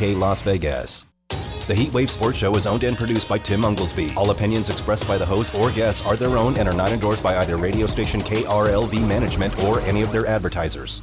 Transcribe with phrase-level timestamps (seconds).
[0.00, 1.06] WSBK Las Vegas.
[1.28, 4.16] The Heatwave Sports Show is owned and produced by Tim Unglesby.
[4.16, 7.22] All opinions expressed by the host or guests are their own and are not endorsed
[7.22, 11.02] by either radio station KRLV management or any of their advertisers.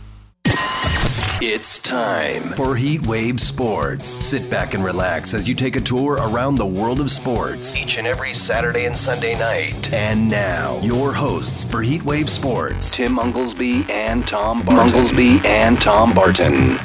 [1.40, 4.10] It's time for Heatwave Sports.
[4.10, 8.00] Sit back and relax as you take a tour around the world of sports each
[8.00, 9.94] and every Saturday and Sunday night.
[9.94, 14.90] And now, your hosts for Heatwave Sports, Tim Unglesby and Tom Barton.
[14.90, 16.80] Unglesby and Tom Barton.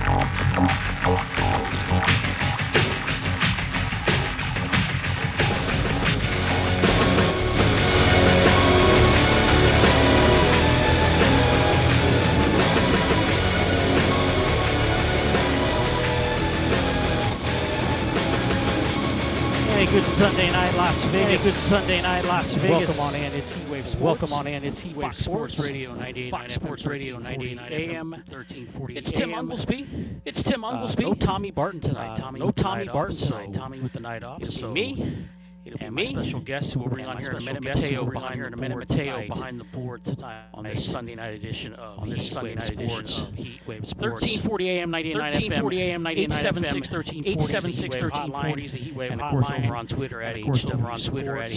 [19.92, 21.44] Good Sunday night, Las Vegas.
[21.44, 22.96] good Sunday night, Las Vegas.
[22.98, 23.32] Welcome on in.
[23.34, 23.96] It's Heatwave Sports.
[24.00, 24.64] Welcome on in.
[24.64, 25.54] It's Heatwave Fox Sports.
[25.54, 28.10] Sports Radio 98.9 Fox Sports Radio 1340 98.9 AM.
[28.10, 29.30] 1340 It's Tim.
[29.30, 30.20] Unglesby.
[30.24, 31.02] It's Tim Uh, Unglesby.
[31.02, 32.12] no Tommy Barton tonight.
[32.14, 33.52] Uh, Tommy no Tommy Barton tonight.
[33.52, 34.42] Tommy with the night off.
[34.42, 35.28] It'll so be me.
[35.64, 37.62] It'll and be my special guest who we'll bring on here in a minute.
[37.62, 38.74] Mateo behind here in a the minute.
[38.74, 39.28] board Mateo tonight.
[39.28, 42.58] behind the board tonight on this Sunday night edition of on this Heat Sunday Wave
[42.58, 43.18] night edition Sports.
[43.18, 44.22] of Heatwave Sports.
[44.22, 45.22] 1340 AM, 99 FM.
[45.22, 47.26] 1340 AM, 99 FM.
[47.26, 50.46] 876 1340 is the Heat Wave And of course, over on Twitter at And of
[50.46, 51.52] course, over HW on Twitter at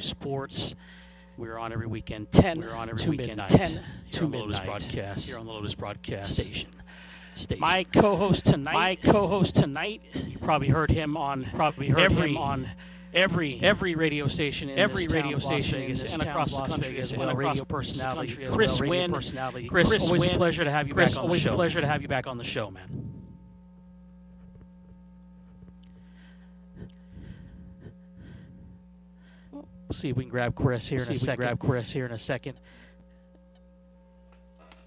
[0.00, 0.74] Sports.
[1.36, 2.60] We're on every weekend 10.
[2.60, 3.50] We're on every to weekend midnight.
[3.50, 4.64] 10 to midnight.
[4.66, 6.70] broadcast here on the Lotus broadcast station.
[7.34, 7.60] station.
[7.60, 8.74] My co-host tonight.
[8.74, 10.02] My co-host tonight.
[10.14, 12.70] You probably heard him on probably heard every him on
[13.14, 16.90] every every radio station in every radio station in Vegas this and across the country
[16.92, 17.34] Vegas as well.
[17.34, 18.88] Radio personality, Chris well.
[18.90, 19.12] Wynn.
[19.12, 19.68] personality.
[19.68, 21.50] Chris, Chris, always a pleasure to have you Chris, back on the show.
[21.50, 23.08] always a pleasure to have you back on the show, man.
[29.52, 29.62] We'll
[29.98, 31.40] see if we can grab Chris here We'll in a see if we second.
[31.44, 32.54] grab Chris here in a second.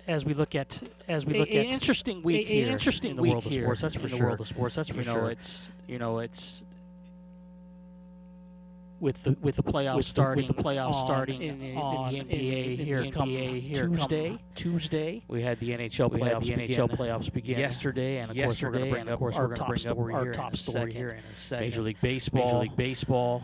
[0.08, 2.68] As we look at as we A- look an at interesting a- week an here
[2.70, 4.76] interesting in the week world of here sports, that's for in the world of sports.
[4.76, 6.64] That's for You know, it's- you know it's
[9.00, 11.78] with the with the playoffs With the- starting with the playoffs on- starting in, in,
[11.78, 12.30] on- the NBA
[12.74, 14.38] in- in here the come NBA here come Tuesday.
[14.56, 15.24] Tuesday.
[15.28, 18.62] We had the NHL We playoffs the NHL begin playoffs begin yesterday, and of course
[18.62, 20.94] we're going to yesterday, bring and up of course our top story, our top story
[20.94, 21.66] here in a second.
[21.66, 22.46] Major League Baseball.
[22.46, 23.44] Major League Baseball.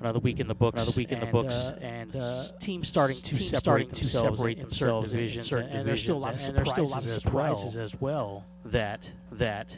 [0.00, 0.76] Another week in the books.
[0.76, 1.54] Another week in the and, books.
[1.54, 5.20] uh, and uh, teams starting to teams separate starting to themselves separate in themselves certain
[5.20, 7.22] divisions, certain and there's still a lot and there's still a lot of surprises
[7.72, 9.00] surprises as well that
[9.32, 9.68] that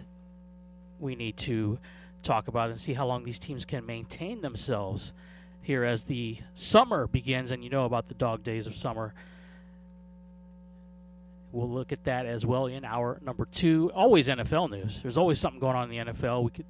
[1.01, 1.77] we need to
[2.23, 5.13] talk about and see how long these teams can maintain themselves
[5.61, 7.51] here as the summer begins.
[7.51, 9.15] And you know about the dog days of summer.
[11.53, 13.91] We'll look at that as well in our number two.
[13.95, 15.01] Always NFL news.
[15.03, 16.45] There's always something going on in the NFL.
[16.45, 16.65] We could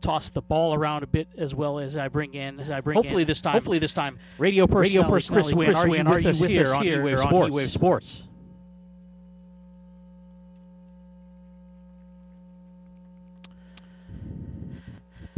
[0.00, 2.96] toss the ball around a bit as well as I bring in as I bring
[2.96, 4.18] Hopefully in, this time- Hopefully this time.
[4.38, 7.02] Radio Radio personality personality Chris Wynn, are you with us with here us on here
[7.02, 7.54] Heatwave on Sports?
[7.56, 8.22] Heatwave Sports?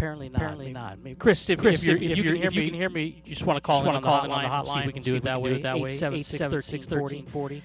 [0.05, 0.37] Apparently not.
[0.37, 0.99] Apparently Maybe- not.
[0.99, 2.63] Maybe Chris, if, Chris, if, you're, if- if, if you, you can, can if you
[2.63, 4.25] hear can me, hear me, you just want to call just in on the call
[4.25, 4.75] in hotline, on the hotline.
[4.83, 5.61] hotline, We can see do if it that we way.
[5.61, 6.21] can do it that way.
[6.21, 7.63] 876-1340.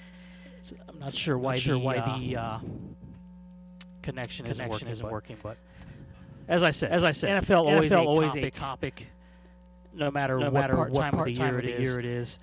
[0.87, 2.59] I'm not sure why Not sure the, why uh, the, uh,
[4.01, 5.37] connection, isn't working.
[5.43, 5.57] but
[6.47, 9.07] as I said, as I said, NFL always, NFL a, always topic, a topic.
[9.93, 11.67] no matter no what matter part, what time, part of the time year, of it
[11.67, 11.81] the is.
[11.81, 12.39] year it is.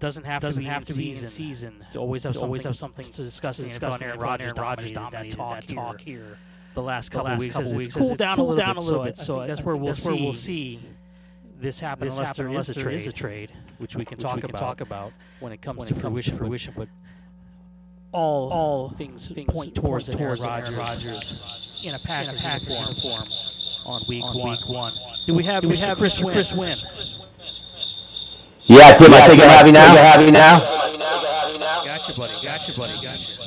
[0.00, 1.28] Doesn't have Doesn't to be have in to be in season.
[1.28, 1.86] season.
[1.92, 3.94] To always have To something, always have something something to discuss to in the discuss
[3.94, 3.96] NFL.
[3.96, 4.28] in Aaron the NFL.
[4.28, 6.38] Rodgers Aaron dominated, Rodgers that, dominated that talk that here.
[6.82, 8.66] Talk The last The couple last weeks, couple weeks it's cooled down, cooled a little
[8.66, 8.82] down bit.
[8.82, 9.16] a little so bit.
[9.18, 10.80] So I that's where we'll see we'll see
[11.60, 14.16] this happen this unless happen there unless is a trade, a trade, which we can
[14.18, 16.30] which talk we can about talk about when it comes when to it comes to
[16.32, 16.38] fruition.
[16.38, 16.74] fruition.
[16.76, 16.88] But
[18.12, 22.24] all all things, things point towards point Aaron towards Rodgers, Aaron Rodgers in a pack
[22.24, 23.28] in a of pack uniform uniform
[23.86, 24.50] on week on one.
[24.50, 24.92] week one.
[25.26, 25.78] Do we have Do we Mr.
[25.80, 26.24] have Chris Mr.
[26.24, 26.34] Wynn?
[26.34, 26.76] Chris Wynn?
[28.64, 29.92] Yeah, Tim, I think I'm happy now.
[29.92, 30.58] You happy now?
[30.58, 32.32] Gotcha, buddy.
[32.44, 32.92] Gotcha, buddy.
[33.02, 33.37] Gotcha.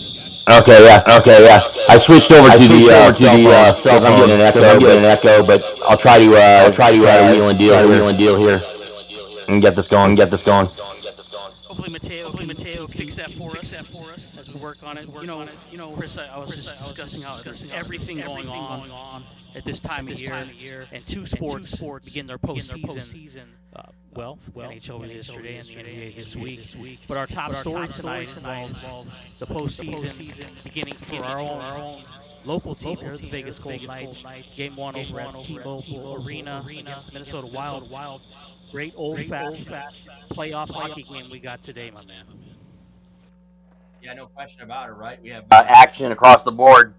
[0.49, 1.61] Okay, yeah, okay, yeah.
[1.87, 4.11] I switched over to the uh, to the uh, cell phone.
[4.11, 4.59] I'm getting an echo.
[4.61, 7.59] I'm getting an echo, but I'll try to uh, I'll try to uh, wheel and
[7.59, 8.59] deal, here, wheel and deal here,
[9.47, 10.65] and get this going, get this going.
[10.65, 13.71] Hopefully Mateo, hopefully Mateo fix that for us.
[13.71, 15.07] That for us as we work on it.
[15.07, 18.49] Work you know, you know, Chris, I, I was just discussing how there's everything going
[18.49, 19.23] on
[19.55, 23.43] at this time of year, and two sports begin their postseason.
[23.75, 23.83] Uh,
[24.13, 26.59] well, well, NHL was yesterday and the NBA this week.
[26.79, 26.99] week.
[27.07, 32.01] But our top story tonight involves the postseason beginning for our own
[32.43, 34.23] local team here, the Vegas Golden Knights.
[34.55, 37.89] Game one over at T-Mobile Arena against the Minnesota Wild.
[37.89, 38.21] Wild.
[38.71, 39.67] Great old-fashioned
[40.31, 42.25] playoff hockey game we got today, my man.
[44.01, 45.21] Yeah, no question about it, right?
[45.21, 46.95] We have Uh, action across the board.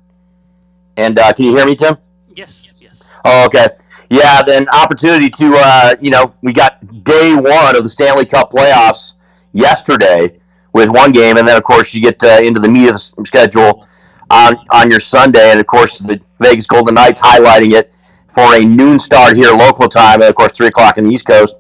[0.97, 1.97] And uh, can you hear me, Tim?
[2.35, 3.01] Yes, yes.
[3.25, 3.67] Oh, okay.
[4.11, 8.51] Yeah, then opportunity to, uh, you know, we got day one of the Stanley Cup
[8.51, 9.15] playoffs
[9.53, 10.39] yesterday
[10.73, 13.25] with one game, and then of course you get uh, into the meat of the
[13.25, 13.87] schedule
[14.31, 17.93] on on your Sunday, and of course the Vegas Golden Knights, highlighting it
[18.29, 21.27] for a noon start here local time, and of course three o'clock in the East
[21.27, 21.55] Coast.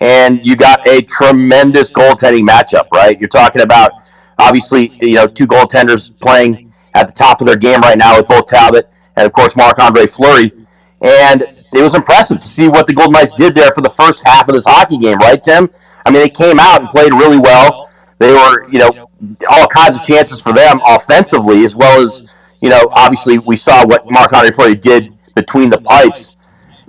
[0.00, 3.18] And you got a tremendous goaltending matchup, right?
[3.18, 3.92] You're talking about
[4.38, 8.28] obviously you know two goaltenders playing at the top of their game right now with
[8.28, 10.52] both Talbot and of course Marc Andre Fleury.
[11.00, 11.42] And
[11.74, 14.48] it was impressive to see what the Golden Knights did there for the first half
[14.48, 15.68] of this hockey game, right, Tim?
[16.06, 17.90] I mean, they came out and played really well.
[18.18, 19.08] They were, you know,
[19.50, 22.30] all kinds of chances for them offensively, as well as,
[22.60, 26.36] you know, obviously we saw what Marc Andre Fleury did between the pipes.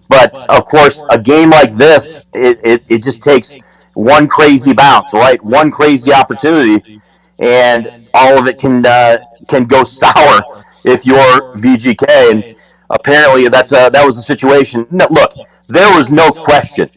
[0.08, 3.56] But of course, a game like this, it, it, it just takes
[3.94, 5.44] one crazy bounce, right?
[5.44, 7.02] One crazy opportunity,
[7.40, 9.18] and all of it can uh,
[9.48, 12.32] can go sour if you're VGK.
[12.32, 12.56] And
[12.90, 14.88] apparently, that uh, that was the situation.
[14.92, 15.34] No, look,
[15.68, 16.90] there was no question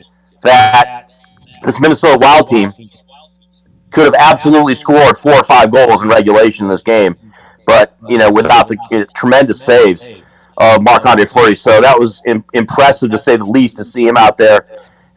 [0.42, 1.10] that
[1.64, 2.72] this Minnesota Wild team
[3.90, 7.16] could have absolutely scored four or five goals in regulation in this game,
[7.66, 10.08] but you know, without the uh, tremendous saves
[10.58, 11.54] of Marc Andre Fleury.
[11.54, 14.66] So that was Im- impressive to say the least to see him out there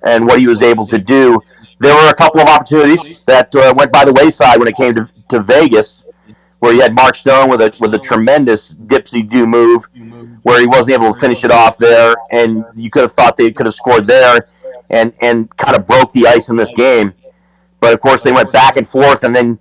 [0.04, 1.42] and what he was able to do.
[1.80, 4.94] There were a couple of opportunities that uh, went by the wayside when it came
[4.96, 6.06] to, to Vegas,
[6.62, 8.02] where he had Mark Stone with a with a oh.
[8.02, 9.84] tremendous dipsy do move,
[10.44, 13.52] where he wasn't able to finish it off there, and you could have thought they
[13.52, 14.48] could have scored there,
[14.90, 17.14] and and kind of broke the ice in this game.
[17.80, 19.58] But of course, they went back and forth, and then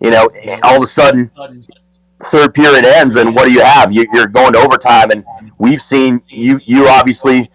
[0.00, 0.28] you know
[0.64, 1.30] all of a sudden
[2.24, 3.92] third period ends, and what do you have?
[3.92, 5.24] You, are going to overtime, and
[5.58, 6.58] we've seen you.
[6.64, 7.52] You obviously,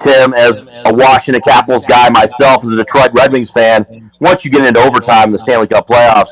[0.00, 4.10] Tim, as a Washington Capitals guy, myself as a Detroit Red Wings fan.
[4.20, 6.30] Once you get into overtime in the Stanley Cup playoffs,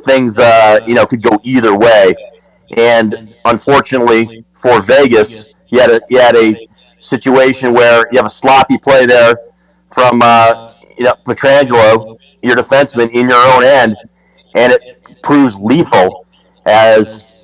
[0.00, 2.14] things uh, you know could go either way.
[2.76, 6.68] And unfortunately for Vegas, you had a you had a
[7.00, 9.34] situation where you have a sloppy play there
[9.92, 13.96] from uh, you know Pietrangelo, your defenseman, in your own end,
[14.54, 16.26] and it proves lethal
[16.66, 17.40] as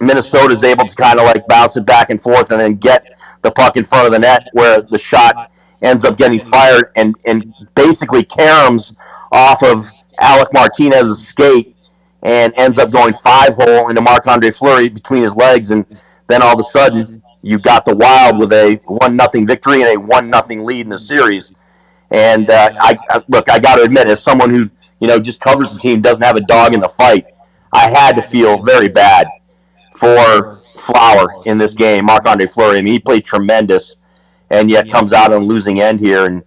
[0.00, 3.04] Minnesota is able to kind of like bounce it back and forth and then get
[3.42, 5.50] the puck in front of the net where the shot
[5.82, 8.94] ends up getting fired and, and basically caroms
[9.32, 11.76] off of Alec Martinez's skate
[12.22, 15.70] and ends up going five hole into Marc Andre Fleury between his legs.
[15.70, 15.86] And
[16.26, 20.02] then all of a sudden, you got the Wild with a one nothing victory and
[20.02, 21.52] a one nothing lead in the series.
[22.10, 24.70] And uh, I, I look, I got to admit, as someone who
[25.00, 27.26] you know just covers the team, doesn't have a dog in the fight,
[27.72, 29.28] I had to feel very bad
[29.96, 32.78] for Flower in this game, Marc Andre Fleury.
[32.78, 33.96] I mean, he played tremendous,
[34.50, 36.24] and yet comes out on losing end here.
[36.24, 36.44] And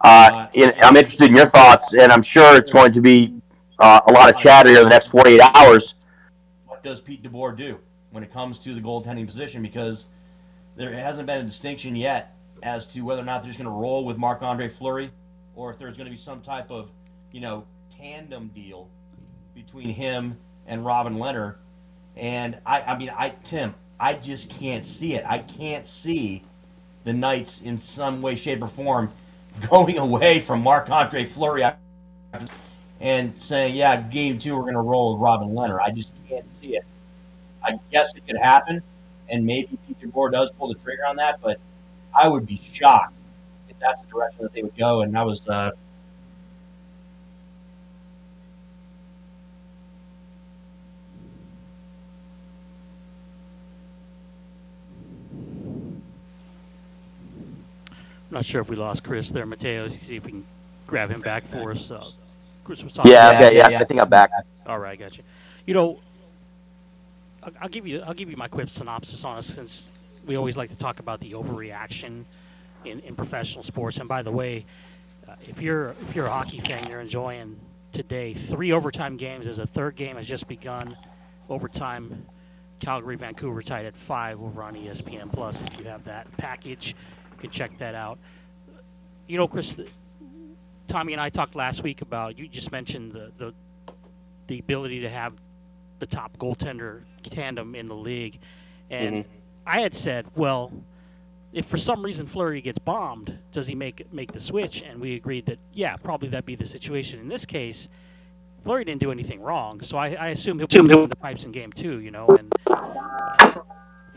[0.00, 3.41] uh, in, I'm interested in your thoughts, and I'm sure it's going to be
[3.82, 5.96] uh, a lot of chatter in the next 48 hours.
[6.66, 7.78] What does Pete DeBoer do
[8.12, 9.60] when it comes to the goaltending position?
[9.60, 10.06] Because
[10.76, 13.76] there hasn't been a distinction yet as to whether or not they're just going to
[13.76, 15.10] roll with Marc Andre Fleury,
[15.56, 16.90] or if there's going to be some type of,
[17.32, 18.88] you know, tandem deal
[19.54, 20.36] between him
[20.68, 21.56] and Robin Lehner.
[22.16, 25.24] And I, I mean, I Tim, I just can't see it.
[25.26, 26.44] I can't see
[27.02, 29.10] the Knights in some way, shape, or form
[29.68, 31.64] going away from Marc Andre Fleury
[33.02, 36.46] and saying, "Yeah, game two, we're going to roll with Robin Lehner." I just can't
[36.60, 36.84] see it.
[37.62, 38.82] I guess it could happen,
[39.28, 41.58] and maybe Pete DeBoer does pull the trigger on that, but
[42.18, 43.16] I would be shocked
[43.68, 45.02] if that's the direction that they would go.
[45.02, 45.72] And that was uh,
[58.30, 59.88] not sure if we lost Chris there, Mateo.
[59.88, 60.46] See if we can
[60.86, 61.90] grab him back for us.
[61.90, 62.10] Uh,
[62.64, 63.12] Chris was talking.
[63.12, 64.30] Yeah, okay, yeah, I think I'm back.
[64.66, 65.24] All right, got you.
[65.66, 66.00] You know,
[67.42, 69.90] I'll, I'll give you I'll give you my quick synopsis on it since
[70.26, 72.24] we always like to talk about the overreaction
[72.84, 73.98] in, in professional sports.
[73.98, 74.64] And by the way,
[75.28, 77.58] uh, if you're if you're a hockey fan, you're enjoying
[77.92, 80.96] today three overtime games as a third game has just begun.
[81.48, 82.24] Overtime,
[82.80, 85.60] Calgary, Vancouver tied at five over on ESPN Plus.
[85.60, 86.94] If you have that package,
[87.32, 88.18] you can check that out.
[89.26, 89.76] You know, Chris,
[90.92, 93.54] Tommy and I talked last week about you just mentioned the the,
[94.46, 95.32] the ability to have
[96.00, 98.38] the top goaltender tandem in the league,
[98.90, 99.24] and
[99.66, 100.70] I had said, well,
[101.54, 104.82] if for some reason Fleury gets bombed, does he make make the switch?
[104.82, 107.18] And we agreed that yeah, probably that'd be the situation.
[107.20, 107.88] In this case,
[108.62, 111.52] Fleury didn't do anything wrong, so I, I assume he'll be doing the pipes in
[111.52, 112.00] game two.
[112.00, 113.60] You know, and uh,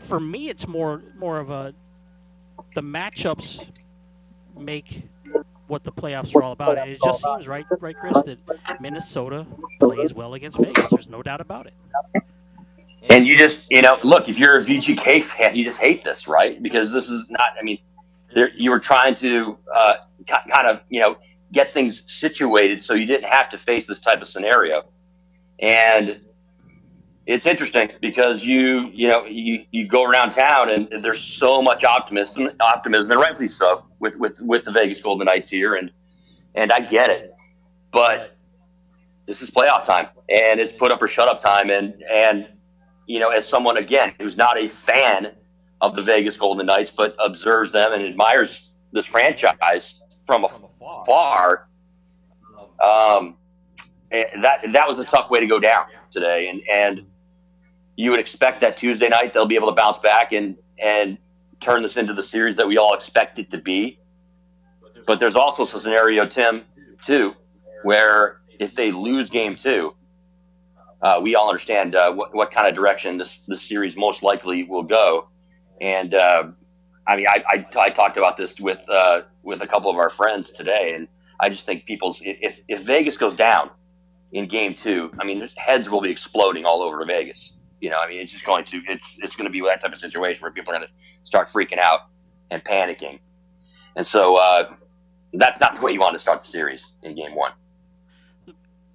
[0.08, 1.72] for me, it's more more of a
[2.74, 3.70] the matchups
[4.58, 5.04] make
[5.68, 6.78] what the playoffs are all about.
[6.78, 8.38] And it just seems right, right, Chris, that
[8.80, 9.46] Minnesota
[9.80, 10.88] plays well against Vegas.
[10.90, 11.74] There's no doubt about it.
[13.10, 16.26] And you just, you know, look, if you're a VGK fan, you just hate this,
[16.26, 16.60] right?
[16.62, 17.78] Because this is not, I mean,
[18.56, 19.94] you were trying to uh,
[20.26, 21.16] kind of, you know,
[21.52, 24.82] get things situated so you didn't have to face this type of scenario.
[25.60, 26.20] And
[27.26, 31.84] it's interesting because you you know you, you go around town and there's so much
[31.84, 35.90] optimism optimism and rightfully so with with with the Vegas Golden Knights here and
[36.54, 37.34] and I get it,
[37.92, 38.36] but
[39.26, 41.70] this is playoff time and it's put up or shut up time.
[41.70, 42.48] And and
[43.06, 45.32] you know as someone again who's not a fan
[45.80, 51.68] of the Vegas Golden Knights but observes them and admires this franchise from afar,
[52.82, 53.36] um,
[54.10, 56.48] that that was a tough way to go down today.
[56.48, 57.06] And and
[57.96, 61.18] you would expect that Tuesday night they'll be able to bounce back and and
[61.60, 63.98] turn this into the series that we all expect it to be.
[65.06, 66.64] But there's also a scenario, Tim,
[67.04, 67.34] too,
[67.82, 69.94] where if they lose game two,
[71.00, 74.64] uh, we all understand uh, what, what kind of direction this this series most likely
[74.64, 75.28] will go.
[75.80, 76.48] And uh,
[77.06, 80.10] I mean, I, I, I, talked about this with uh, with a couple of our
[80.10, 81.06] friends today, and
[81.40, 83.70] I just think people's if if Vegas goes down
[84.32, 87.58] in game two, I mean, heads will be exploding all over Vegas.
[87.80, 89.92] You know, I mean, it's just going to it's it's going to be that type
[89.92, 92.00] of situation where people are going to start freaking out
[92.50, 93.18] and panicking,
[93.96, 94.74] and so uh,
[95.34, 97.52] that's not the way you want to start the series in Game One.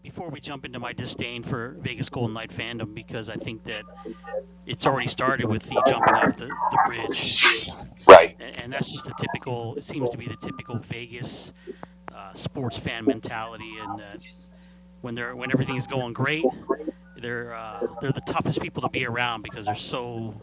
[0.04, 3.84] Before we jump into my disdain for Vegas Golden Knight fandom, because I think that
[4.66, 7.70] it's already started with the jumping off the, the bridge,
[8.08, 8.36] right?
[8.40, 9.76] And, and, that's just the typical.
[9.76, 11.54] It seems to be the typical Vegas
[12.14, 14.22] uh, sports fan mentality, and that
[15.02, 16.46] when they're when everything is going great,
[17.18, 20.34] they're uh, they're the toughest people to be around because they're so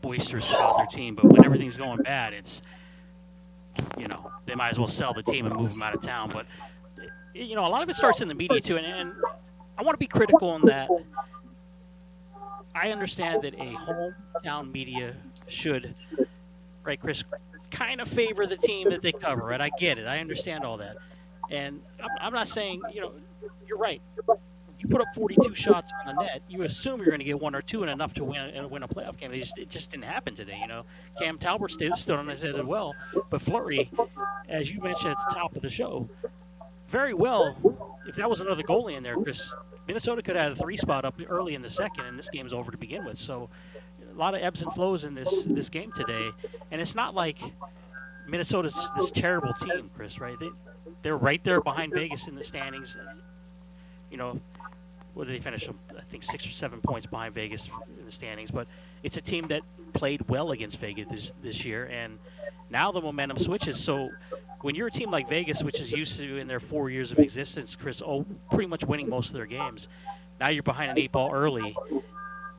[0.00, 1.14] boisterous about their team.
[1.14, 2.62] But when everything's going bad, it's
[3.98, 6.30] you know they might as well sell the team and move them out of town.
[6.32, 6.46] But
[7.34, 9.12] you know a lot of it starts in the media too, and, and
[9.78, 10.88] I want to be critical in that.
[12.74, 15.14] I understand that a hometown media
[15.46, 15.94] should,
[16.84, 17.22] right, Chris,
[17.70, 19.60] kind of favor the team that they cover, right?
[19.60, 20.06] I get it.
[20.06, 20.96] I understand all that.
[21.50, 23.12] And I'm, I'm not saying, you know,
[23.68, 24.00] you're right
[24.82, 27.54] you put up 42 shots on the net, you assume you're going to get one
[27.54, 29.32] or two and enough to win and win a playoff game.
[29.32, 30.58] It just, it just didn't happen today.
[30.60, 30.84] You know,
[31.18, 32.94] Cam Talbot stood, stood on his head as well,
[33.30, 33.90] but Fleury,
[34.48, 36.08] as you mentioned at the top of the show,
[36.88, 37.56] very well.
[38.06, 39.52] If that was another goalie in there, Chris,
[39.86, 42.52] Minnesota could have had a three spot up early in the second, and this game's
[42.52, 43.18] over to begin with.
[43.18, 43.48] So,
[44.10, 46.30] a lot of ebbs and flows in this this game today,
[46.70, 47.38] and it's not like
[48.28, 50.20] Minnesota's this terrible team, Chris.
[50.20, 50.38] Right?
[50.38, 50.50] They
[51.02, 52.96] they're right there behind Vegas in the standings.
[54.10, 54.38] You know,
[55.14, 55.68] what did they finish?
[55.68, 58.50] I think six or seven points behind Vegas in the standings.
[58.50, 58.66] But
[59.02, 62.18] it's a team that played well against Vegas this, this year, and
[62.70, 63.78] now the momentum switches.
[63.78, 64.10] So
[64.62, 67.18] when you're a team like Vegas, which is used to in their four years of
[67.18, 69.88] existence, Chris, oh, pretty much winning most of their games,
[70.40, 71.76] now you're behind an eight ball early.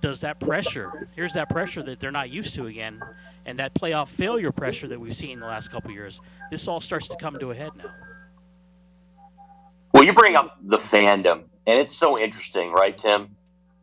[0.01, 1.07] Does that pressure?
[1.15, 3.01] Here's that pressure that they're not used to again,
[3.45, 6.21] and that playoff failure pressure that we've seen the last couple years.
[6.51, 7.89] This all starts to come to a head now.
[9.93, 13.35] Well, you bring up the fandom and it's so interesting, right, Tim?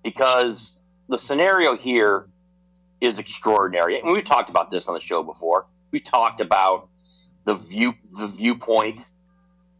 [0.02, 2.28] Because the scenario here
[3.00, 3.98] is extraordinary.
[3.98, 5.66] And we've talked about this on the show before.
[5.90, 6.88] We talked about
[7.44, 9.06] the view the viewpoint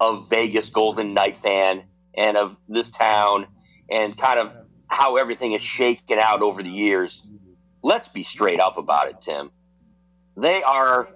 [0.00, 1.85] of Vegas Golden Knight fan
[2.16, 3.47] and of this town
[3.90, 4.52] and kind of
[4.87, 7.26] how everything is shaken out over the years.
[7.83, 9.50] Let's be straight up about it, Tim.
[10.37, 11.09] They are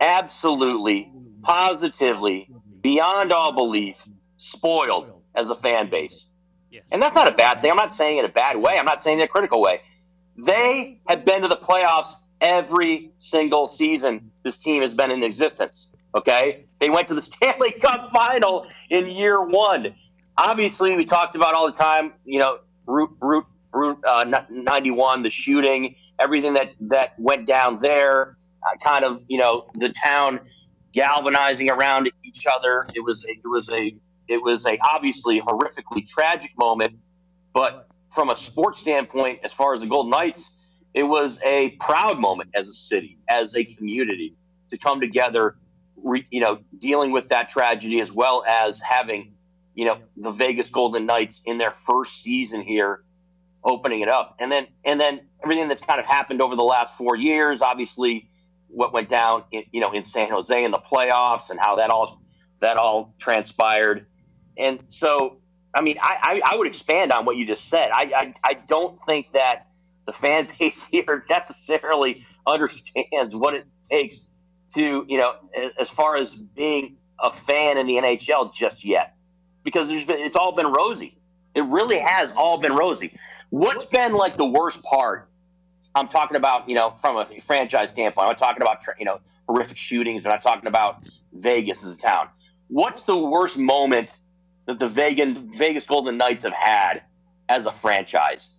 [0.00, 2.48] absolutely, positively,
[2.80, 6.26] beyond all belief, spoiled as a fan base.
[6.70, 6.84] Yes.
[6.92, 7.70] And that's not a bad thing.
[7.70, 8.76] I'm not saying it in a bad way.
[8.78, 9.80] I'm not saying it in a critical way.
[10.36, 15.92] They have been to the playoffs every single season this team has been in existence.
[16.14, 16.64] Okay?
[16.78, 19.94] They went to the Stanley Cup final in year one.
[20.36, 25.30] Obviously, we talked about all the time, you know, Route, Route, Route uh, 91, the
[25.30, 30.40] shooting, everything that, that went down there, uh, kind of, you know, the town
[30.92, 32.86] galvanizing around each other.
[32.94, 33.94] It was a, it was a
[34.28, 36.94] it was a obviously horrifically tragic moment,
[37.52, 40.50] but from a sports standpoint, as far as the Golden Knights,
[40.94, 44.34] it was a proud moment as a city, as a community,
[44.70, 45.56] to come together.
[46.02, 49.34] Re, you know, dealing with that tragedy as well as having,
[49.74, 53.02] you know, the Vegas Golden Knights in their first season here,
[53.64, 56.96] opening it up, and then and then everything that's kind of happened over the last
[56.96, 57.62] four years.
[57.62, 58.30] Obviously,
[58.68, 61.90] what went down, in, you know, in San Jose in the playoffs and how that
[61.90, 62.20] all
[62.60, 64.06] that all transpired
[64.58, 65.38] and so,
[65.74, 67.90] I mean, I, I, I would expand on what you just said.
[67.92, 69.66] I, I, I don't think that
[70.06, 74.28] the fan base here necessarily understands what it takes
[74.74, 75.34] to, you know,
[75.80, 79.16] as far as being a fan in the NHL just yet,
[79.64, 81.16] because there's been, it's all been rosy.
[81.54, 83.16] It really has all been rosy.
[83.50, 85.28] What's been like the worst part?
[85.94, 88.28] I'm talking about, you know, from a franchise standpoint.
[88.28, 90.24] I'm talking about, you know, horrific shootings.
[90.26, 92.28] I'm not talking about Vegas as a town.
[92.68, 94.18] What's the worst moment
[94.68, 97.02] that the Vegas, Golden Knights have had
[97.48, 98.50] as a franchise.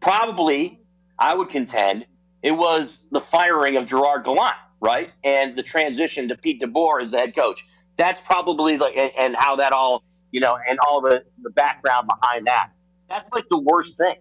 [0.00, 0.80] probably,
[1.18, 2.06] I would contend,
[2.42, 5.10] it was the firing of Gerard Gallant, right?
[5.24, 7.66] And the transition to Pete DeBoer as the head coach.
[7.96, 12.46] That's probably like, and, how that all, you know, and all the, the background behind
[12.46, 12.70] that.
[13.10, 14.16] That's like the worst thing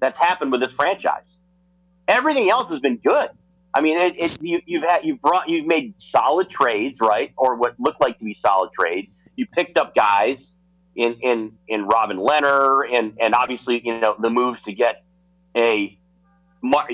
[0.00, 1.38] that's happened with this franchise.
[2.06, 3.30] Everything else has been good.
[3.74, 7.56] I mean, it, it, you, you've had you've brought you've made solid trades, right, or
[7.56, 9.28] what looked like to be solid trades.
[9.36, 10.55] You picked up guys
[10.96, 15.04] in in in Robin Lehner, and and obviously you know the moves to get
[15.56, 15.98] a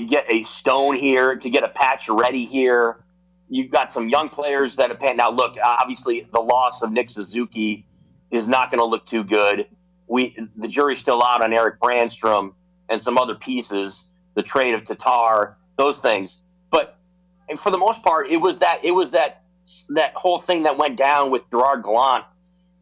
[0.09, 3.05] get a Stone here, to get a Pacioretty here.
[3.49, 5.19] You've got some young players that have panned.
[5.19, 7.87] Now, look, obviously the loss of Nick Suzuki
[8.31, 9.69] is not going to look too good.
[10.09, 12.55] We the jury's still out on Eric Brannstrom
[12.89, 14.05] and some other pieces.
[14.35, 16.39] The trade of Tatar, those things
[16.71, 16.99] But
[17.59, 19.43] for the most part, it was that it was that
[19.91, 22.25] that whole thing that went down with Gerard Gallant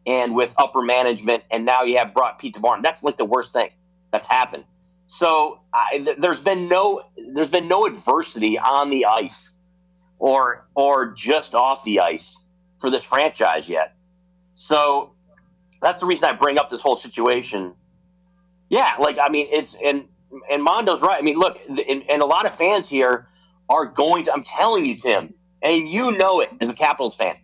[0.05, 2.81] and with upper management, and now you have brought Pete DeBoer.
[2.81, 3.69] That's like the worst thing
[4.11, 4.63] that's happened.
[5.07, 7.03] So I, th- there's been no
[7.33, 9.53] there's been no adversity on the ice
[10.19, 12.37] or or just off the ice
[12.79, 13.95] for this franchise yet.
[14.55, 15.13] So
[15.81, 17.73] that's the reason I bring up this whole situation.
[18.69, 20.05] Yeah, like I mean, it's and
[20.49, 21.17] and Mondo's right.
[21.17, 23.27] I mean, look, and, and a lot of fans here
[23.69, 27.35] are going to, I'm telling you, Tim, and you know it as a Capitals fan.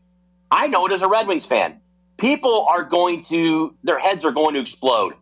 [0.51, 1.81] I know it as a Red Wings fan.
[2.17, 5.13] People are going to, their heads are going to explode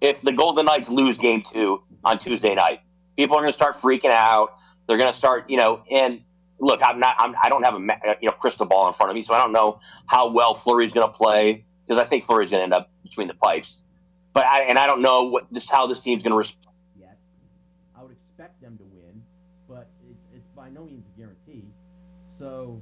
[0.00, 2.80] if the Golden Knights lose game two on Tuesday night.
[3.16, 4.56] People are going to start freaking out.
[4.86, 6.20] They're going to start, you know, and
[6.60, 9.14] look, I'm not, I'm, I don't have a you know crystal ball in front of
[9.14, 12.50] me, so I don't know how well Fleury's going to play because I think Fleury's
[12.50, 13.82] going to end up between the pipes.
[14.32, 17.18] But I, and I don't know what this how this team's going to respond yet.
[17.96, 19.22] I would expect them to win
[19.68, 21.64] but it, it's by no means a guarantee.
[22.38, 22.80] So,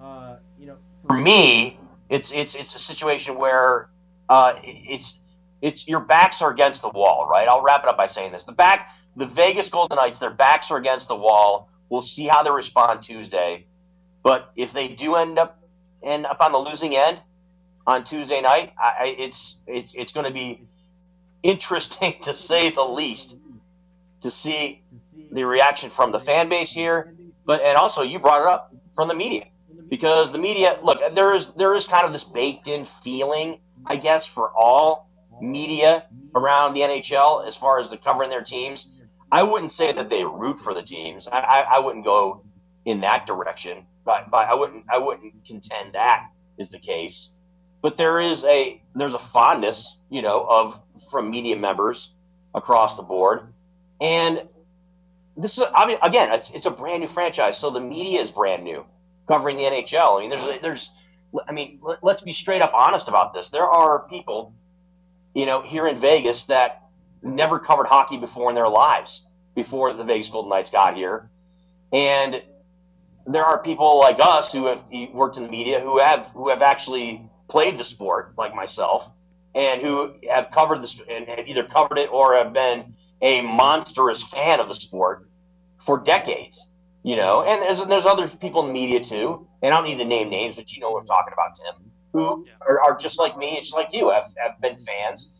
[0.00, 3.88] uh, you know, for, for me, it's it's it's a situation where
[4.28, 5.18] uh, it's
[5.62, 7.48] it's your backs are against the wall, right?
[7.48, 10.70] I'll wrap it up by saying this: the back, the Vegas Golden Knights, their backs
[10.70, 11.68] are against the wall.
[11.88, 13.66] We'll see how they respond Tuesday,
[14.22, 15.58] but if they do end up
[16.02, 17.20] end up on the losing end
[17.86, 20.68] on Tuesday night, I, it's it's it's going to be
[21.42, 23.36] interesting to say the least
[24.22, 24.82] to see
[25.32, 27.14] the reaction from the fan base here,
[27.44, 29.46] but and also you brought it up from the media
[29.88, 33.96] because the media look there is there is kind of this baked in feeling I
[33.96, 35.08] guess for all
[35.40, 38.88] media around the NHL as far as the covering their teams.
[39.30, 41.26] I wouldn't say that they root for the teams.
[41.26, 42.44] I, I, I wouldn't go
[42.84, 47.30] in that direction, but, but I wouldn't I wouldn't contend that is the case.
[47.82, 52.12] But there is a there's a fondness, you know, of from media members
[52.54, 53.52] across the board,
[54.00, 54.42] and
[55.36, 58.30] this is I mean again it's, it's, a brand new franchise, so the media is
[58.30, 58.84] brand new
[59.26, 60.18] covering the NHL.
[60.18, 60.90] I mean there's there's
[61.48, 63.50] I mean let, let's be straight up honest about this.
[63.50, 64.54] There are people,
[65.34, 66.82] you know, here in Vegas that
[67.22, 71.30] never covered hockey before in their lives before the Vegas Golden Knights got here,
[71.92, 72.42] and
[73.26, 76.62] there are people like us who have worked in the media who have who have
[76.62, 79.08] actually played the sport like myself
[79.54, 84.22] and who have covered this and have either covered it or have been a monstrous
[84.22, 85.28] fan of the sport
[85.84, 86.66] for decades.
[87.06, 89.98] You know, and there's there's other people in the media too, and I don't need
[89.98, 93.16] to name names, but you know what I'm talking about, Tim, who are, are just
[93.16, 95.30] like me, just like you, have, have been fans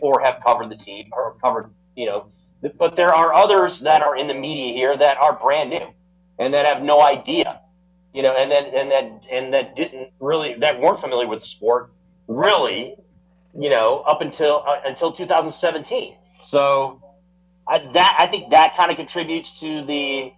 [0.00, 2.26] or have covered the team or covered, you know.
[2.78, 5.88] But there are others that are in the media here that are brand new
[6.38, 7.62] and that have no idea,
[8.14, 11.46] you know, and then and that and that didn't really that weren't familiar with the
[11.46, 11.90] sport
[12.28, 12.94] really,
[13.58, 16.14] you know, up until uh, until 2017.
[16.44, 17.02] So
[17.66, 20.32] I, that I think that kind of contributes to the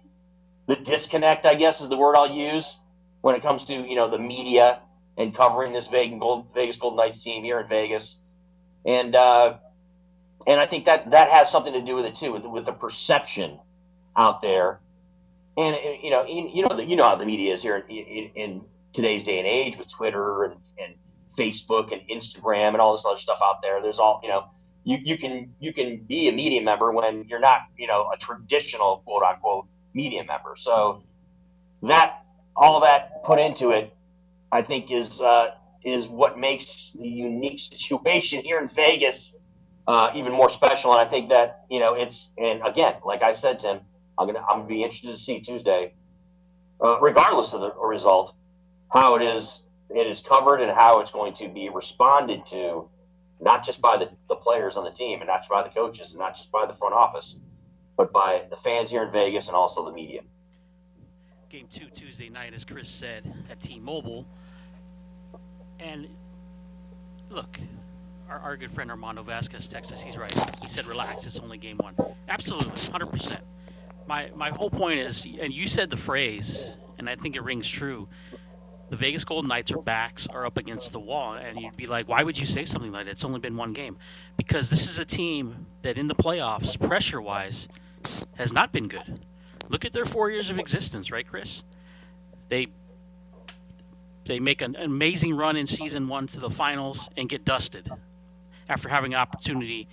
[0.71, 1.45] the disconnect.
[1.45, 2.77] I guess is the word I'll use
[3.19, 4.79] when it comes to you know the media
[5.17, 8.17] and covering this Vegas Gold, Vegas Golden Knights team here in Vegas,
[8.85, 9.57] and uh,
[10.47, 12.71] and I think that that has something to do with it too, with, with the
[12.71, 13.59] perception
[14.15, 14.79] out there.
[15.57, 18.61] And you know, you, know, you know how the media is here in, in, in
[18.93, 20.95] today's day and age with Twitter and, and
[21.37, 23.81] Facebook and Instagram and all this other stuff out there.
[23.81, 24.45] There's all you know
[24.85, 28.17] you, you can you can be a media member when you're not you know a
[28.17, 30.55] traditional quote unquote media member.
[30.57, 31.03] So
[31.83, 32.23] that
[32.55, 33.93] all that put into it,
[34.51, 35.51] I think is uh,
[35.83, 39.35] is what makes the unique situation here in Vegas
[39.87, 40.91] uh, even more special.
[40.91, 43.79] And I think that you know it's and again, like I said, Tim,
[44.17, 45.93] I'm gonna I'm gonna be interested to see Tuesday,
[46.83, 48.35] uh, regardless of the result,
[48.91, 52.87] how it is it is covered and how it's going to be responded to
[53.41, 56.11] not just by the, the players on the team and not just by the coaches
[56.11, 57.35] and not just by the front office,
[57.97, 60.21] but by the fans here in Vegas and also the media.
[61.49, 64.25] Game two Tuesday night, as Chris said, at T-Mobile.
[65.79, 66.07] And
[67.29, 67.59] look,
[68.29, 70.01] our, our good friend Armando Vasquez Texas.
[70.01, 70.33] He's right.
[70.61, 71.25] He said, "Relax.
[71.25, 71.95] It's only game one."
[72.29, 73.41] Absolutely, hundred percent.
[74.07, 76.63] My my whole point is, and you said the phrase,
[76.97, 78.07] and I think it rings true.
[78.91, 82.09] The Vegas Golden Knights' are backs are up against the wall, and you'd be like,
[82.09, 83.11] "Why would you say something like that?
[83.11, 83.97] It's only been one game,"
[84.35, 87.69] because this is a team that, in the playoffs, pressure-wise,
[88.35, 89.21] has not been good.
[89.69, 91.63] Look at their four years of existence, right, Chris?
[92.49, 92.67] They
[94.25, 97.89] they make an amazing run in season one to the finals and get dusted
[98.67, 99.87] after having an opportunity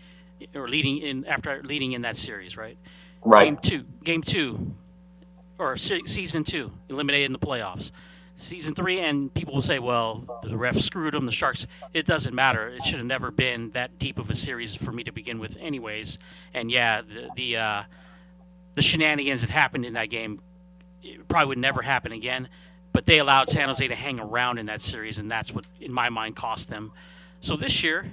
[0.57, 2.77] or leading in after leading in that series, right?
[3.25, 3.45] Right.
[3.45, 4.75] Game two, game two,
[5.57, 7.93] or se- season two, eliminated in the playoffs.
[8.41, 11.67] Season three, and people will say, "Well, the ref screwed them." The Sharks.
[11.93, 12.69] It doesn't matter.
[12.69, 15.57] It should have never been that deep of a series for me to begin with,
[15.57, 16.19] anyways.
[16.55, 17.83] And yeah, the the uh,
[18.77, 20.41] the shenanigans that happened in that game
[21.29, 22.49] probably would never happen again.
[22.93, 25.93] But they allowed San Jose to hang around in that series, and that's what, in
[25.93, 26.93] my mind, cost them.
[27.41, 28.13] So this year,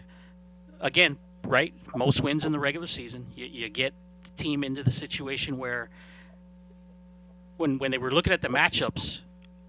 [0.82, 3.28] again, right, most wins in the regular season.
[3.36, 5.90] You, you get the team into the situation where,
[7.58, 9.20] when when they were looking at the matchups,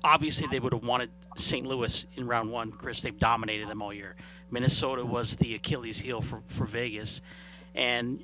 [0.04, 1.66] obviously they would have wanted St.
[1.66, 2.72] Louis in round one.
[2.72, 4.16] Chris, they've dominated them all year.
[4.50, 7.20] Minnesota was the Achilles heel for, for Vegas,
[7.74, 8.22] and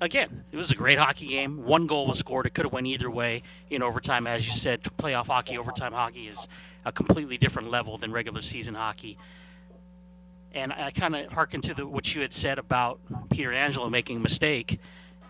[0.00, 1.64] again, it was a great hockey game.
[1.64, 2.46] One goal was scored.
[2.46, 4.26] It could have went either way in overtime.
[4.26, 6.48] As you said, playoff hockey, overtime hockey is
[6.84, 9.18] a completely different level than regular season hockey.
[10.54, 14.20] And I kind of hearken to the, what you had said about Pietrangelo making a
[14.20, 14.80] mistake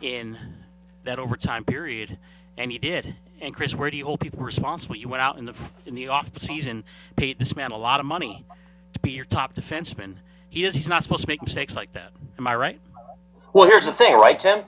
[0.00, 0.38] in
[1.04, 2.18] that overtime period,
[2.58, 3.14] and he did.
[3.40, 4.96] And Chris, where do you hold people responsible?
[4.96, 5.54] You went out in the
[5.86, 6.84] in the off season,
[7.16, 8.44] paid this man a lot of money
[8.92, 10.16] to be your top defenseman.
[10.50, 10.74] He does.
[10.74, 12.12] He's not supposed to make mistakes like that.
[12.38, 12.80] Am I right?
[13.52, 14.64] Well, here's the thing, right, Tim?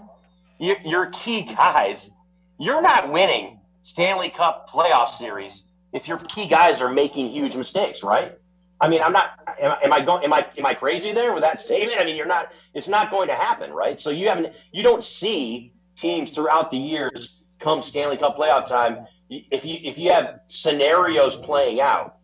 [0.59, 2.11] Your, your key guys,
[2.59, 8.03] you're not winning Stanley Cup playoff series if your key guys are making huge mistakes,
[8.03, 8.39] right?
[8.81, 9.39] I mean, I'm not.
[9.61, 10.25] Am, am I going?
[10.25, 12.01] Am I am I crazy there with that statement?
[12.01, 12.53] I mean, you're not.
[12.75, 13.99] It's not going to happen, right?
[13.99, 14.55] So you haven't.
[14.73, 19.07] You don't see teams throughout the years come Stanley Cup playoff time.
[19.29, 22.17] If you if you have scenarios playing out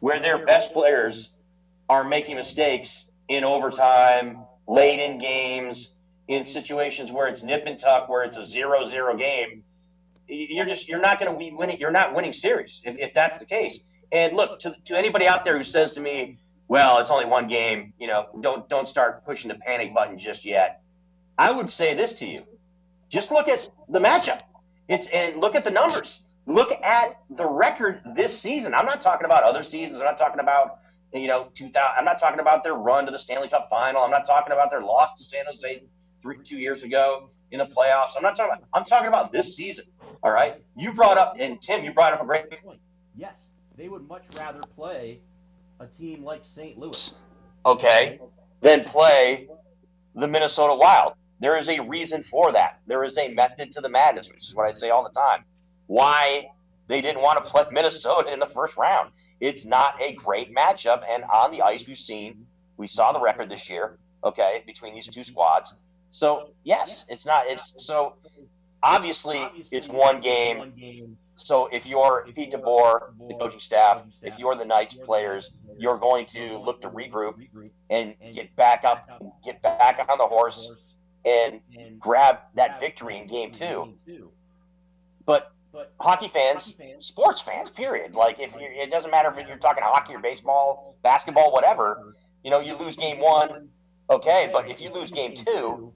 [0.00, 1.30] where their best players
[1.88, 5.92] are making mistakes in overtime, late in games,
[6.28, 9.62] in situations where it's nip and tuck, where it's a zero-zero game,
[10.28, 11.78] you're just you're not going to be winning.
[11.78, 13.84] You're not winning series if, if that's the case.
[14.10, 17.48] And look to, to anybody out there who says to me, "Well, it's only one
[17.48, 20.82] game," you know, don't don't start pushing the panic button just yet.
[21.38, 22.44] I would say this to you:
[23.08, 24.40] just look at the matchup.
[24.88, 26.22] It's and look at the numbers.
[26.46, 28.74] Look at the record this season.
[28.74, 29.98] I'm not talking about other seasons.
[29.98, 30.78] I'm not talking about
[31.12, 31.80] you know 2000.
[31.96, 34.02] I'm not talking about their run to the Stanley Cup final.
[34.02, 35.82] I'm not talking about their loss to San Jose
[36.20, 38.16] three two years ago in the playoffs.
[38.16, 38.68] I'm not talking about.
[38.74, 39.84] I'm talking about this season.
[40.22, 40.62] All right.
[40.76, 42.80] You brought up and Tim, you brought up a great point.
[43.16, 43.34] Yes,
[43.76, 45.18] they would much rather play
[45.80, 46.78] a team like St.
[46.78, 47.14] Louis.
[47.66, 48.20] Okay.
[48.60, 49.48] Than play
[50.14, 51.14] the Minnesota Wild.
[51.42, 52.78] There is a reason for that.
[52.86, 55.44] There is a method to the madness, which is what I say all the time.
[55.88, 56.46] Why
[56.86, 59.10] they didn't want to play Minnesota in the first round.
[59.40, 61.02] It's not a great matchup.
[61.08, 65.08] And on the ice, we've seen, we saw the record this year, okay, between these
[65.08, 65.74] two squads.
[66.10, 68.14] So, yes, it's not, it's so
[68.80, 71.16] obviously it's one game.
[71.34, 76.26] So if you're Pete DeBoer, the coaching staff, if you're the Knights players, you're going
[76.26, 77.34] to look to regroup
[77.90, 79.08] and get back up,
[79.42, 80.70] get back on the horse,
[81.24, 81.60] and
[81.98, 83.94] grab that victory in game two.
[85.24, 85.52] But
[85.98, 88.14] hockey fans, sports fans, period.
[88.14, 92.14] Like if you, it doesn't matter if you're talking hockey or baseball, basketball, whatever.
[92.42, 93.68] You know, you lose game one,
[94.10, 95.94] okay, but if you lose game two,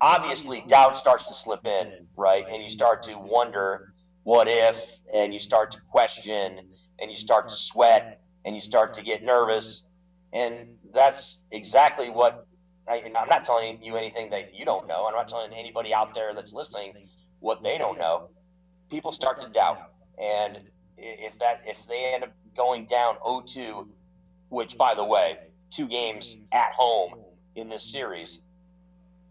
[0.00, 2.44] obviously doubt starts to slip in, right?
[2.48, 4.76] And you start to wonder what if,
[5.14, 6.60] and you start to question,
[7.00, 9.84] and you start to sweat, and you start to get nervous,
[10.32, 12.46] and that's exactly what.
[12.88, 15.06] I, I'm not telling you anything that you don't know.
[15.06, 16.94] I'm not telling anybody out there that's listening
[17.40, 18.30] what they don't know.
[18.90, 20.60] People start to doubt, and
[20.96, 23.86] if that if they end up going down 0-2,
[24.48, 25.38] which by the way,
[25.70, 27.14] two games at home
[27.54, 28.40] in this series,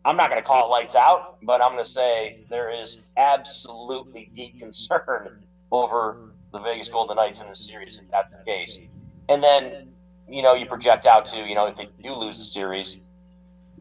[0.06, 3.00] I'm not going to call it lights out, but I'm going to say there is
[3.17, 8.80] absolutely deep concern over the Vegas Golden Knights in this series if that's the case.
[9.28, 9.89] And then,
[10.30, 12.98] you know, you project out to, you know, if they do lose the series,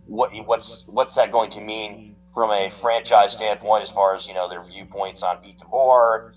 [0.07, 4.35] what what's what's that going to mean from a franchise standpoint as far as you
[4.35, 6.33] know their viewpoints on Pete DeBoer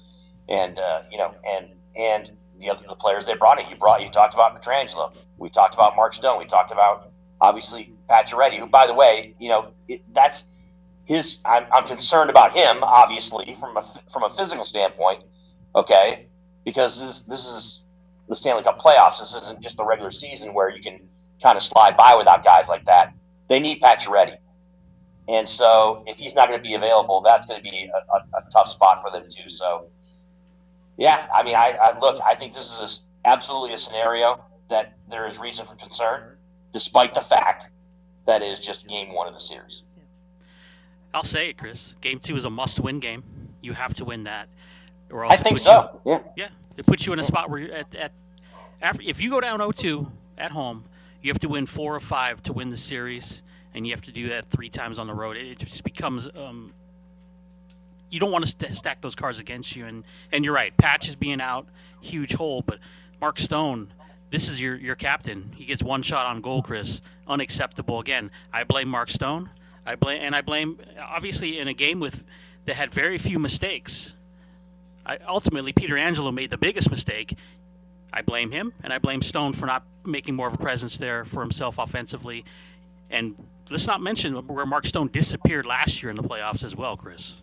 [0.47, 3.69] and uh, you know and and the other the players they brought in.
[3.69, 5.13] You brought you talked about Pietrangelo.
[5.37, 6.39] We talked about Mark Stone.
[6.39, 10.43] We talked about obviously Pacioretty, who by the way, you know it, that's
[11.05, 11.39] his.
[11.45, 15.23] I'm, I'm concerned about him obviously from a from a physical standpoint.
[15.75, 16.27] Okay,
[16.65, 17.81] because this this is
[18.27, 19.19] the Stanley Cup playoffs.
[19.19, 20.99] This isn't just the regular season where you can
[21.41, 23.13] kind of slide by without guys like that.
[23.49, 24.37] They need Pacioretty.
[25.27, 28.39] And so if he's not going to be available, that's going to be a, a,
[28.39, 29.47] a, tough spot for them too.
[29.49, 29.87] So,
[30.97, 34.93] yeah, I mean, I, I look, I think this is a, absolutely a scenario that
[35.09, 36.35] there is reason for concern,
[36.73, 37.69] despite the fact
[38.25, 39.83] that it is just game one of the series.
[41.13, 41.95] I'll say it, Chris.
[42.01, 43.23] Game two is a must-win game.
[43.61, 44.47] You have to win that,
[45.11, 46.01] or else I think so.
[46.05, 48.11] You, yeah, yeah, it puts you in a spot where you're at, at
[48.81, 50.85] after if you go down 0-2 at home,
[51.21, 53.41] you have to win four or five to win the series,
[53.73, 55.37] and you have to do that three times on the road.
[55.37, 56.73] It just becomes um,
[58.09, 59.85] you don't want to st- stack those cards against you.
[59.85, 61.67] And and you're right, Patch is being out,
[62.01, 62.61] huge hole.
[62.61, 62.79] But
[63.21, 63.93] Mark Stone,
[64.31, 65.51] this is your your captain.
[65.55, 67.01] He gets one shot on goal, Chris.
[67.27, 67.99] Unacceptable.
[67.99, 69.49] Again, I blame Mark Stone.
[69.85, 72.23] I blame and I blame obviously in a game with
[72.65, 74.13] that had very few mistakes.
[75.05, 77.35] I, ultimately, Pietrangelo made the biggest mistake.
[78.11, 81.25] I blame him, and I blame Stone for not making more of a presence there
[81.25, 82.45] for himself offensively.
[83.09, 83.35] And
[83.69, 87.33] let's not mention where Mark Stone disappeared last year in the playoffs as well, Chris.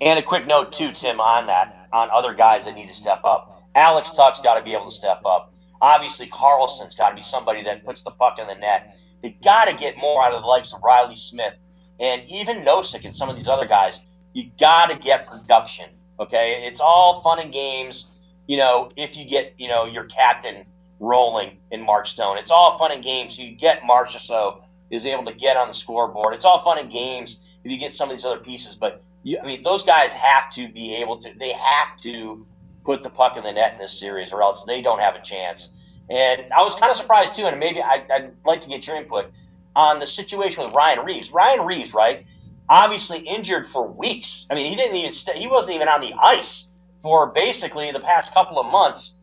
[0.00, 3.20] And a quick note too, Tim, on that, on other guys that need to step
[3.24, 3.62] up.
[3.74, 5.52] Alex Tuch's got to be able to step up.
[5.80, 8.96] Obviously, Karlsson's got to be somebody that puts the puck in the net.
[9.22, 11.54] They got to get more out of the likes of Reilly Smith
[12.00, 14.00] and even Nosek and some of these other guys.
[14.32, 15.90] You got to get production.
[16.20, 18.06] Okay, it's all fun and games
[18.52, 20.66] you know, if you get, you know, your captain
[21.00, 22.36] rolling in Mark Stone.
[22.36, 23.38] It's all fun and games.
[23.38, 23.80] You get
[24.18, 26.34] so is able to get on the scoreboard.
[26.34, 28.74] It's all fun and games if you get some of these other pieces.
[28.74, 31.32] But you, I mean, those guys have to be able to.
[31.38, 32.46] They have to
[32.84, 35.22] put the puck in the net in this series, or else they don't have a
[35.22, 35.70] chance.
[36.10, 38.96] And I was kind of surprised too, and maybe I, would like to get your
[38.96, 39.32] input
[39.74, 41.32] on the situation with Ryan Reaves.
[41.32, 42.26] Ryan Reaves, right?
[42.68, 44.44] Obviously injured for weeks.
[44.50, 46.68] I mean, he didn't even st- he wasn't even on the ice
[47.02, 49.14] for basically the past couple of months.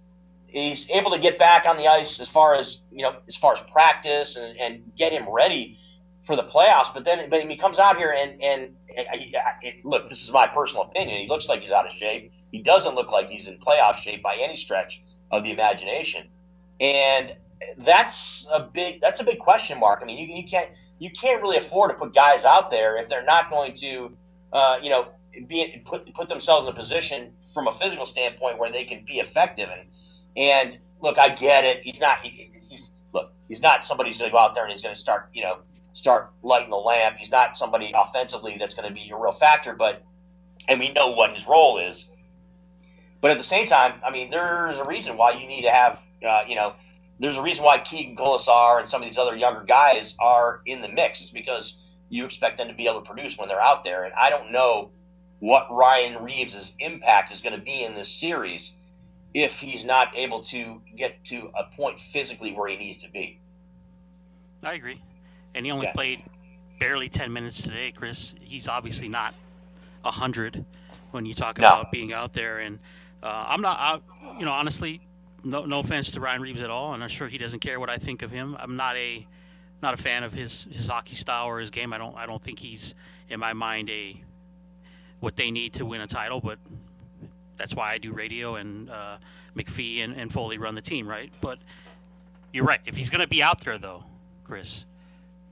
[0.48, 3.54] He's able to get back on the ice as far as you know, as far
[3.54, 5.78] as practice and, and get him ready
[6.26, 6.94] for the playoffs.
[6.94, 8.76] But then, but he comes out here and and
[9.84, 11.22] look, this is my personal opinion.
[11.22, 12.32] He looks like he's out of shape.
[12.52, 16.28] He doesn't look like he's in playoff shape by any stretch of the imagination,
[16.80, 17.36] and
[17.78, 20.00] that's a big that's a big question mark.
[20.02, 23.08] I mean, you, you can't you can't really afford to put guys out there if
[23.08, 24.12] they're not going to,
[24.52, 25.08] uh, you know,
[25.48, 29.20] be put put themselves in a position from a physical standpoint where they can be
[29.20, 29.70] effective.
[29.70, 29.88] And
[30.36, 31.82] and look, I get it.
[31.84, 32.20] He's not.
[32.22, 33.32] He, he's look.
[33.48, 35.30] He's not somebody who's going to go out there and he's going to start.
[35.34, 35.58] You know,
[35.94, 37.18] start lighting the lamp.
[37.18, 39.74] He's not somebody offensively that's going to be a real factor.
[39.74, 40.04] But
[40.68, 42.08] and we know what his role is.
[43.22, 46.00] But at the same time, I mean, there's a reason why you need to have.
[46.26, 46.74] Uh, you know,
[47.20, 50.82] there's a reason why Keegan Kolesar and some of these other younger guys are in
[50.82, 51.22] the mix.
[51.22, 51.78] It's because
[52.10, 54.04] you expect them to be able to produce when they're out there.
[54.04, 54.92] And I don't know
[55.39, 58.73] what Ryan Reaves' impact is going to be in this series
[59.34, 63.39] if he's not able to get to a point physically where he needs to be.
[64.63, 65.02] I agree.
[65.56, 65.93] And he only yeah.
[65.93, 66.23] played
[66.80, 68.34] barely 10 minutes today, Chris.
[68.41, 69.34] He's obviously not
[70.02, 70.65] 100
[71.12, 71.89] when you talk about no.
[71.91, 72.60] being out there.
[72.60, 72.80] And
[73.23, 75.02] uh, I'm not, I, you know, honestly,
[75.43, 77.89] no, no offense to Ryan Reaves at all, and I'm sure he doesn't care what
[77.89, 78.58] I think of him.
[78.60, 79.25] I'm not a,
[79.82, 81.93] not a fan of his, his hockey style or his game.
[81.93, 82.93] I don't, I don't think he's,
[83.30, 84.21] in my mind, a
[85.19, 86.60] what they need to win a title, but
[87.58, 89.17] that's why I do radio and uh,
[89.55, 91.32] McPhee and, and Foley run the team, right?
[91.41, 91.60] But
[92.53, 92.79] you're right.
[92.86, 94.03] If he's going to be out there, though,
[94.45, 94.86] Chris,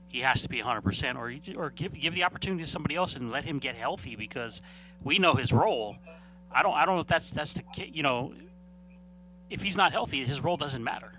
[0.08, 3.30] he has to be 100%, or or give give the opportunity to somebody else and
[3.30, 4.62] let him get healthy because
[5.04, 5.96] we know his role.
[6.50, 8.32] I don't I don't know if that's that's the you know
[9.50, 11.12] if he's not healthy, his role doesn't matter.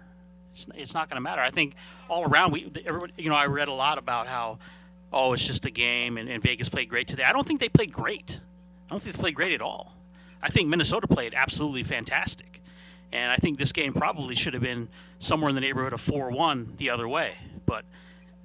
[0.53, 1.41] It's, it's not going to matter.
[1.41, 1.75] I think
[2.09, 4.57] all around we everybody you know I read a lot about how
[5.11, 7.23] oh, it's just a game, and, and Vegas played great today.
[7.23, 8.39] I don't think they played great.
[8.89, 9.93] I don't think they played great at all.
[10.41, 12.61] I think Minnesota played absolutely fantastic.
[13.11, 14.87] And I think this game probably should have been
[15.19, 17.33] somewhere in the neighborhood of 4 1 the other way.
[17.65, 17.83] But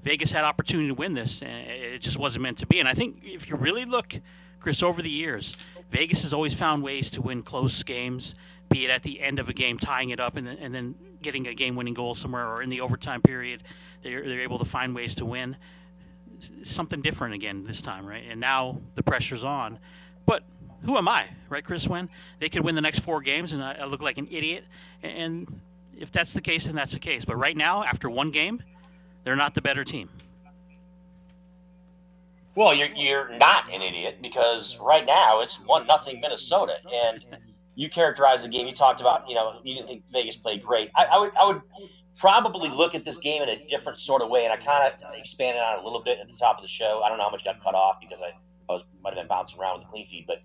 [0.03, 2.81] Vegas had opportunity to win this, and it just wasn't meant to be.
[2.81, 4.15] And I think if you really look,
[4.61, 5.57] Chris, over the years,
[5.91, 8.35] Vegas has always found ways to win close games,
[8.71, 11.47] be it at the end of a game, tying it up, and, and then getting
[11.47, 13.63] a game winning goal somewhere, or in the overtime period.
[14.03, 15.57] They're, they're able to find ways to win
[16.63, 18.25] something different again this time, right?
[18.29, 19.79] And now the pressure's on.
[20.27, 20.43] But
[20.85, 21.87] who am I, right, Chris?
[21.89, 22.09] When
[22.41, 24.65] they could win the next four games, and I, I look like an idiot.
[25.03, 25.61] And
[25.97, 27.25] if that's the case, then that's the case.
[27.25, 28.63] But right now, after one game,
[29.25, 30.09] they're not the better team.
[32.57, 37.25] Well, you're you're not an idiot because right now it's one nothing Minnesota, and
[37.75, 38.69] you characterized the game.
[38.69, 40.91] You talked about you know you didn't think Vegas played great.
[40.95, 41.63] I, I would I would
[42.19, 44.45] probably look at this game in a different sort of way.
[44.45, 46.69] And I kind of expanded on it a little bit at the top of the
[46.69, 47.03] show.
[47.05, 48.29] I don't know how much got cut off because I,
[48.71, 50.25] I was might have been bouncing around with the clean feed.
[50.27, 50.39] But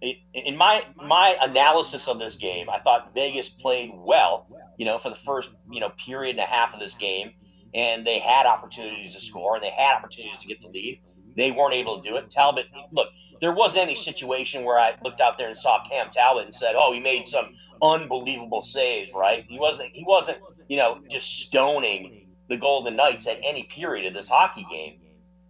[0.00, 4.46] it, in my my analysis of this game, I thought Vegas played well.
[4.76, 7.32] You know, for the first you know period and a half of this game,
[7.74, 11.00] and they had opportunities to score and they had opportunities to get the lead.
[11.36, 12.30] They weren't able to do it.
[12.30, 13.08] Talbot, look,
[13.40, 16.74] there wasn't any situation where I looked out there and saw Cam Talbot and said,
[16.76, 19.44] "Oh, he made some unbelievable saves." Right?
[19.48, 19.90] He wasn't.
[19.92, 20.38] He wasn't.
[20.68, 25.00] You know, just stoning the Golden Knights at any period of this hockey game.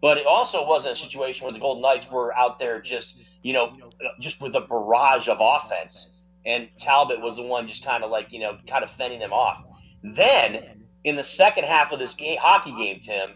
[0.01, 3.53] But it also wasn't a situation where the Golden Knights were out there just, you
[3.53, 3.77] know,
[4.21, 6.11] just with a barrage of offense,
[6.47, 9.33] and Talbot was the one just kind of like, you know, kind of fending them
[9.33, 9.65] off.
[10.03, 13.31] Then in the second half of this game, hockey game, Tim,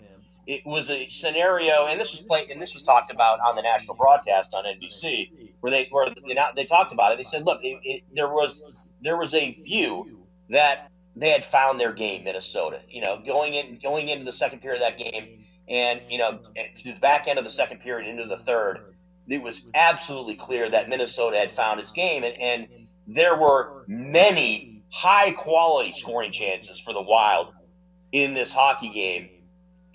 [0.47, 3.63] it was a scenario, and this was played, and this was talked about on the
[3.63, 7.17] national broadcast on NBC, where they where they, they talked about it.
[7.17, 8.65] They said, look, it, it, there was
[9.03, 12.81] there was a view that they had found their game, Minnesota.
[12.89, 16.41] You know, going in going into the second period of that game, and you know,
[16.77, 18.95] to the back end of the second period into the third,
[19.29, 22.69] it was absolutely clear that Minnesota had found its game, and, and
[23.07, 27.55] there were many high quality scoring chances for the Wild
[28.13, 29.31] in this hockey game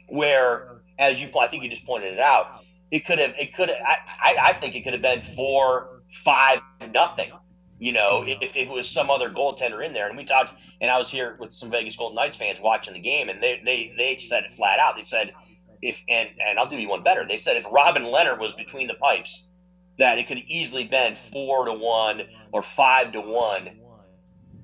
[0.08, 3.70] where, as you, I think you just pointed it out, it could have, it could,
[3.70, 6.60] I, I think it could have been four, five,
[6.94, 7.32] nothing.
[7.80, 10.54] You know, oh, if, if it was some other goaltender in there, and we talked,
[10.82, 13.62] and I was here with some Vegas Golden Knights fans watching the game, and they
[13.64, 14.96] they they said it flat out.
[14.98, 15.32] They said,
[15.84, 17.26] if and and I'll do you one better.
[17.28, 19.46] They said if Robin Lehner was between the pipes,
[20.00, 23.80] that it could easily been four to one or five to one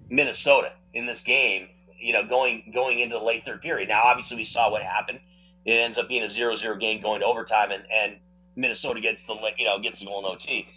[0.09, 1.67] Minnesota in this game.
[1.99, 3.89] You know, going going into the late third period.
[3.89, 5.19] Now, obviously, we saw what happened.
[5.65, 8.17] It ends up being a 0-0 game going to overtime, and, and
[8.57, 10.67] Minnesota gets the you know gets the goal in OT.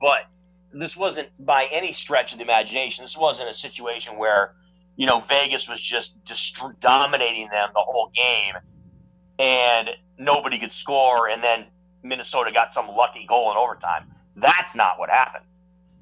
[0.00, 0.26] But
[0.72, 3.04] this wasn't by any stretch of the imagination.
[3.04, 4.54] This wasn't a situation where
[4.96, 8.54] you know Vegas was just just dominating them the whole game,
[9.38, 11.66] and nobody could score, and then
[12.02, 14.10] Minnesota got some lucky goal in overtime.
[14.36, 15.44] That's not what happened.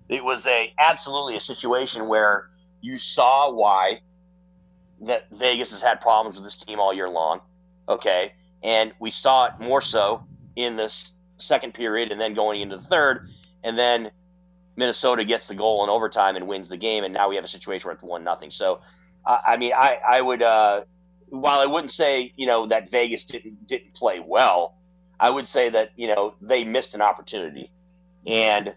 [0.08, 2.50] It was a absolutely a situation where
[2.80, 4.00] you saw why
[5.00, 7.40] that Vegas has had problems with this team all year long.
[7.88, 10.24] Okay, and we saw it more so
[10.56, 13.28] in this second period, and then going into the third,
[13.64, 14.10] and then
[14.78, 17.48] Minnesota gets the goal in overtime and wins the game, and now we have a
[17.48, 18.52] situation where it's one nothing.
[18.52, 18.80] So,
[19.26, 20.82] I mean, I I would uh,
[21.30, 24.78] while I wouldn't say you know that Vegas didn't didn't play well,
[25.18, 27.72] I would say that you know they missed an opportunity,
[28.24, 28.76] and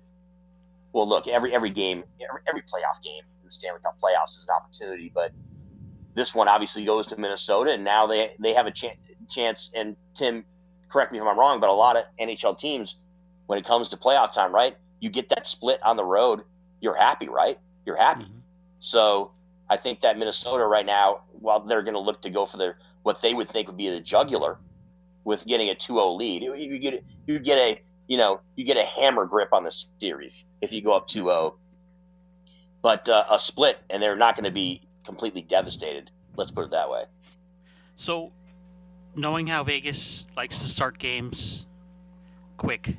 [0.92, 4.48] well, look, every every game, every, every playoff game in the Stanley Cup playoffs is
[4.50, 5.32] an opportunity, but
[6.16, 8.98] this one obviously goes to Minnesota, and now they they have a ch-
[9.30, 9.70] chance.
[9.76, 10.46] And Tim,
[10.90, 12.96] correct me if I'm wrong, but a lot of NHL teams,
[13.46, 16.44] when it comes to playoff time, right, you get that split on the road,
[16.80, 17.60] you're happy, right?
[17.86, 18.24] You're happy.
[18.24, 18.40] Mm-hmm.
[18.80, 19.32] So
[19.70, 22.78] I think that Minnesota right now, while they're going to look to go for their
[23.04, 24.60] what they would think would be the jugular
[25.24, 28.86] with getting a 2-0 lead, you, get you get a you know you get a
[28.86, 31.56] hammer grip on the series if you go up 2-0.
[32.84, 36.10] But uh, a split, and they're not going to be completely devastated.
[36.36, 37.04] Let's put it that way.
[37.96, 38.32] So,
[39.16, 41.68] knowing how Vegas likes to start games
[42.58, 42.98] quick,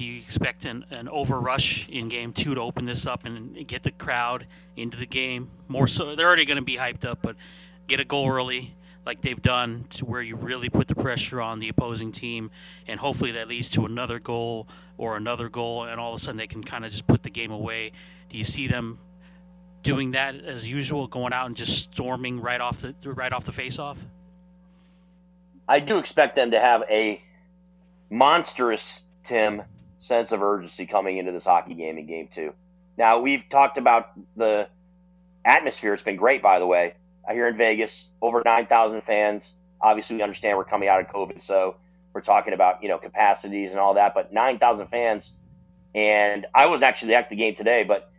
[0.00, 3.82] do you expect an, an overrush in game two to open this up and get
[3.82, 6.16] the crowd into the game more so?
[6.16, 7.36] They're already going to be hyped up, but
[7.86, 11.58] get a goal early like they've done to where you really put the pressure on
[11.58, 12.50] the opposing team
[12.86, 16.38] and hopefully that leads to another goal or another goal and all of a sudden
[16.38, 17.92] they can kind of just put the game away
[18.30, 18.98] do you see them
[19.82, 23.52] doing that as usual, going out and just storming right off the right off the
[23.52, 23.98] face off?
[25.68, 27.20] I do expect them to have a
[28.08, 29.62] monstrous Tim
[30.00, 32.52] sense of urgency coming into this hockey game in game two.
[32.98, 34.66] Now we've talked about the
[35.44, 35.94] atmosphere.
[35.94, 36.94] It's been great, by the way.
[37.30, 39.54] Here in Vegas over nine thousand fans.
[39.80, 41.76] Obviously, we understand we're coming out of COVID, so
[42.12, 44.14] we're talking about you know capacities and all that.
[44.14, 45.32] But nine thousand fans,
[45.94, 48.10] and I was actually at the game today, but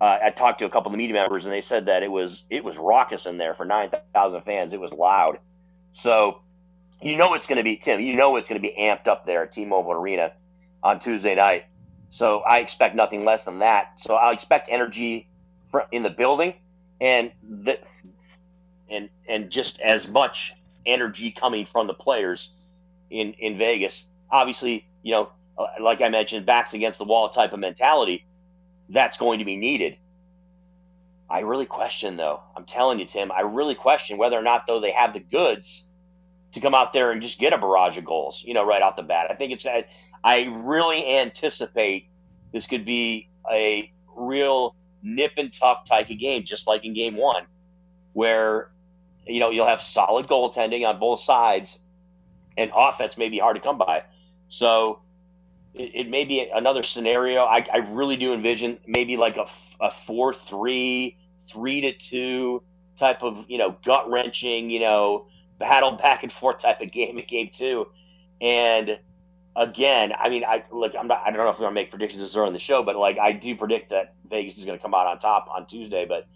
[0.00, 2.10] uh, I talked to a couple of the media members, and they said that it
[2.10, 4.72] was it was raucous in there for nine thousand fans.
[4.72, 5.38] It was loud,
[5.92, 6.42] so
[7.02, 7.98] you know it's going to be Tim.
[7.98, 10.32] You know it's going to be amped up there at T-Mobile Arena
[10.82, 11.64] on Tuesday night.
[12.10, 13.94] So I expect nothing less than that.
[13.98, 15.28] So I expect energy
[15.92, 16.54] in the building,
[17.00, 17.78] and the,
[18.88, 20.52] and and just as much
[20.86, 22.50] energy coming from the players
[23.10, 24.06] in in Vegas.
[24.30, 28.24] Obviously, you know, uh, like I mentioned, backs against the wall type of mentality
[28.92, 29.96] that's going to be needed.
[31.28, 32.40] I really question, though.
[32.56, 35.84] I'm telling you, Tim, I really question whether or not, though, they have the goods
[36.52, 38.96] to come out there and just get a barrage of goals, you know, right off
[38.96, 39.30] the bat.
[39.30, 39.64] I think it's,
[40.22, 42.08] I, really anticipate
[42.52, 47.16] this could be a real nip and tuck type of game, just like in game
[47.16, 47.46] one,
[48.12, 48.70] where,
[49.26, 51.78] you know, you'll have solid goaltending on both sides
[52.56, 54.02] and offense may be hard to come by.
[54.48, 55.00] So,
[55.74, 57.44] it, it may be another scenario.
[57.44, 59.46] I, I really do envision maybe like a,
[59.80, 61.16] a four three,
[61.48, 62.62] three to two
[62.98, 65.26] type of you know gut wrenching, you know,
[65.58, 67.86] battle back and forth type of game in game two.
[68.40, 68.98] And
[69.60, 72.22] again, I mean, I look, I'm not, I don't know if we're gonna make predictions
[72.22, 74.94] this early in the show, but like I do predict that Vegas is gonna come
[74.94, 76.26] out on top on Tuesday, but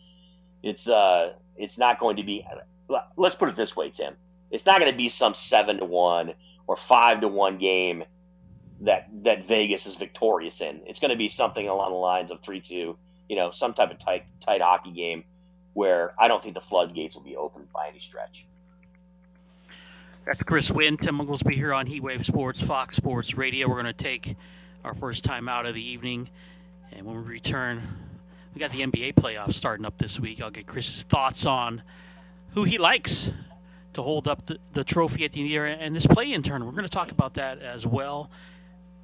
[0.63, 2.45] it's uh, it's not going to be.
[3.17, 4.17] Let's put it this way, Tim.
[4.51, 6.35] It's not going to be some seven to one
[6.67, 8.05] or five to one game
[8.81, 10.81] that that Vegas is victorious in.
[10.87, 12.97] It's going to be something along the lines of three two.
[13.29, 15.25] You know, some type of tight tight hockey game
[15.75, 18.47] where I don't think the floodgates will be opened by any stretch.
[20.25, 23.69] That's Chris Wynn, Tim Oglesby here on Heatwave Sports, Fox Sports Radio.
[23.69, 24.37] We're going to take
[24.83, 26.31] our first time out of the evening,
[26.93, 27.87] and when we return,
[28.55, 30.41] we got the NBA playoffs starting up this week.
[30.41, 31.83] I'll get Chris's thoughts on
[32.55, 33.29] who he likes
[33.93, 36.33] to hold up the, the trophy at the end of the year and this play
[36.33, 36.65] in turn.
[36.65, 38.31] We're going to talk about that as well.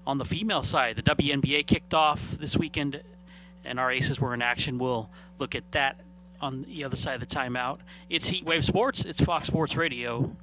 [0.06, 2.98] On the female side, the WNBA kicked off this weekend,
[3.66, 4.78] and our aces were in action.
[4.78, 6.00] We'll look at that
[6.40, 7.80] on the other side of the timeout.
[8.08, 9.04] It's Heatwave Sports.
[9.04, 10.34] It's Fox Sports Radio,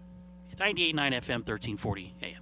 [0.58, 2.42] 98.9 FM, 1340 AM.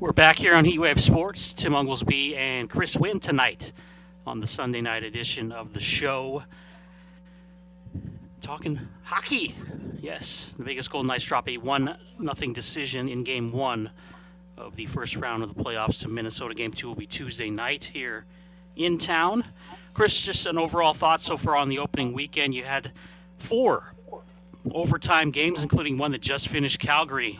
[0.00, 1.54] We're back here on Heatwave Sports.
[1.54, 3.72] Tim Oglesby and Chris Wynn tonight
[4.26, 6.42] on the Sunday night edition of the show.
[8.40, 9.54] Talking hockey.
[10.00, 13.90] Yes, the Vegas Golden Knights drop a 1 nothing decision in game one
[14.56, 16.54] of the first round of the playoffs to Minnesota.
[16.54, 18.24] Game two will be Tuesday night here
[18.76, 19.44] in town.
[19.92, 22.54] Chris, just an overall thought so far on the opening weekend.
[22.54, 22.92] You had
[23.38, 23.92] four
[24.72, 27.38] overtime games, including one that just finished Calgary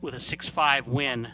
[0.00, 1.28] with a 6-5 win.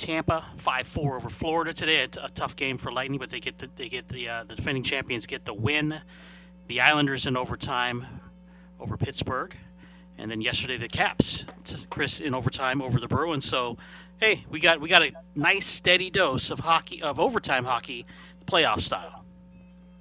[0.00, 2.02] Tampa 5-4 over Florida today.
[2.02, 4.82] A, tough game for Lightning, but they get the, they get the uh, the defending
[4.82, 6.00] champions get the win.
[6.68, 8.06] The Islanders in overtime
[8.78, 9.54] over Pittsburgh,
[10.16, 11.44] and then yesterday the Caps,
[11.90, 13.44] Chris in overtime over the Bruins.
[13.44, 13.76] So,
[14.18, 18.06] hey, we got we got a nice steady dose of hockey of overtime hockey,
[18.46, 19.24] playoff style.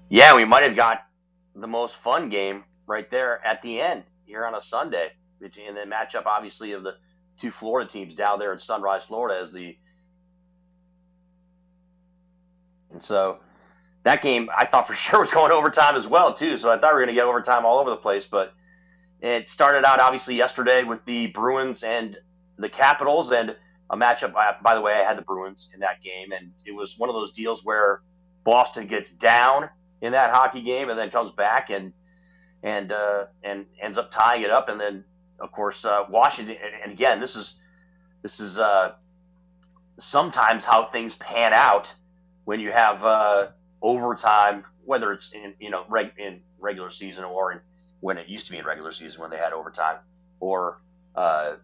[0.09, 1.07] Yeah, we might have got
[1.55, 5.89] the most fun game right there at the end here on a Sunday and then
[5.89, 6.95] matchup obviously of the
[7.39, 9.77] two Florida teams down there in Sunrise, Florida, as the
[12.99, 13.37] and so
[14.03, 16.57] that game I thought for sure was going overtime as well too.
[16.57, 18.53] So I thought we were going to get overtime all over the place, but
[19.21, 22.17] it started out obviously yesterday with the Bruins and
[22.57, 23.55] the Capitals and
[23.89, 24.33] a matchup.
[24.33, 27.15] By the way, I had the Bruins in that game, and it was one of
[27.15, 28.01] those deals where
[28.43, 29.69] Boston gets down
[30.01, 31.93] in that hockey game and then comes back and
[32.63, 35.05] and uh, and ends up tying it up, and then
[35.39, 37.55] of course, uh, Washington, and again, this is
[38.21, 38.91] this is uh,
[39.99, 41.93] sometimes how things pan out
[42.49, 43.45] when you have uh,
[43.79, 47.59] overtime, whether it's in you know reg- in regular season or in
[47.99, 49.97] when it used to be in regular season when they had overtime,
[50.39, 50.81] or
[51.13, 51.57] uh,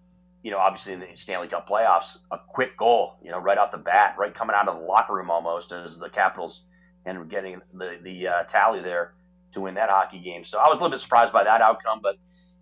[0.43, 3.71] you know obviously in the Stanley Cup playoffs, a quick goal, you know, right off
[3.71, 6.61] the bat, right coming out of the locker room almost as the Capitals
[7.07, 9.15] and getting the the uh, tally there
[9.53, 10.45] to win that hockey game.
[10.45, 12.17] So I was a little bit surprised by that outcome, but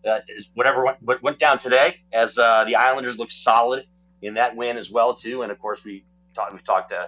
[0.09, 0.19] uh,
[0.53, 3.84] whatever went, went down today, as uh, the Islanders looked solid
[4.21, 5.41] in that win as well too.
[5.41, 7.07] And of course, we talked we talked uh,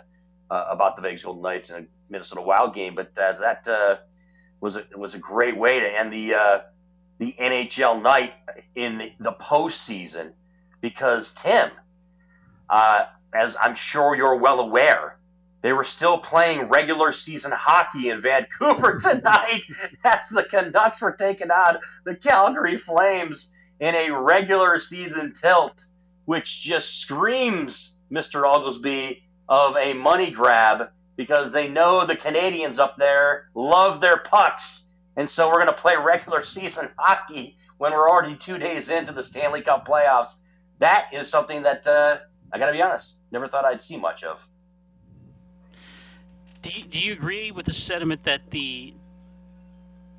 [0.49, 3.97] uh, about the Vegas Golden Knights and Minnesota Wild game, but uh, that uh,
[4.61, 6.63] was a, was a great way to end the
[7.17, 8.33] the NHL night
[8.75, 10.33] in the, postseason
[10.81, 11.71] because Tim,
[12.69, 15.17] as I'm sure you're well aware,
[15.65, 19.63] they were still playing regular season hockey in Vancouver tonight
[20.03, 25.85] as the Canucks were taking on the Calgary Flames in a regular season tilt,
[26.25, 28.45] which just screams, Mr.
[28.47, 34.85] Oglesby, of a money grab because they know the Canadians up there love their pucks.
[35.17, 39.11] And so we're going to play regular season hockey when we're already two days into
[39.11, 40.33] the Stanley Cup playoffs.
[40.79, 42.19] That is something that, uh,
[42.51, 44.39] I got to be honest, never thought I'd see much of.
[46.61, 48.93] Do you, do you agree with the sentiment that the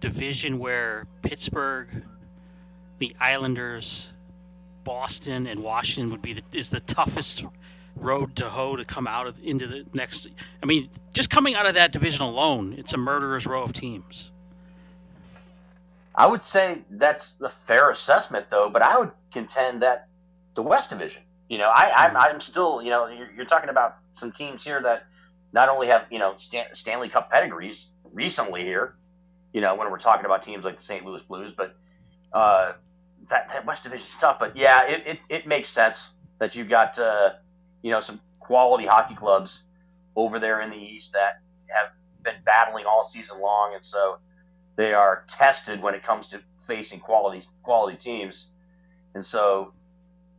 [0.00, 1.88] division where Pittsburgh,
[2.98, 4.08] the Islanders,
[4.84, 7.44] Boston, and Washington would be the, is the toughest
[7.96, 10.28] road to hoe to come out of into the next?
[10.62, 14.30] I mean, just coming out of that division alone, it's a murderer's row of teams.
[16.14, 18.70] I would say that's the fair assessment, though.
[18.70, 20.08] But I would contend that
[20.54, 21.22] the West Division.
[21.48, 24.82] You know, I, I'm, I'm still, you know, you're, you're talking about some teams here
[24.82, 25.04] that
[25.52, 28.94] not only have you know Stan- Stanley Cup pedigrees recently here,
[29.52, 31.04] you know when we're talking about teams like the St.
[31.04, 31.76] Louis Blues, but
[32.32, 32.72] uh,
[33.30, 34.38] that that West Division stuff.
[34.38, 37.30] But yeah, it, it, it makes sense that you've got uh,
[37.86, 39.62] you know some quality hockey clubs
[40.16, 41.92] over there in the East that have
[42.24, 44.18] been battling all season long, and so
[44.74, 48.48] they are tested when it comes to facing quality quality teams,
[49.14, 49.72] and so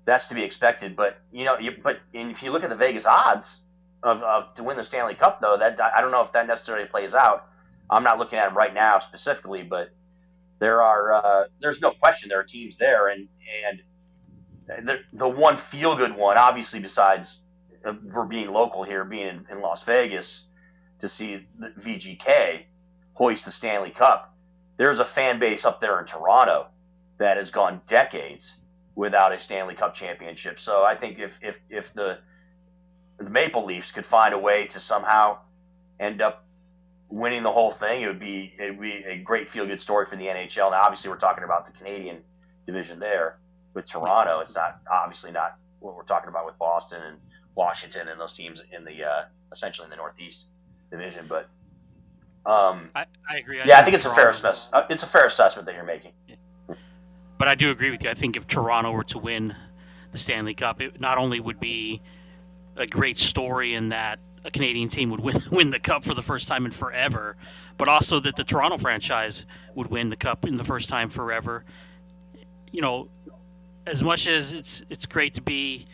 [0.04, 0.98] that's to be expected.
[0.98, 3.62] But you know, you, but if you look at the Vegas odds
[4.04, 6.86] of, of to win the Stanley Cup, though, that I don't know if that necessarily
[6.86, 7.48] plays out.
[7.90, 9.92] I'm not looking at them right now specifically, but
[10.60, 13.30] there are uh, there's no question there are teams there, and
[13.70, 13.82] and
[14.68, 17.40] the, the one feel good one, obviously, besides
[17.86, 20.48] uh, we're being local here, being in, in Las Vegas,
[21.00, 22.64] to see the VGK
[23.14, 24.36] hoist the Stanley Cup.
[24.78, 26.68] There's a fan base up there in Toronto
[27.18, 28.58] that has gone decades
[28.96, 30.60] without a Stanley Cup championship.
[30.60, 32.20] So I think if if if the
[33.18, 35.40] the Maple Leafs could find a way to somehow
[36.00, 36.46] end up
[37.10, 40.06] winning the whole thing, it would be it would be a great feel good story
[40.08, 40.72] for the NHL.
[40.72, 42.22] Now, obviously, we're talking about the Canadian
[42.66, 43.38] division there
[43.78, 44.40] with Toronto.
[44.40, 47.18] It's not obviously not what we're talking about with Boston and
[47.54, 50.46] Washington and those teams in the uh, essentially in the Northeast
[50.90, 51.28] division.
[51.30, 51.48] But
[52.50, 53.60] um, I, I agree.
[53.64, 54.84] yeah, I think it's a fair assessment.
[54.84, 56.12] Uh, it's a fair assessment that you're making.
[57.38, 58.10] But I do agree with you.
[58.10, 59.56] I think if Toronto were to win
[60.12, 62.02] the Stanley Cup, it not only would be
[62.76, 66.24] a great story in that a Canadian team would win win the cup for the
[66.24, 67.38] first time in forever,
[67.78, 71.64] but also that the Toronto franchise would win the cup in the first time forever.
[72.72, 73.10] You know,
[73.88, 75.86] as much as it's it's great to be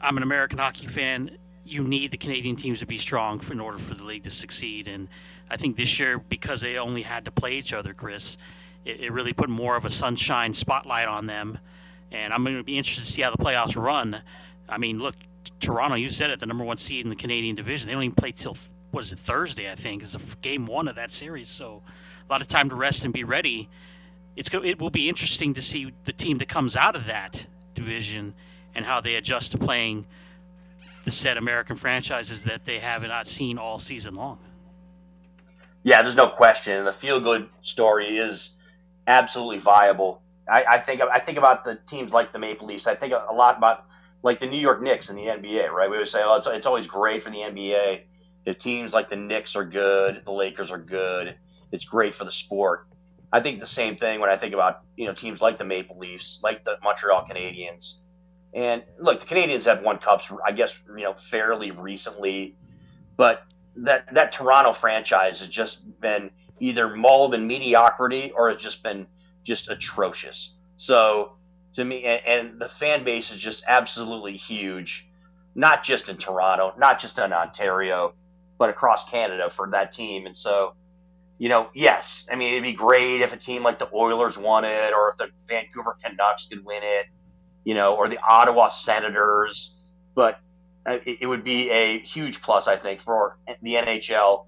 [0.00, 1.30] I'm an American hockey fan,
[1.64, 4.86] you need the Canadian teams to be strong in order for the league to succeed
[4.86, 5.08] and
[5.50, 8.36] I think this year because they only had to play each other, Chris,
[8.84, 11.58] it, it really put more of a sunshine spotlight on them.
[12.12, 14.22] And I'm going to be interested to see how the playoffs run.
[14.68, 15.16] I mean, look,
[15.60, 17.88] Toronto, you said it, the number one seed in the Canadian division.
[17.88, 18.56] They don't even play till
[18.90, 19.70] what is it Thursday?
[19.70, 21.48] I think is game one of that series.
[21.48, 21.82] So
[22.28, 23.68] a lot of time to rest and be ready.
[24.36, 27.46] It's go, it will be interesting to see the team that comes out of that
[27.74, 28.34] division
[28.74, 30.06] and how they adjust to playing
[31.04, 34.38] the set American franchises that they have not seen all season long.
[35.82, 36.84] Yeah, there's no question.
[36.84, 38.50] The feel good story is
[39.06, 40.22] absolutely viable.
[40.48, 42.86] I, I, think I think about the teams like the Maple Leafs.
[42.86, 43.84] I think a lot about
[44.22, 45.88] like the New York Knicks in the NBA, right?
[45.88, 48.00] We always say, oh, it's, it's always great for the NBA.
[48.46, 51.36] The teams like the Knicks are good, the Lakers are good.
[51.72, 52.86] It's great for the sport.
[53.34, 55.98] I think the same thing when I think about you know teams like the Maple
[55.98, 57.94] Leafs, like the Montreal Canadiens.
[58.54, 62.54] And look, the Canadiens have won cups, I guess, you know, fairly recently,
[63.16, 63.42] but
[63.74, 66.30] that that Toronto franchise has just been
[66.60, 69.08] either mauled in mediocrity or it's just been
[69.42, 70.54] just atrocious.
[70.76, 71.32] So
[71.74, 75.08] to me, and, and, the fan base is just absolutely huge,
[75.56, 78.14] not just in Toronto, not just in Ontario,
[78.60, 80.26] but across Canada for that team.
[80.26, 80.74] And so,
[81.38, 84.64] you know, yes, I mean, it'd be great if a team like the Oilers won
[84.64, 87.06] it or if the Vancouver Canucks could win it,
[87.64, 89.74] you know, or the Ottawa Senators.
[90.14, 90.38] But
[90.86, 94.46] uh, it, it would be a huge plus, I think, for the NHL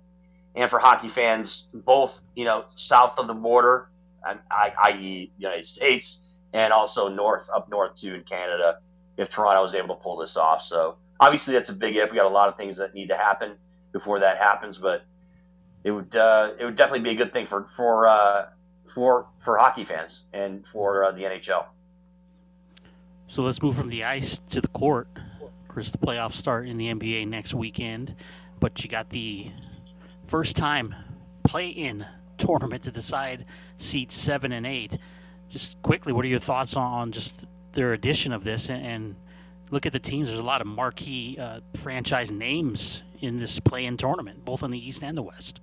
[0.57, 3.91] and for hockey fans, both you know south of the border,
[4.25, 6.23] i.e., United States,
[6.55, 8.79] and also north up north too in Canada.
[9.19, 12.11] If Toronto is able to pull this off, so obviously that's a big if.
[12.11, 13.57] We got a lot of things that need to happen
[13.93, 15.05] before that happens, but
[15.87, 18.47] it would uh, it would definitely be a good thing for for uh,
[18.93, 21.65] for for hockey fans and for uh, the NHL.
[23.29, 25.07] So let's move from the ice to the court.
[25.69, 28.17] Chris, the playoffs start in the NBA next weekend,
[28.59, 29.53] but you got the
[30.27, 30.93] first time
[31.45, 32.05] play-in
[32.37, 33.45] tournament to decide
[33.79, 34.99] seats seven and eight.
[35.49, 38.71] Just quickly, what are your thoughts on just their addition of this?
[38.71, 39.15] And,
[39.71, 40.29] look at the teams.
[40.29, 44.79] There's a lot of marquee uh, franchise names in this play-in tournament, both on the
[44.79, 45.61] East and the West.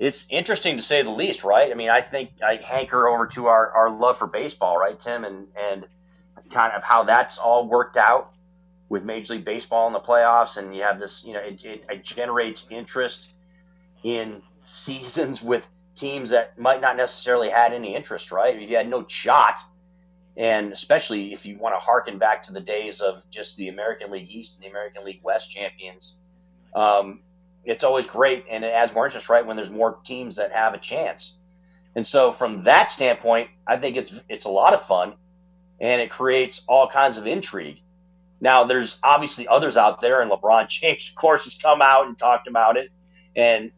[0.00, 1.70] It's interesting to say the least, right?
[1.70, 5.24] I mean, I think I hanker over to our, our love for baseball, right, Tim,
[5.24, 5.86] and and
[6.50, 8.32] kind of how that's all worked out
[8.88, 11.84] with Major League Baseball in the playoffs, and you have this, you know, it, it,
[11.88, 13.28] it generates interest
[14.02, 18.58] in seasons with teams that might not necessarily had any interest, right?
[18.58, 19.60] You had no shot,
[20.34, 24.10] and especially if you want to harken back to the days of just the American
[24.10, 26.16] League East and the American League West champions,
[26.74, 27.20] um,
[27.64, 29.44] it's always great and it adds more interest, right?
[29.44, 31.36] When there's more teams that have a chance,
[31.94, 35.14] and so from that standpoint, I think it's it's a lot of fun,
[35.80, 37.80] and it creates all kinds of intrigue.
[38.40, 42.16] Now, there's obviously others out there, and LeBron James, of course, has come out and
[42.16, 42.90] talked about it,
[43.36, 43.70] and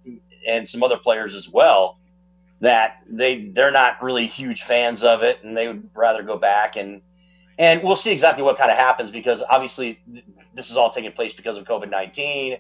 [0.47, 1.99] and some other players as well
[2.61, 6.77] that they they're not really huge fans of it, and they would rather go back
[6.77, 7.01] and
[7.59, 10.01] and we'll see exactly what kind of happens because obviously
[10.55, 12.57] this is all taking place because of COVID nineteen,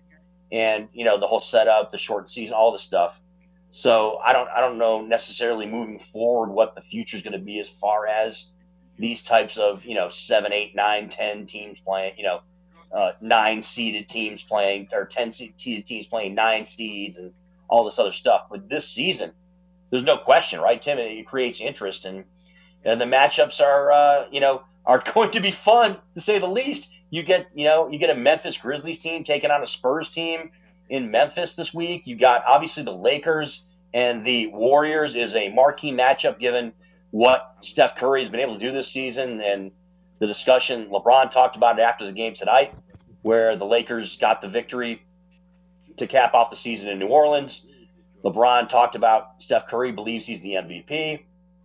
[0.53, 3.20] and you know the whole setup, the short season, all this stuff.
[3.72, 7.44] So I don't I don't know necessarily moving forward what the future is going to
[7.44, 8.50] be as far as
[8.98, 12.40] these types of you know seven, eight, nine, ten teams playing, you know,
[12.96, 17.32] uh, nine seeded teams playing or ten seeded teams playing nine seeds and
[17.68, 18.42] all this other stuff.
[18.50, 19.32] But this season,
[19.90, 20.98] there's no question, right, Tim?
[20.98, 22.24] It creates interest, and,
[22.84, 26.46] and the matchups are, uh, you know, are going to be fun to say the
[26.48, 26.90] least.
[27.13, 30.51] You get, you know, you get a Memphis Grizzlies team taking on a Spurs team
[30.89, 32.07] in Memphis this week.
[32.07, 36.73] You got obviously the Lakers and the Warriors is a marquee matchup given
[37.11, 39.73] what Steph Curry has been able to do this season and
[40.21, 40.89] the discussion.
[40.89, 42.75] LeBron talked about it after the game tonight,
[43.21, 45.03] where the Lakers got the victory
[45.99, 47.67] to cap off the season in New Orleans.
[48.25, 51.21] LeBron talked about Steph Curry believes he's the MVP,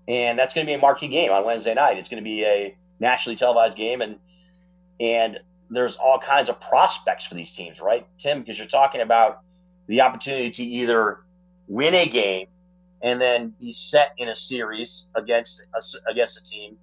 [0.10, 1.98] and that's going to be a marquee game on Wednesday night.
[1.98, 4.18] It's going to be a nationally televised game, and
[5.00, 5.40] and
[5.70, 8.40] there's all kinds of prospects for these teams, right, Tim?
[8.40, 9.42] Because you're talking about
[9.88, 11.20] the opportunity to either
[11.68, 12.48] win a game
[13.02, 16.78] and then be set in a series against a, against a team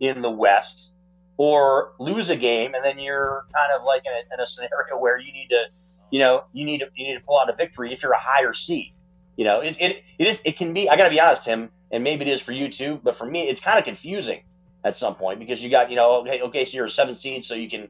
[0.00, 0.90] in the West,
[1.36, 4.96] or lose a game and then you're kind of like in a, in a scenario
[4.98, 5.64] where you need to,
[6.10, 8.20] you know, you need to you need to pull out a victory if you're a
[8.20, 8.92] higher seed.
[9.36, 10.88] You know, it, it, it is it can be.
[10.88, 13.26] I got to be honest, Tim, and maybe it is for you too, but for
[13.26, 14.42] me, it's kind of confusing
[14.84, 17.44] at some point because you got you know okay okay so you're a seven seed
[17.44, 17.88] so you can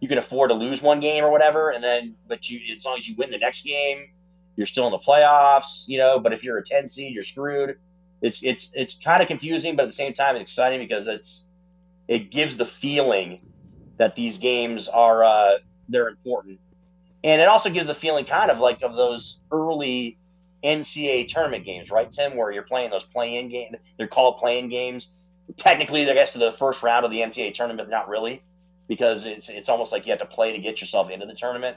[0.00, 2.96] you can afford to lose one game or whatever and then but you as long
[2.96, 4.08] as you win the next game
[4.56, 7.76] you're still in the playoffs you know but if you're a 10 seed you're screwed
[8.22, 11.46] it's it's it's kind of confusing but at the same time it's exciting because it's
[12.08, 13.40] it gives the feeling
[13.98, 16.58] that these games are uh, they're important
[17.22, 20.16] and it also gives a feeling kind of like of those early
[20.64, 23.76] NCAA tournament games, right, Tim, where you're playing those play-in games.
[23.96, 25.08] They're called play-in games.
[25.56, 28.42] Technically, I guess to the first round of the NCAA tournament, but not really,
[28.88, 31.76] because it's it's almost like you have to play to get yourself into the tournament.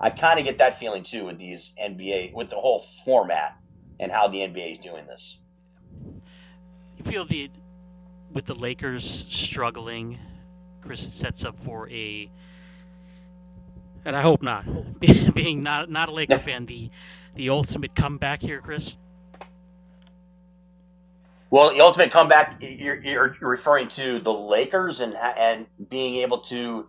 [0.00, 3.56] I kind of get that feeling too with these NBA, with the whole format
[3.98, 5.38] and how the NBA is doing this.
[6.96, 7.50] You feel the
[8.32, 10.18] with the Lakers struggling,
[10.82, 12.30] Chris sets up for a,
[14.04, 14.64] and I hope not,
[15.34, 16.90] being not not a Laker fan, the
[17.34, 18.96] the ultimate comeback here, Chris.
[21.50, 26.86] Well, the ultimate comeback, you're, you're referring to the Lakers and and being able to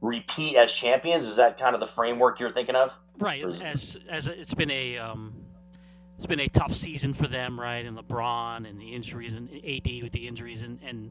[0.00, 1.26] repeat as champions.
[1.26, 2.90] Is that kind of the framework you're thinking of?
[3.18, 3.44] Right.
[3.44, 5.34] As as it's been a um,
[6.16, 7.84] it's been a tough season for them, right?
[7.84, 11.10] And LeBron and the injuries and AD with the injuries and, and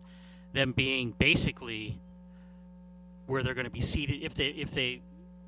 [0.53, 1.99] them being basically
[3.27, 5.01] where they're going to be seated if they if they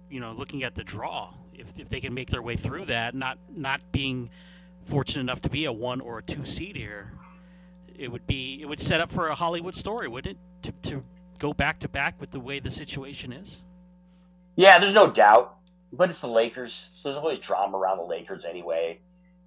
[0.10, 3.16] you know looking at the draw if, if they can make their way through that
[3.16, 4.30] not not being
[4.88, 7.12] fortunate enough to be a one or a two seed here
[7.98, 10.74] it would be it would set up for a Hollywood story wouldn't it?
[10.82, 11.04] To, to
[11.40, 13.62] go back to back with the way the situation is?
[14.56, 15.58] Yeah there's no doubt
[15.92, 19.00] but it's the Lakers so there's always drama around the Lakers anyway.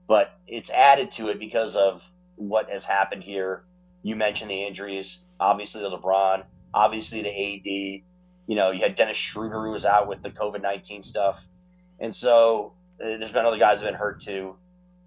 [0.09, 2.01] But it's added to it because of
[2.37, 3.65] what has happened here.
[4.03, 8.03] You mentioned the injuries obviously the LeBron obviously the AD
[8.47, 11.43] you know, you had Dennis Schroeder who was out with the COVID 19 stuff.
[11.99, 14.57] And so uh, there's been other guys that have been hurt too.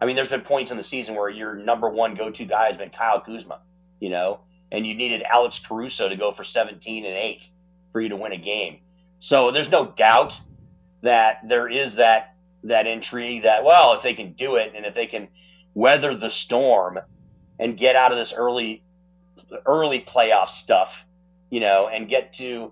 [0.01, 2.67] I mean, there's been points in the season where your number one go to guy
[2.67, 3.59] has been Kyle Kuzma,
[3.99, 4.39] you know,
[4.71, 7.47] and you needed Alex Caruso to go for 17 and 8
[7.91, 8.79] for you to win a game.
[9.19, 10.39] So there's no doubt
[11.01, 14.93] that there is that that intrigue that well, if they can do it and if
[14.93, 15.27] they can
[15.73, 16.99] weather the storm
[17.57, 18.83] and get out of this early
[19.65, 20.93] early playoff stuff,
[21.49, 22.71] you know, and get to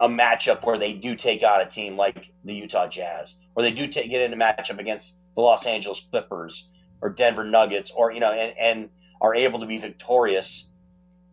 [0.00, 3.70] a matchup where they do take out a team like the Utah Jazz, or they
[3.70, 6.68] do take, get in a matchup against the Los Angeles Clippers
[7.00, 10.66] or Denver Nuggets, or you know, and, and are able to be victorious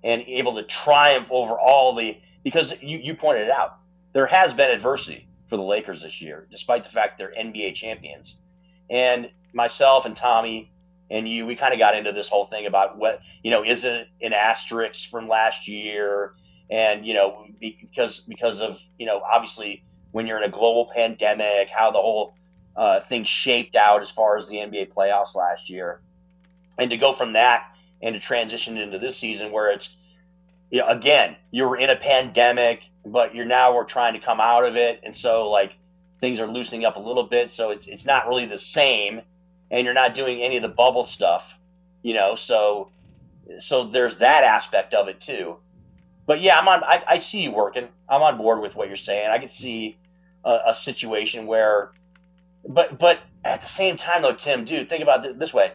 [0.03, 3.77] and able to triumph over all the because you, you pointed it out,
[4.13, 8.37] there has been adversity for the Lakers this year, despite the fact they're NBA champions.
[8.89, 10.71] And myself and Tommy
[11.09, 13.85] and you, we kind of got into this whole thing about what you know, is
[13.85, 16.33] it an asterisk from last year?
[16.71, 21.69] and you know because because of you know obviously when you're in a global pandemic,
[21.69, 22.33] how the whole
[22.75, 26.01] uh, thing shaped out as far as the NBA playoffs last year,
[26.77, 29.95] and to go from that and to transition into this season where it's
[30.69, 34.39] you know, again you were in a pandemic, but you're now we're trying to come
[34.39, 35.73] out of it, and so like
[36.19, 39.21] things are loosening up a little bit, so it's it's not really the same,
[39.69, 41.43] and you're not doing any of the bubble stuff,
[42.03, 42.89] you know, so
[43.59, 45.57] so there's that aspect of it too
[46.31, 46.83] but yeah, I'm on.
[46.83, 47.87] I, I, see you working.
[48.07, 49.29] I'm on board with what you're saying.
[49.29, 49.97] I can see
[50.45, 51.91] a, a, situation where,
[52.67, 55.73] but but at the same time though, Tim, dude, think about it this way.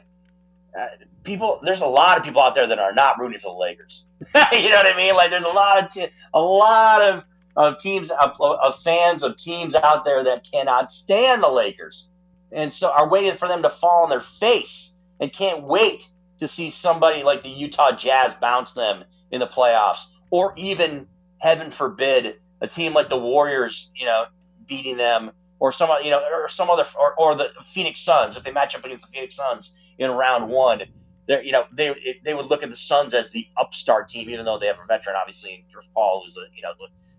[0.79, 0.87] Uh,
[1.25, 4.05] people, there's a lot of people out there that are not rooting for the Lakers.
[4.53, 5.15] you know what I mean?
[5.15, 7.25] Like there's a lot of a lot of
[7.57, 12.09] of teams of, of fans of teams out there that cannot stand the Lakers,
[12.53, 16.09] and so are waiting for them to fall on their face and can't wait
[16.39, 21.07] to see somebody like the Utah Jazz bounce them in the playoffs or even
[21.39, 24.27] heaven forbid a team like the Warriors, you know,
[24.67, 28.45] beating them, or some you know, or some other, or, or the Phoenix Suns if
[28.45, 30.83] they match up against the Phoenix Suns in round one.
[31.27, 31.95] They, you know, they
[32.25, 34.87] they would look at the Suns as the upstart team, even though they have a
[34.87, 36.73] veteran, obviously, in Chris Paul, who's a you know,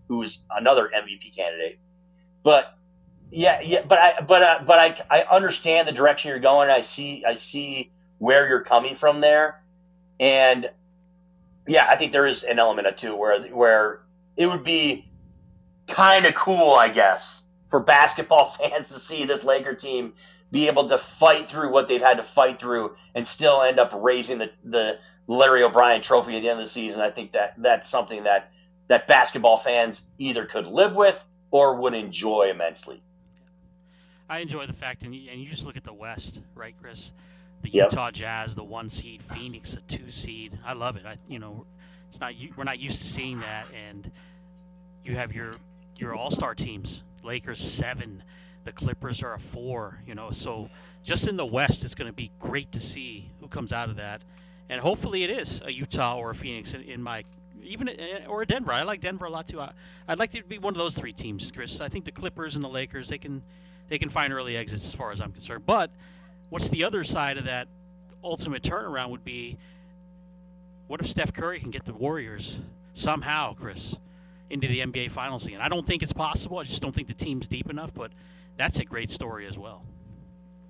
[0.07, 1.79] who is another MVP candidate.
[2.43, 2.77] But
[3.31, 6.69] yeah, yeah, but I but uh, but I I understand the direction you're going.
[6.69, 9.61] I see I see where you're coming from there,
[10.19, 10.69] and
[11.67, 14.01] yeah, I think there is an element of two where where
[14.37, 15.09] it would be
[15.87, 20.13] kind of cool, I guess, for basketball fans to see this Laker team
[20.51, 23.91] be able to fight through what they've had to fight through and still end up
[23.93, 24.97] raising the the
[25.27, 27.01] Larry O'Brien Trophy at the end of the season.
[27.01, 28.51] I think that that's something that
[28.87, 33.01] that basketball fans either could live with or would enjoy immensely.
[34.29, 37.11] I enjoy the fact, and you, and you just look at the West, right, Chris?
[37.63, 37.91] The Yep.
[37.91, 40.57] Utah Jazz, the one seed, Phoenix, a two seed.
[40.65, 41.05] I love it.
[41.05, 41.65] I, you know,
[42.09, 44.11] it's not we're not used to seeing that, and
[45.03, 45.53] you have your
[45.95, 47.01] your All Star teams.
[47.27, 48.23] Lakers seven,
[48.63, 49.99] the Clippers are a four.
[50.07, 50.69] You know, so
[51.03, 53.97] just in the West, it's going to be great to see who comes out of
[53.97, 54.23] that,
[54.69, 57.23] and hopefully it is a Utah or a Phoenix in, in my
[57.63, 58.73] even eh, or a Denver.
[58.73, 59.59] I like Denver a lot too.
[59.59, 59.71] I,
[60.07, 61.81] I'd like to be one of those three teams, Chris.
[61.81, 63.43] I think the Clippers and the Lakers they can
[63.89, 65.65] they can find early exits as far as I'm concerned.
[65.65, 65.91] But
[66.49, 67.67] what's the other side of that
[68.23, 69.57] ultimate turnaround would be
[70.87, 72.59] what if Steph Curry can get the Warriors
[72.93, 73.95] somehow, Chris,
[74.49, 75.61] into the NBA Finals again?
[75.61, 76.59] I don't think it's possible.
[76.59, 78.11] I just don't think the team's deep enough, but
[78.57, 79.83] that's a great story as well.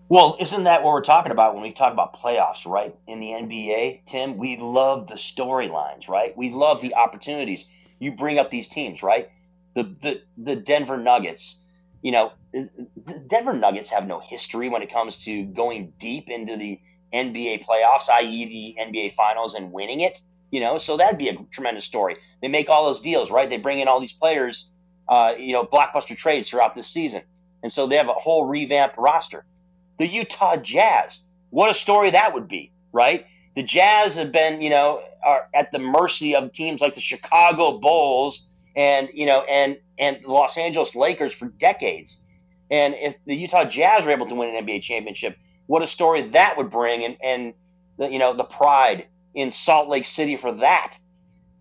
[0.10, 2.96] Well, isn't that what we're talking about when we talk about playoffs, right?
[3.08, 6.36] In the NBA, Tim, we love the storylines, right?
[6.38, 7.66] We love the opportunities.
[8.00, 9.30] You bring up these teams, right?
[9.76, 11.58] The the the Denver Nuggets.
[12.02, 16.56] You know, the Denver Nuggets have no history when it comes to going deep into
[16.56, 16.80] the
[17.14, 20.22] NBA playoffs, i.e., the NBA Finals and winning it.
[20.52, 22.18] You know, so that'd be a tremendous story.
[22.42, 23.50] They make all those deals, right?
[23.50, 24.70] They bring in all these players,
[25.10, 27.24] uh, you know, blockbuster trades throughout this season,
[27.64, 29.46] and so they have a whole revamped roster
[29.98, 31.22] the Utah Jazz.
[31.50, 33.26] What a story that would be, right?
[33.56, 37.80] The Jazz have been, you know, are at the mercy of teams like the Chicago
[37.80, 38.46] Bulls
[38.76, 42.22] and, you know, and and the Los Angeles Lakers for decades.
[42.70, 46.30] And if the Utah Jazz are able to win an NBA championship, what a story
[46.30, 47.54] that would bring and and
[47.98, 50.96] the, you know, the pride in Salt Lake City for that.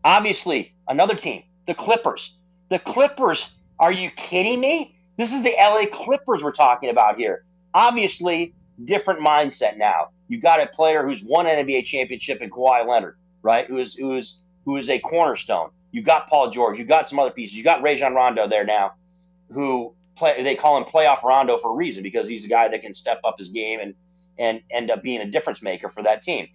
[0.05, 2.39] Obviously, another team, the Clippers.
[2.71, 4.99] The Clippers, are you kidding me?
[5.17, 7.45] This is the LA Clippers we're talking about here
[7.77, 8.55] obviously
[8.85, 10.09] different mindset now.
[10.29, 13.67] You got a player who's won an NBA championship in Kawhi Leonard, right?
[13.69, 15.71] Who is who is who is a cornerstone.
[15.93, 16.79] You got Paul George.
[16.79, 17.57] You got some other pieces.
[17.57, 18.95] You got Rajon Rondo there now,
[19.53, 20.43] who play.
[20.43, 23.21] They call him playoff Rondo for a reason because he's a guy that can step
[23.25, 23.95] up his game and
[24.39, 26.49] and end up being a difference maker for that team.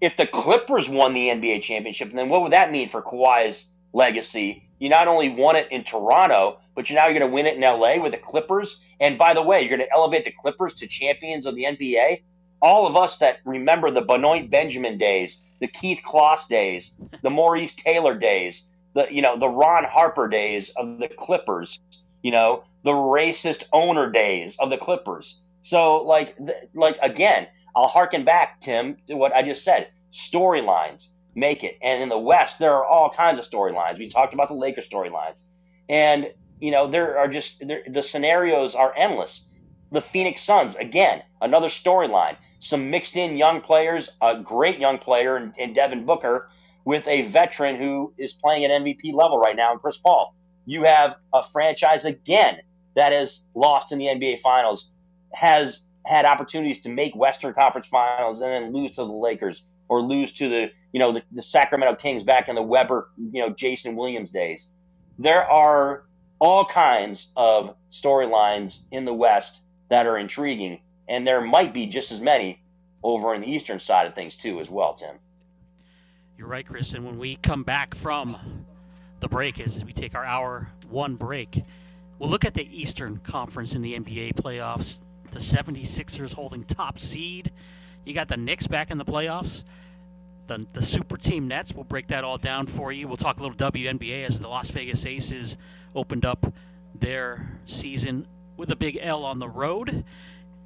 [0.00, 4.68] If the Clippers won the NBA championship, then what would that mean for Kawhi's legacy?
[4.78, 7.62] You not only won it in Toronto, but you're now going to win it in
[7.62, 8.80] LA with the Clippers.
[9.00, 12.20] And by the way, you're going to elevate the Clippers to champions of the NBA.
[12.60, 17.74] All of us that remember the Benoit Benjamin days, the Keith Closs days, the Maurice
[17.74, 21.78] Taylor days, the you know the Ron Harper days of the Clippers,
[22.22, 25.40] you know the racist owner days of the Clippers.
[25.62, 26.36] So like
[26.74, 27.46] like again,
[27.76, 29.88] I'll harken back Tim to what I just said.
[30.10, 33.98] Storylines make it, and in the West there are all kinds of storylines.
[33.98, 35.42] We talked about the Lakers storylines,
[35.88, 39.44] and you know, there are just there, the scenarios are endless.
[39.92, 42.36] The Phoenix Suns, again, another storyline.
[42.60, 46.48] Some mixed in young players, a great young player in, in Devin Booker,
[46.86, 50.34] with a veteran who is playing at MVP level right now in Chris Paul.
[50.64, 52.58] You have a franchise again
[52.96, 54.90] that is lost in the NBA Finals,
[55.34, 60.00] has had opportunities to make Western Conference Finals and then lose to the Lakers or
[60.00, 63.50] lose to the you know the, the Sacramento Kings back in the Webber you know
[63.50, 64.68] Jason Williams days.
[65.18, 66.04] There are
[66.38, 72.12] all kinds of storylines in the West that are intriguing, and there might be just
[72.12, 72.62] as many
[73.02, 75.16] over in the Eastern side of things too, as well, Tim.
[76.36, 76.92] You're right, Chris.
[76.92, 78.66] And when we come back from
[79.20, 81.62] the break, as we take our hour one break,
[82.18, 84.98] we'll look at the Eastern Conference in the NBA playoffs.
[85.36, 87.52] The 76ers holding top seed.
[88.06, 89.64] You got the Knicks back in the playoffs.
[90.46, 91.74] The, the super team Nets.
[91.74, 93.06] We'll break that all down for you.
[93.06, 95.58] We'll talk a little WNBA as the Las Vegas Aces
[95.94, 96.54] opened up
[96.94, 98.26] their season
[98.56, 100.04] with a big L on the road.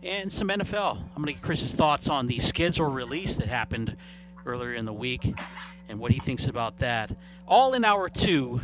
[0.04, 0.98] And some NFL.
[0.98, 3.96] I'm going to get Chris's thoughts on the schedule release that happened
[4.46, 5.34] earlier in the week
[5.88, 7.10] and what he thinks about that.
[7.48, 8.60] All in hour two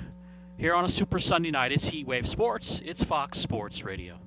[0.57, 1.73] here on a Super Sunday night.
[1.73, 2.81] It's Heatwave Sports.
[2.85, 4.21] It's Fox Sports Radio.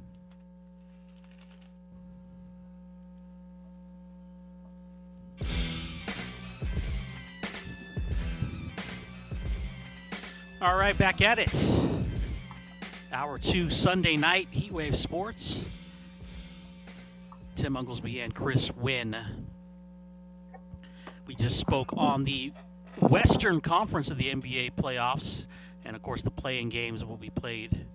[10.62, 11.49] All right, back at it.
[13.14, 15.64] Hour two, Sunday night, Heatwave Sports.
[17.55, 19.16] Tim Oglesby and Chris Wynn.
[21.28, 22.51] We just spoke on the
[22.99, 25.45] Western Conference of the NBA playoffs,
[25.86, 27.86] and of course, the play-in games will be played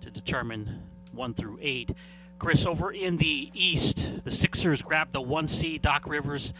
[0.00, 1.90] to determine one through eight.
[2.38, 5.82] Chris, over in the East, the Sixers grabbed the one seed.
[5.82, 6.54] Doc Rivers,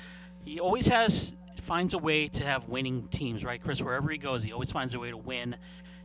[0.44, 1.32] he always has
[1.67, 3.83] finds a way to have winning teams, right, Chris?
[3.83, 5.57] Wherever he goes, he always finds a way to win.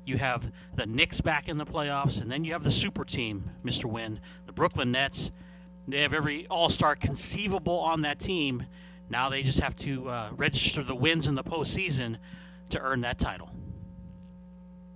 [0.05, 3.49] You have the Knicks back in the playoffs, and then you have the super team,
[3.63, 3.85] Mr.
[3.85, 5.31] Wynn, the Brooklyn Nets.
[5.87, 8.65] They have every all star conceivable on that team.
[9.09, 12.17] Now they just have to uh, register the wins in the postseason
[12.69, 13.51] to earn that title.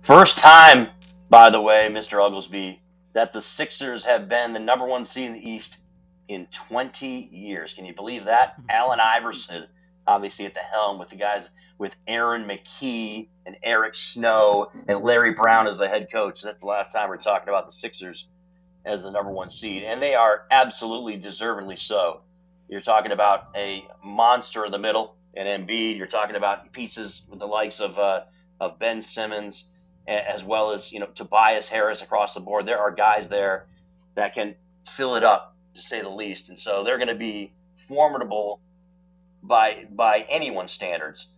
[0.02, 0.88] First time,
[1.28, 2.22] by the way, Mr.
[2.22, 2.80] Oglesby,
[3.12, 5.78] that the Sixers have been the number one seed in the East
[6.28, 7.74] in 20 years.
[7.74, 8.54] Can you believe that?
[8.68, 9.66] Allen Iverson,
[10.06, 11.48] obviously at the helm with the guys
[11.78, 16.42] with Aaron McKie and Eric Snow and Larry Brown as the head coach.
[16.42, 18.26] That's the last time we're talking about the Sixers
[18.84, 22.20] as the number one seed, and they are absolutely deservedly so.
[22.68, 25.96] You're talking about a monster in the middle, and Embiid.
[25.98, 28.22] You're talking about pieces with the likes of uh,
[28.60, 29.66] of Ben Simmons,
[30.08, 32.66] as well as you know Tobias Harris across the board.
[32.66, 33.66] There are guys there
[34.14, 34.54] that can
[34.96, 37.52] fill it up, to say the least, and so they're going to be
[37.88, 38.60] formidable
[39.46, 41.28] by by anyone's standards.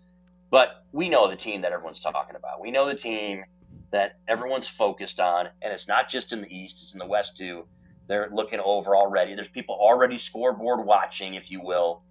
[0.51, 2.61] But we know the team that everyone's talking about.
[2.61, 3.45] We know the team
[3.91, 7.37] that everyone's focused on, and it's not just in the East; it's in the West
[7.37, 7.67] too.
[8.09, 9.35] They're looking over already.
[9.35, 12.03] There's people already scoreboard watching, if you will,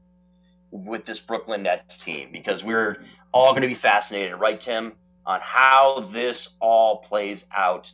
[0.71, 4.93] with this Brooklyn Nets team because we're all going to be fascinated, right, Tim,
[5.25, 7.91] on how this all plays out.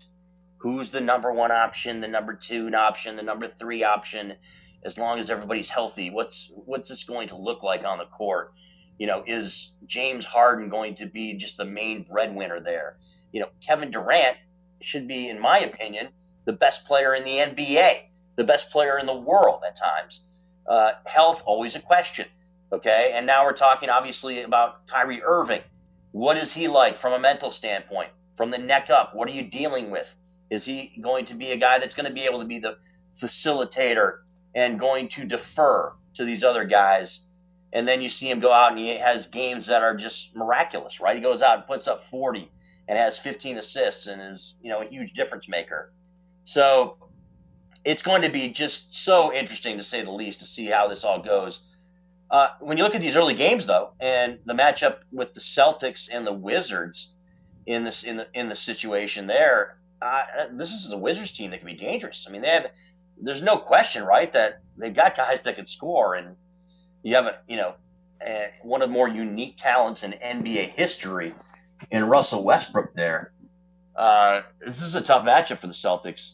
[0.57, 4.33] Who's the number one option, the number two option, the number three option?
[4.85, 8.53] As long as everybody's healthy, what's what's this going to look like on the court?
[8.97, 12.97] You know, is James Harden going to be just the main breadwinner there?
[13.31, 14.37] You know, Kevin Durant
[14.81, 16.09] should be, in my opinion,
[16.45, 18.01] the best player in the NBA,
[18.35, 20.21] the best player in the world at times.
[20.67, 22.27] Uh, health, always a question.
[22.71, 23.13] Okay.
[23.15, 25.61] And now we're talking obviously about Kyrie Irving.
[26.11, 28.09] What is he like from a mental standpoint?
[28.37, 30.07] From the neck up, what are you dealing with?
[30.49, 32.77] Is he going to be a guy that's going to be able to be the
[33.21, 34.19] facilitator
[34.55, 37.21] and going to defer to these other guys?
[37.73, 40.99] And then you see him go out and he has games that are just miraculous,
[40.99, 41.15] right?
[41.15, 42.51] He goes out and puts up 40
[42.87, 45.91] and has 15 assists and is, you know, a huge difference maker.
[46.45, 46.97] So
[47.85, 51.03] it's going to be just so interesting to say the least to see how this
[51.03, 51.61] all goes.
[52.29, 56.09] Uh, when you look at these early games, though, and the matchup with the Celtics
[56.11, 57.13] and the Wizards
[57.65, 61.57] in this in the in the situation there, uh, this is a Wizards team that
[61.59, 62.25] can be dangerous.
[62.27, 62.67] I mean, they have
[63.23, 66.35] there's no question, right, that they've got guys that can score, and
[67.03, 67.73] you have a you know
[68.63, 71.33] one of the more unique talents in NBA history
[71.91, 73.33] in Russell Westbrook there.
[73.95, 76.33] Uh, this is a tough matchup for the Celtics,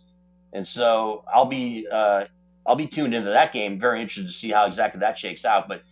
[0.53, 2.25] and so I'll be uh,
[2.65, 3.79] I'll be tuned into that game.
[3.79, 5.67] Very interested to see how exactly that shakes out.
[5.67, 5.83] But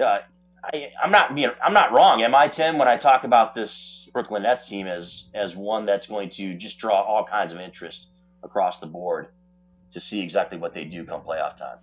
[0.00, 0.18] uh,
[0.64, 2.78] I, I'm not being I'm not wrong, am I, Tim?
[2.78, 6.78] When I talk about this Brooklyn Nets team as as one that's going to just
[6.78, 8.08] draw all kinds of interest
[8.42, 9.28] across the board
[9.92, 11.78] to see exactly what they do come playoff time.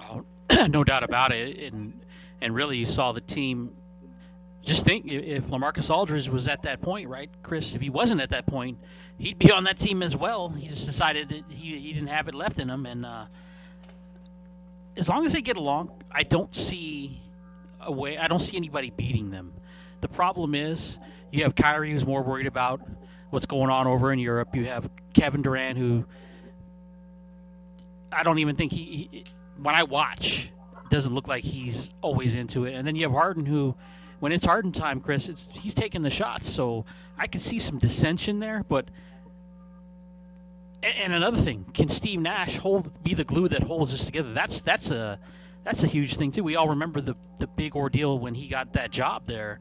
[0.00, 2.00] Oh, no doubt about it, and
[2.40, 3.72] and really you saw the team
[4.68, 7.74] just think if LaMarcus Aldridge was at that point, right, Chris?
[7.74, 8.78] If he wasn't at that point,
[9.16, 10.50] he'd be on that team as well.
[10.50, 13.26] He just decided that he, he didn't have it left in him, and uh,
[14.96, 17.22] as long as they get along, I don't see
[17.80, 18.18] a way.
[18.18, 19.52] I don't see anybody beating them.
[20.00, 20.98] The problem is
[21.32, 22.80] you have Kyrie who's more worried about
[23.30, 24.54] what's going on over in Europe.
[24.54, 26.04] You have Kevin Durant who
[28.12, 29.24] I don't even think he, he
[29.62, 30.50] when I watch
[30.90, 32.74] doesn't look like he's always into it.
[32.74, 33.74] And then you have Harden who
[34.20, 36.50] when it's Harden time, Chris, it's he's taking the shots.
[36.50, 36.84] So
[37.16, 38.90] I can see some dissension there, but
[40.82, 44.32] and another thing, can Steve Nash hold be the glue that holds us together?
[44.32, 45.18] That's that's a
[45.64, 46.44] that's a huge thing too.
[46.44, 49.60] We all remember the the big ordeal when he got that job there.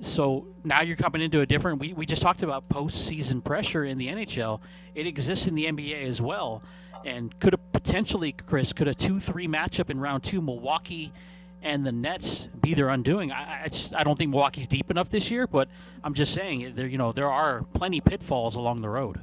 [0.00, 1.80] So now you're coming into a different.
[1.80, 4.60] We we just talked about postseason pressure in the NHL.
[4.94, 6.62] It exists in the NBA as well,
[7.04, 11.12] and could have potentially, Chris, could a two-three matchup in round two, Milwaukee
[11.64, 13.32] and the Nets be their undoing.
[13.32, 15.68] I, I, just I don't think Milwaukee's deep enough this year, but
[16.04, 19.18] I'm just saying there you know there are plenty pitfalls along the road.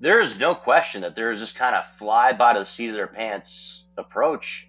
[0.00, 2.94] There is no question that there is this kind of fly by the seat of
[2.94, 4.68] their pants approach,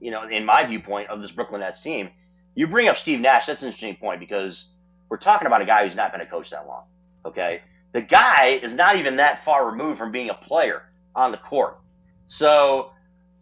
[0.00, 2.08] you know, in my viewpoint of this Brooklyn Nets team.
[2.54, 4.68] You bring up Steve Nash, that's an interesting point because
[5.10, 6.84] we're talking about a guy who's not been a coach that long.
[7.26, 7.62] Okay,
[7.92, 10.84] the guy is not even that far removed from being a player
[11.14, 11.78] on the court.
[12.26, 12.90] So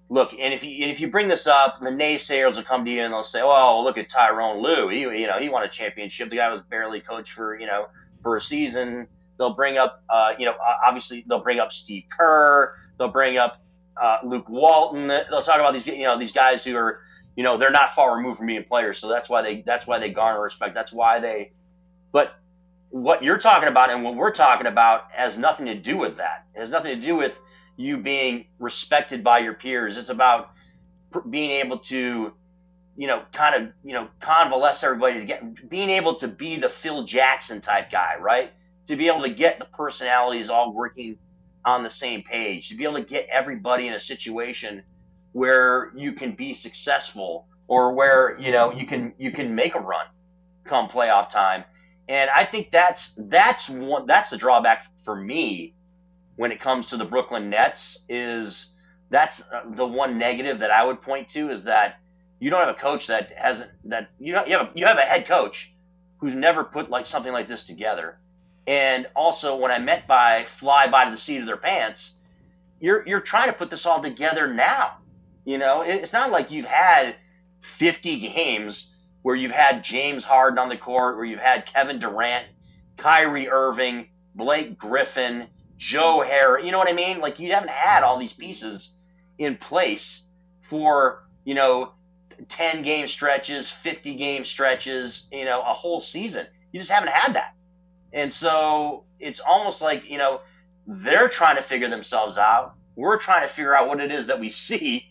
[0.09, 3.03] look, and if you if you bring this up, the naysayers will come to you
[3.03, 4.89] and they'll say, "Oh, look at Tyronn Lue.
[4.89, 6.31] He you know he won a championship.
[6.31, 7.87] The guy was barely coached for you know
[8.23, 9.09] for a season.
[9.39, 10.55] They'll bring up, uh, you know,
[10.87, 12.77] obviously they'll bring up Steve Kerr.
[12.99, 13.61] They'll bring up
[14.01, 15.09] uh, Luke Walton.
[15.09, 17.01] They'll talk about these, you know, these guys who are,
[17.35, 18.99] you know, they're not far removed from being players.
[18.99, 20.75] So that's why they that's why they garner respect.
[20.75, 21.53] That's why they.
[22.13, 22.37] But
[22.91, 26.47] what you're talking about and what we're talking about has nothing to do with that.
[26.55, 27.33] It has nothing to do with
[27.77, 29.97] you being respected by your peers.
[29.97, 30.51] It's about
[31.31, 32.33] being able to,
[32.97, 36.69] you know, kind of, you know, convalesce everybody to get being able to be the
[36.69, 38.53] Phil Jackson type guy, right?
[38.89, 41.19] To be able to get the personalities all working
[41.65, 44.83] on the same page, to be able to get everybody in a situation
[45.33, 49.81] where you can be successful or where, you know, you can you can make a
[49.81, 50.07] run
[50.65, 51.65] come playoff time.
[52.09, 55.75] And I think that's that's one that's the drawback for me
[56.37, 58.73] when it comes to the Brooklyn Nets is
[59.11, 62.01] that's uh, the one negative that I would point to is that
[62.41, 64.99] you don't have a coach that hasn't that you have, you have a, you have
[64.99, 65.73] a head coach
[66.19, 68.19] who's never put like something like this together.
[68.67, 72.15] And also, when I meant by fly by the seat of their pants,
[72.81, 74.99] you're you're trying to put this all together now.
[75.45, 77.17] You know, it's not like you've had
[77.79, 82.47] 50 games where you've had James Harden on the court, where you've had Kevin Durant,
[82.97, 85.49] Kyrie Irving, Blake Griffin,
[85.83, 86.65] Joe Harris.
[86.65, 87.19] You know what I mean?
[87.19, 88.93] Like you haven't had all these pieces
[89.39, 90.23] in place
[90.71, 91.91] for you know
[92.49, 96.47] 10 game stretches, 50 game stretches, you know, a whole season.
[96.71, 97.55] You just haven't had that.
[98.13, 100.43] And so it's almost like, you know,
[100.87, 102.75] they're trying to figure themselves out.
[102.95, 105.07] We're trying to figure out what it is that we see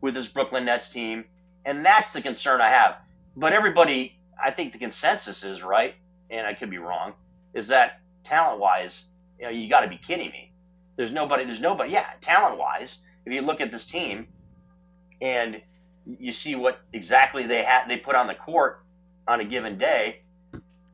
[0.00, 1.26] with this Brooklyn Nets team.
[1.64, 2.96] And that's the concern I have.
[3.36, 5.94] But everybody, I think the consensus is right,
[6.28, 7.12] and I could be wrong,
[7.54, 9.04] is that talent wise,
[9.38, 10.52] you know, you got to be kidding me.
[10.96, 11.44] There's nobody.
[11.44, 11.92] There's nobody.
[11.92, 14.28] Yeah, talent wise, if you look at this team,
[15.20, 15.60] and
[16.18, 18.80] you see what exactly they had they put on the court
[19.26, 20.22] on a given day,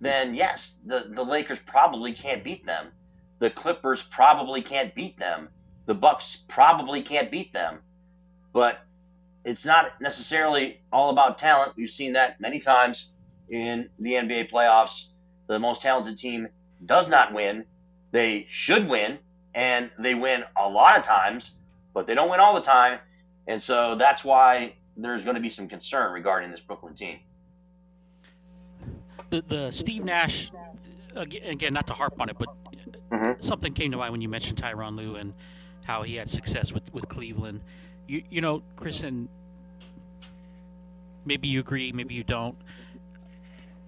[0.00, 2.88] then yes, the the Lakers probably can't beat them.
[3.38, 5.48] The Clippers probably can't beat them.
[5.86, 7.80] The Bucks probably can't beat them.
[8.52, 8.80] But
[9.44, 11.72] it's not necessarily all about talent.
[11.76, 13.10] We've seen that many times
[13.50, 15.06] in the NBA playoffs.
[15.46, 16.48] The most talented team
[16.86, 17.64] does not win
[18.14, 19.18] they should win,
[19.56, 21.54] and they win a lot of times,
[21.92, 23.00] but they don't win all the time.
[23.48, 27.18] And so that's why there's going to be some concern regarding this Brooklyn team.
[29.30, 30.52] The, the Steve Nash,
[31.16, 32.48] again, not to harp on it, but
[33.10, 33.44] mm-hmm.
[33.44, 35.34] something came to mind when you mentioned Tyronn Lue and
[35.82, 37.62] how he had success with, with Cleveland.
[38.06, 39.28] You, you know, Chris, and
[41.24, 42.56] maybe you agree, maybe you don't.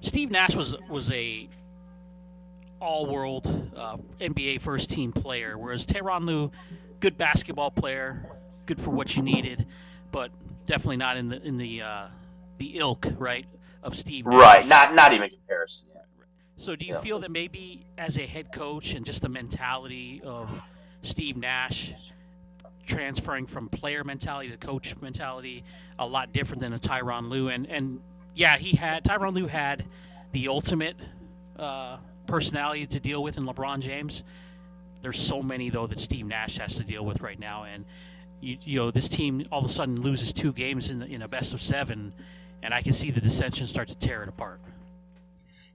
[0.00, 1.48] Steve Nash was was a
[2.80, 3.46] all-world
[3.76, 6.50] uh, NBA first-team player, whereas Tyronn Lue,
[7.00, 8.28] good basketball player,
[8.66, 9.66] good for what you needed,
[10.12, 10.30] but
[10.66, 12.06] definitely not in the in the uh,
[12.58, 13.46] the ilk right
[13.82, 14.26] of Steve.
[14.26, 14.40] Nash.
[14.40, 15.86] Right, not not even comparison.
[16.58, 17.00] So, do you yeah.
[17.00, 20.48] feel that maybe as a head coach and just the mentality of
[21.02, 21.92] Steve Nash
[22.86, 25.64] transferring from player mentality to coach mentality
[25.98, 28.00] a lot different than a Tyronn Lue and and
[28.34, 29.84] yeah, he had Tyronn Lue had
[30.32, 30.96] the ultimate
[31.58, 34.22] uh, personality to deal with in LeBron James.
[35.02, 37.84] There's so many though that Steve Nash has to deal with right now, and
[38.40, 41.28] you, you know this team all of a sudden loses two games in, in a
[41.28, 42.12] best of seven,
[42.62, 44.60] and I can see the dissension start to tear it apart.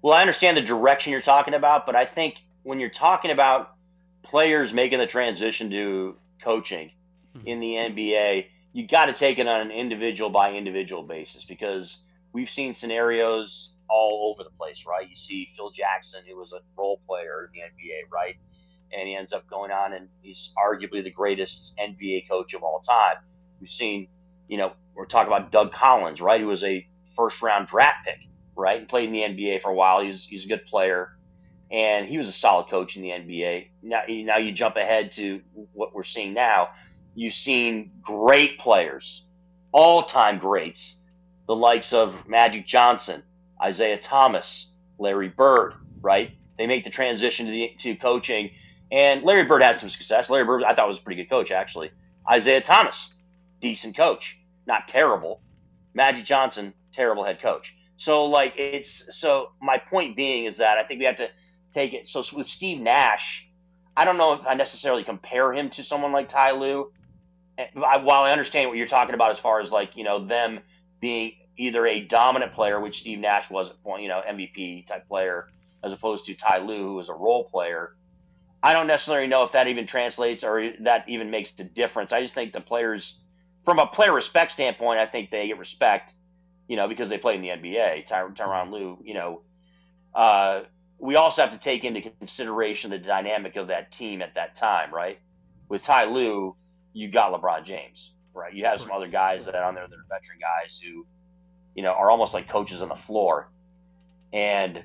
[0.02, 3.76] Well, I understand the direction you're talking about, but I think when you're talking about
[4.24, 6.92] players making the transition to coaching
[7.38, 7.48] mm-hmm.
[7.48, 11.98] in the NBA, you got to take it on an individual by individual basis because
[12.34, 15.08] we've seen scenarios all over the place, right?
[15.08, 18.36] You see Phil Jackson, who was a role player in the NBA, right?
[18.94, 22.80] And he ends up going on and he's arguably the greatest NBA coach of all
[22.80, 23.18] time.
[23.60, 24.08] We've seen,
[24.48, 26.42] you know, we're talking about Doug Collins, right?
[26.42, 28.80] Who was a first round draft pick, right?
[28.80, 30.02] And played in the NBA for a while.
[30.02, 31.18] He's, he's a good player.
[31.70, 33.68] And he was a solid coach in the NBA.
[33.82, 35.42] Now, now you jump ahead to
[35.74, 36.70] what we're seeing now.
[37.16, 39.26] You've seen great players,
[39.72, 40.98] all time greats,
[41.48, 43.24] the likes of Magic Johnson,
[43.66, 46.32] Isiah Thomas, Larry Bird, right?
[46.58, 48.52] They make the transition to, the, to coaching.
[48.92, 50.30] And Larry Bird had some success.
[50.30, 51.92] Larry Bird, I thought, was a pretty good coach, actually.
[52.34, 53.14] Isiah Thomas,
[53.62, 55.42] decent coach, not terrible.
[55.94, 57.76] Magic Johnson, terrible head coach.
[57.98, 61.30] So, like, it's so my point being is that I think we have to
[61.74, 62.08] take it.
[62.08, 63.48] So, with Steve Nash,
[63.96, 66.92] I don't know if I necessarily compare him to someone like Ty Lue.
[67.58, 70.62] Eh, while I understand what you're talking about as far as like, you know, them
[71.00, 75.08] being either a dominant player, which Steve Nash was at point, you know, MVP type
[75.08, 75.48] player,
[75.84, 77.96] as opposed to Ty Lue, who was a role player.
[78.64, 82.12] I don't necessarily know if that even translates or that even makes a difference.
[82.12, 83.20] I just think the players,
[83.64, 86.14] from a player respect standpoint, I think they get respect,
[86.68, 88.08] you know, because they play in the NBA.
[88.08, 89.42] Ty- Tyronn Lue, you know,
[90.14, 90.62] uh,
[91.00, 94.94] we also have to take into consideration the dynamic of that team at that time,
[94.94, 95.20] right?
[95.70, 96.56] With Ty Lue,
[96.94, 98.54] you got LeBron James, right?
[98.54, 101.06] You have some other guys that are on there that are veteran guys who,
[101.76, 103.50] you know, are almost like coaches on the floor.
[104.34, 104.84] And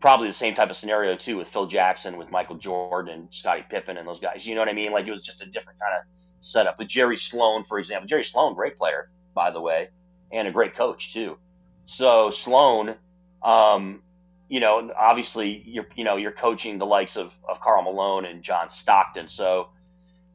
[0.00, 3.96] probably the same type of scenario too with Phil Jackson, with Michael Jordan Scottie Pippen
[3.96, 4.44] and those guys.
[4.44, 4.92] You know what I mean?
[4.92, 6.04] Like it was just a different kind of
[6.40, 6.78] setup.
[6.78, 8.08] With Jerry Sloan, for example.
[8.08, 9.88] Jerry Sloan, great player, by the way,
[10.32, 11.38] and a great coach too.
[11.86, 12.96] So Sloan,
[13.42, 14.02] um,
[14.48, 18.42] you know, obviously you're you know you're coaching the likes of of Karl Malone and
[18.42, 19.28] John Stockton.
[19.28, 19.68] So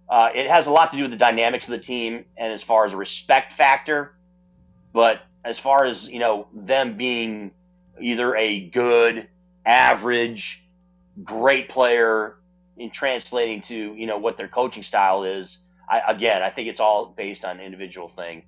[0.10, 2.64] uh, it has a lot to do with the dynamics of the team and as
[2.64, 4.16] far as a respect factor.
[4.94, 7.52] But as far as you know, them being
[8.00, 9.28] either a good,
[9.66, 10.64] average,
[11.24, 12.36] great player
[12.78, 15.60] in translating to you know what their coaching style is.
[15.90, 18.44] I, again, I think it's all based on individual thing,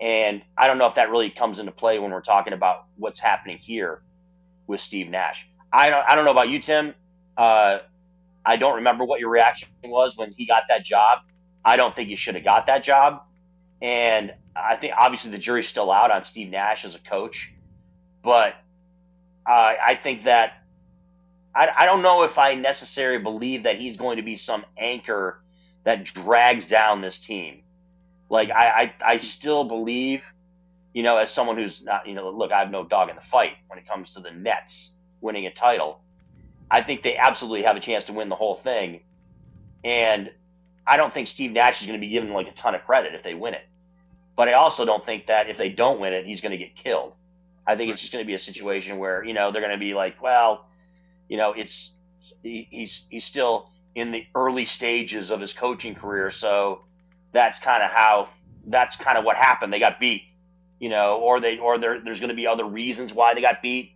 [0.00, 3.20] and I don't know if that really comes into play when we're talking about what's
[3.20, 4.02] happening here
[4.66, 5.46] with Steve Nash.
[5.72, 6.94] I don't, I don't know about you, Tim.
[7.36, 7.78] Uh,
[8.44, 11.20] I don't remember what your reaction was when he got that job.
[11.64, 13.22] I don't think he should have got that job.
[13.82, 17.52] And I think obviously the jury's still out on Steve Nash as a coach.
[18.22, 18.54] But
[19.46, 20.62] I think that
[21.54, 25.40] I, I don't know if I necessarily believe that he's going to be some anchor
[25.84, 27.62] that drags down this team.
[28.28, 30.24] Like I, I, I still believe
[30.92, 33.22] you know, as someone who's not, you know, look, I have no dog in the
[33.22, 36.00] fight when it comes to the Nets winning a title.
[36.70, 39.00] I think they absolutely have a chance to win the whole thing.
[39.84, 40.30] And
[40.86, 43.14] I don't think Steve Nash is going to be given like a ton of credit
[43.14, 43.62] if they win it.
[44.36, 46.76] But I also don't think that if they don't win it, he's going to get
[46.76, 47.12] killed.
[47.66, 49.78] I think it's just going to be a situation where, you know, they're going to
[49.78, 50.66] be like, well,
[51.28, 51.92] you know, it's
[52.42, 56.82] he, he's he's still in the early stages of his coaching career, so
[57.32, 58.28] that's kind of how
[58.66, 59.72] that's kind of what happened.
[59.72, 60.22] They got beat
[60.80, 63.62] you know, or they or there, there's going to be other reasons why they got
[63.62, 63.92] beat.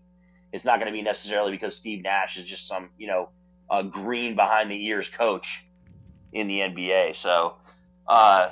[0.53, 3.31] It's not going to be necessarily because Steve Nash is just some you know
[3.71, 5.65] a green behind the ears coach
[6.33, 7.17] in the NBA.
[7.17, 7.55] So
[8.07, 8.51] uh,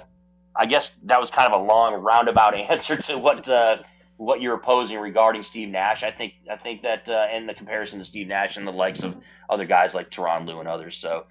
[0.54, 3.78] I guess that was kind of a long roundabout answer to what uh,
[4.16, 6.02] what you're opposing regarding Steve Nash.
[6.02, 9.02] I think I think that uh, in the comparison to Steve Nash and the likes
[9.02, 9.16] of
[9.48, 10.96] other guys like Tyronn Lue and others.
[10.96, 11.24] So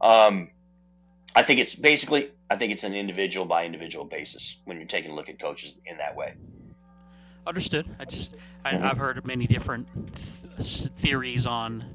[0.00, 0.50] um,
[1.34, 5.10] I think it's basically I think it's an individual by individual basis when you're taking
[5.10, 6.34] a look at coaches in that way.
[7.46, 7.86] Understood.
[7.98, 9.86] I just I, have heard many different
[10.58, 11.94] th- theories on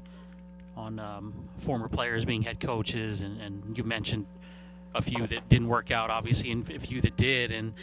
[0.76, 4.26] on um, former players being head coaches, and, and you mentioned
[4.94, 7.50] a few that didn't work out, obviously, and a few that did.
[7.50, 7.74] And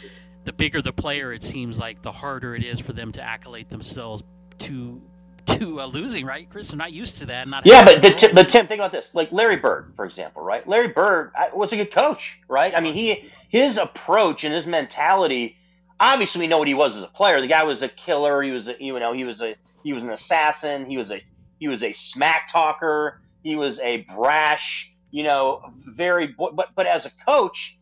[0.44, 3.70] the bigger the player, it seems like the harder it is for them to accolade
[3.70, 4.22] themselves
[4.60, 5.00] to
[5.58, 6.70] to uh, losing, right, Chris?
[6.70, 7.48] I'm not used to that.
[7.48, 9.14] Not yeah, but but, but Tim, think about this.
[9.14, 10.66] Like Larry Bird, for example, right?
[10.68, 12.72] Larry Bird was a good coach, right?
[12.76, 15.56] I mean, he his approach and his mentality.
[15.98, 17.40] Obviously, we know what he was as a player.
[17.40, 18.42] The guy was a killer.
[18.42, 20.86] He was, a, you know, he was a he was an assassin.
[20.86, 21.20] He was a
[21.58, 23.20] he was a smack talker.
[23.42, 26.26] He was a brash, you know, very.
[26.26, 27.78] But but as a coach,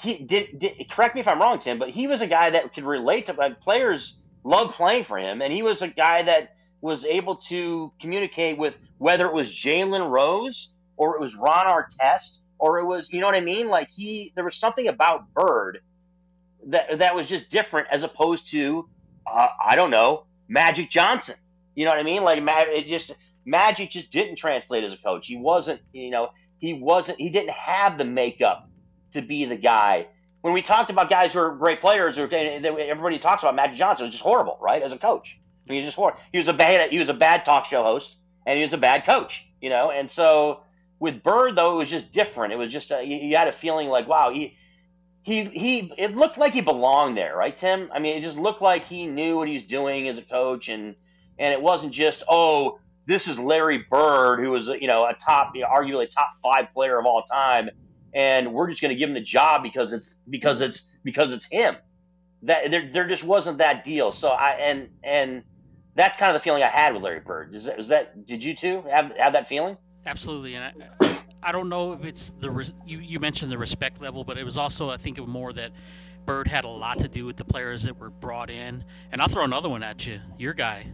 [0.00, 2.74] he did, did correct me if I'm wrong, Tim, but he was a guy that
[2.74, 4.16] could relate to like, players.
[4.44, 8.76] Love playing for him, and he was a guy that was able to communicate with
[8.98, 13.26] whether it was Jalen Rose or it was Ron Artest or it was, you know
[13.26, 13.68] what I mean?
[13.68, 15.78] Like he, there was something about Bird
[16.66, 18.88] that that was just different as opposed to,
[19.26, 21.36] uh, I don't know, Magic Johnson.
[21.74, 22.24] You know what I mean?
[22.24, 23.12] Like it just
[23.44, 25.26] Magic just didn't translate as a coach.
[25.26, 26.30] He wasn't, you know,
[26.62, 28.70] he wasn't, he didn't have the makeup
[29.12, 30.06] to be the guy.
[30.42, 34.06] When we talked about guys who are great players, or everybody talks about Magic Johnson,
[34.06, 34.80] was just horrible, right?
[34.80, 35.38] As a coach.
[35.66, 36.20] He was just horrible.
[36.30, 38.16] He was a bad he was a bad talk show host
[38.46, 39.90] and he was a bad coach, you know.
[39.90, 40.60] And so
[41.00, 42.52] with Bird though, it was just different.
[42.52, 44.56] It was just uh, a, you had a feeling like wow, he
[45.22, 47.90] he he it looked like he belonged there, right, Tim?
[47.92, 50.68] I mean, it just looked like he knew what he was doing as a coach,
[50.68, 50.94] and
[51.38, 55.52] and it wasn't just oh, this is Larry Bird, who was you know a top,
[55.54, 57.70] you know, arguably a top five player of all time,
[58.14, 61.46] and we're just going to give him the job because it's because it's because it's
[61.46, 61.76] him.
[62.42, 64.12] That there there just wasn't that deal.
[64.12, 65.42] So I and and
[65.94, 67.54] that's kind of the feeling I had with Larry Bird.
[67.54, 69.76] Is that, is that did you too have have that feeling?
[70.06, 74.24] Absolutely, and I, I don't know if it's the you you mentioned the respect level,
[74.24, 75.72] but it was also I think it was more that
[76.24, 78.84] Bird had a lot to do with the players that were brought in.
[79.10, 80.20] And I'll throw another one at you.
[80.38, 80.86] Your guy,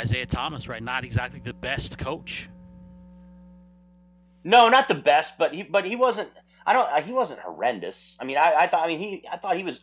[0.00, 0.82] Isiah Thomas, right?
[0.82, 2.48] Not exactly the best coach.
[4.44, 6.30] No, not the best, but he but he wasn't.
[6.66, 7.04] I don't.
[7.04, 8.16] He wasn't horrendous.
[8.20, 8.84] I mean, I, I thought.
[8.84, 9.24] I mean, he.
[9.30, 9.80] I thought he was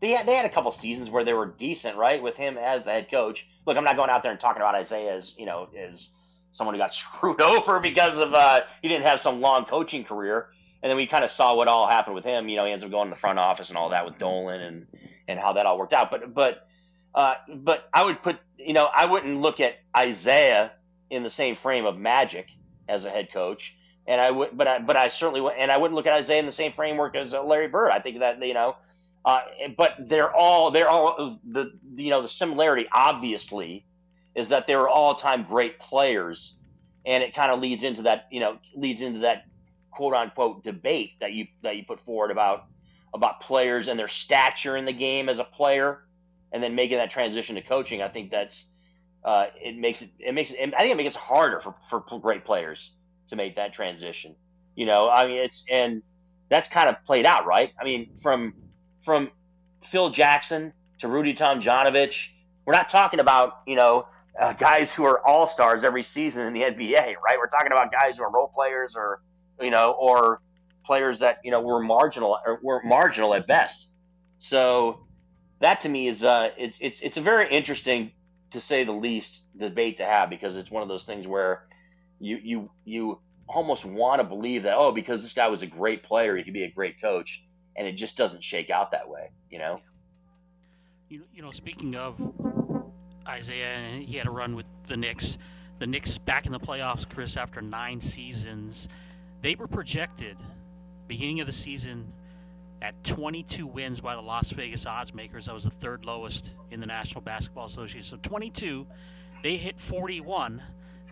[0.00, 2.84] they had, they had a couple seasons where they were decent, right, with him as
[2.84, 3.46] the head coach.
[3.66, 6.10] Look, I'm not going out there and talking about Isiah as you know as
[6.52, 10.48] someone who got screwed over because of uh, he didn't have some long coaching career.
[10.82, 12.48] And then we kind of saw what all happened with him.
[12.48, 14.60] You know, he ends up going to the front office and all that with Dolan
[14.60, 14.86] and
[15.26, 16.10] and how that all worked out.
[16.10, 16.68] But but
[17.14, 20.72] uh, but I would put you know I wouldn't look at Isiah
[21.10, 22.50] in the same frame of Magic
[22.88, 23.76] as a head coach,
[24.06, 26.38] and I would, but I, but I certainly, would, and I wouldn't look at Isiah
[26.38, 27.90] in the same framework as uh, Larry Bird.
[27.90, 28.76] I think that you know,
[29.24, 29.40] uh,
[29.76, 33.84] but they're all they're all the you know the similarity obviously
[34.34, 36.56] is that they were all time great players,
[37.04, 39.44] and it kind of leads into that you know leads into that
[39.90, 42.66] quote unquote debate that you that you put forward about
[43.14, 46.04] about players and their stature in the game as a player,
[46.52, 48.02] and then making that transition to coaching.
[48.02, 48.66] I think that's
[49.24, 52.20] uh, it makes it it makes it, I think it makes it harder for for
[52.20, 52.92] great players
[53.28, 54.36] to make that transition.
[54.74, 56.02] You know, I mean, it's and
[56.48, 57.72] that's kind of played out, right?
[57.80, 58.54] I mean, from
[59.04, 59.30] from
[59.90, 62.28] Phil Jackson to Rudy Tomjanovich,
[62.64, 64.06] we're not talking about you know
[64.40, 67.36] uh, guys who are all stars every season in the NBA, right?
[67.38, 69.20] We're talking about guys who are role players or
[69.60, 70.40] you know or
[70.84, 73.88] players that you know were marginal or were marginal at best.
[74.38, 75.05] So
[75.60, 78.12] that to me is uh, it's it's it's a very interesting
[78.50, 81.64] to say the least debate to have because it's one of those things where
[82.18, 83.18] you you you
[83.48, 86.52] almost want to believe that oh because this guy was a great player he could
[86.52, 87.42] be a great coach
[87.76, 89.80] and it just doesn't shake out that way you know?
[91.08, 92.18] You, you know speaking of
[93.38, 95.38] Isiah he had a run with the Knicks.
[95.78, 98.88] The Knicks back in the playoffs Chris after 9 seasons
[99.42, 100.36] they were projected
[101.06, 102.12] beginning of the season
[102.82, 106.80] at 22 wins by the Las Vegas odds makers that was the third lowest in
[106.80, 108.86] the National Basketball Association so 22
[109.42, 110.62] they hit 41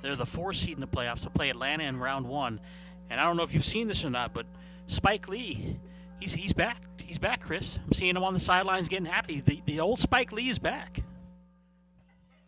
[0.05, 1.23] they're the four seed in the playoffs.
[1.23, 2.61] to play Atlanta in round one.
[3.09, 4.45] And I don't know if you've seen this or not, but
[4.87, 5.79] Spike Lee,
[6.21, 6.83] he's he's back.
[6.99, 7.79] He's back, Chris.
[7.83, 9.41] I'm seeing him on the sidelines getting happy.
[9.41, 11.01] The the old Spike Lee is back.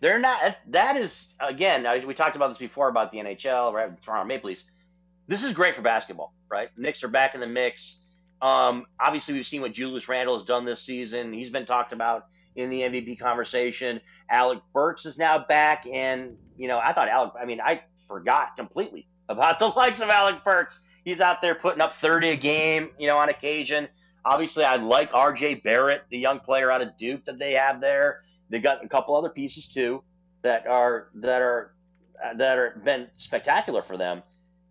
[0.01, 0.57] They're not.
[0.69, 1.87] That is again.
[2.07, 3.91] We talked about this before about the NHL, right?
[3.91, 4.65] The Toronto Maple Leafs.
[5.27, 6.69] This is great for basketball, right?
[6.77, 7.97] Knicks are back in the mix.
[8.43, 11.33] Um, obviously, we've seen what Julius Randle has done this season.
[11.33, 14.01] He's been talked about in the MVP conversation.
[14.31, 17.33] Alec Burks is now back, and you know, I thought Alec.
[17.41, 20.81] I mean, I forgot completely about the likes of Alec Burks.
[21.05, 23.89] He's out there putting up 30 a game, you know, on occasion.
[24.25, 25.57] Obviously, I like R.J.
[25.57, 28.23] Barrett, the young player out of Duke that they have there.
[28.51, 30.03] They got a couple other pieces too
[30.43, 31.75] that are that are
[32.37, 34.23] that are been spectacular for them.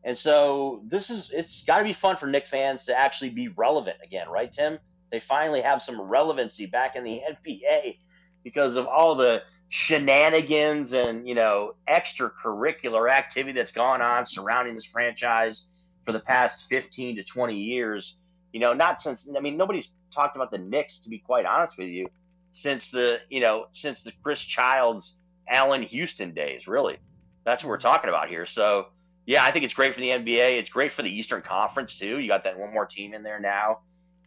[0.05, 3.47] And so this is it's got to be fun for Knick fans to actually be
[3.49, 4.77] relevant again, right, Tim?
[5.11, 7.97] They finally have some relevancy back in the NBA
[8.43, 14.85] because of all the shenanigans and you know extracurricular activity that's gone on surrounding this
[14.85, 15.65] franchise
[16.03, 18.17] for the past 15 to 20 years.
[18.53, 21.79] You know not since i mean nobody's talked about the Knicks to be quite honest
[21.79, 22.07] with you
[22.51, 25.15] since the you know since the chris childs
[25.49, 26.97] Allan houston days really.
[27.43, 28.45] That's what we're talking about here.
[28.45, 28.87] So
[29.25, 32.19] yeah i think it's great for the nba it's great for the eastern conference too
[32.19, 33.79] you got that one more team in there now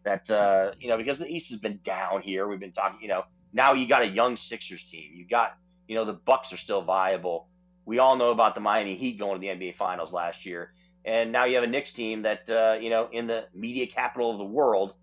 [0.05, 3.09] that uh, you know because the east has been down here we've been talking you
[3.09, 5.11] know now you got a young Sixers team.
[5.15, 5.57] You got,
[5.87, 7.49] you know, the Bucks are still viable.
[7.87, 10.73] We all know about the Miami Heat going to the NBA Finals last year,
[11.05, 14.31] and now you have a Knicks team that, uh, you know, in the media capital
[14.31, 14.95] of the world,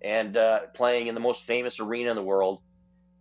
[0.00, 2.60] and uh, playing in the most famous arena in the world,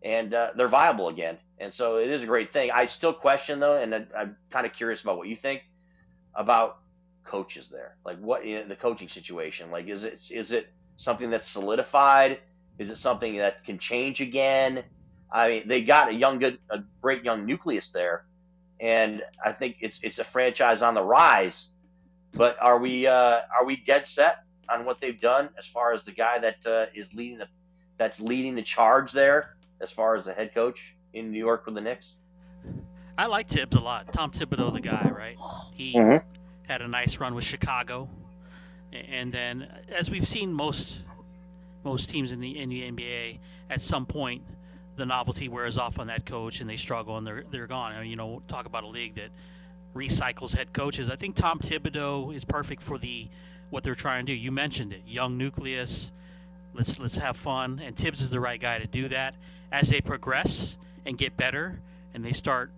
[0.02, 1.38] and uh, they're viable again.
[1.60, 2.72] And so it is a great thing.
[2.74, 5.64] I still question though, and I'm kind of curious about what you think
[6.36, 6.80] about
[7.24, 7.96] coaches there.
[8.06, 9.72] Like what in the coaching situation?
[9.72, 10.68] Like is it is it
[10.98, 12.40] something that's solidified?
[12.78, 14.84] Is it something that can change again?
[15.32, 18.26] I mean, they got a young, good, a great young nucleus there,
[18.80, 21.70] and I think it's it's a franchise on the rise.
[22.34, 26.04] But are we uh, are we dead set on what they've done as far as
[26.04, 27.48] the guy that uh, is leading the
[27.98, 31.72] that's leading the charge there as far as the head coach in New York for
[31.72, 32.16] the Knicks?
[33.18, 34.12] I like Tibbs a lot.
[34.14, 35.38] Tom Thibodeau, the guy, right?
[35.74, 36.24] He Mhm.
[36.68, 38.10] had a nice run with Chicago,
[38.92, 41.00] and then as we've seen most
[41.84, 43.40] most teams in the in the NBA
[43.70, 44.44] at some point
[44.98, 47.94] the novelty wears off on that coach and they struggle and they're they're gone.
[47.94, 49.30] And, you know, talk about a league that
[49.96, 51.10] recycles head coaches.
[51.10, 53.28] I think Tom Thibodeau is perfect for the
[53.70, 54.38] what they're trying to do.
[54.38, 56.12] You mentioned it, young nucleus.
[56.74, 59.36] Let's let's have fun, and Tibbs is the right guy to do that.
[59.72, 61.80] As they progress and get better,
[62.14, 62.72] and they start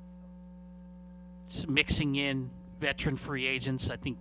[1.68, 2.50] mixing in
[2.80, 4.18] veteran free agents, I think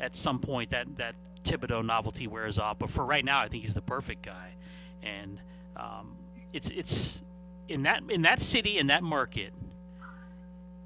[0.00, 1.14] at some point that that
[1.44, 2.78] Thibodeau novelty wears off.
[2.78, 4.54] But for right now, I think he's the perfect guy,
[5.02, 5.40] and
[5.76, 6.16] um,
[6.52, 7.22] it's it's
[7.68, 9.52] in that in that city in that market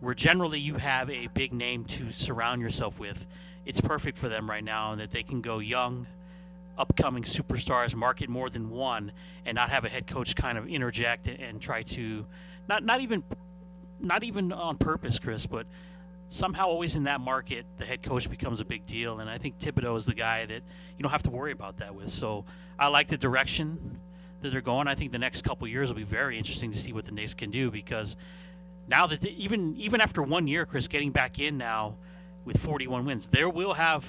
[0.00, 3.26] where generally you have a big name to surround yourself with.
[3.64, 6.06] It's perfect for them right now, and that they can go young,
[6.78, 9.12] upcoming superstars, market more than one,
[9.44, 12.24] and not have a head coach kind of interject and, and try to,
[12.68, 13.24] not not even,
[14.00, 15.66] not even on purpose, Chris, but
[16.28, 19.58] somehow always in that market, the head coach becomes a big deal, and I think
[19.58, 20.62] Thibodeau is the guy that
[20.96, 22.10] you don't have to worry about that with.
[22.10, 22.44] So
[22.78, 24.00] I like the direction
[24.42, 24.88] that they're going.
[24.88, 27.34] I think the next couple years will be very interesting to see what the Knicks
[27.34, 28.16] can do because
[28.88, 31.96] now that they, even even after one year, Chris getting back in now
[32.44, 34.04] with 41 wins, there will have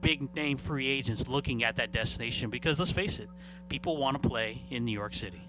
[0.00, 3.28] big name free agents looking at that destination because let's face it,
[3.68, 5.42] people want to play in New York City.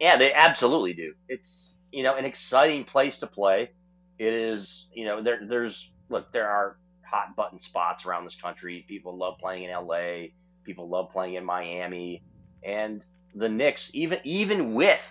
[0.00, 1.14] Yeah, they absolutely do.
[1.28, 3.70] It's you know an exciting place to play.
[4.18, 8.84] It is you know there there's look there are hot button spots around this country.
[8.88, 10.28] People love playing in LA.
[10.64, 12.22] People love playing in Miami,
[12.62, 13.02] and
[13.34, 15.02] the Knicks even even with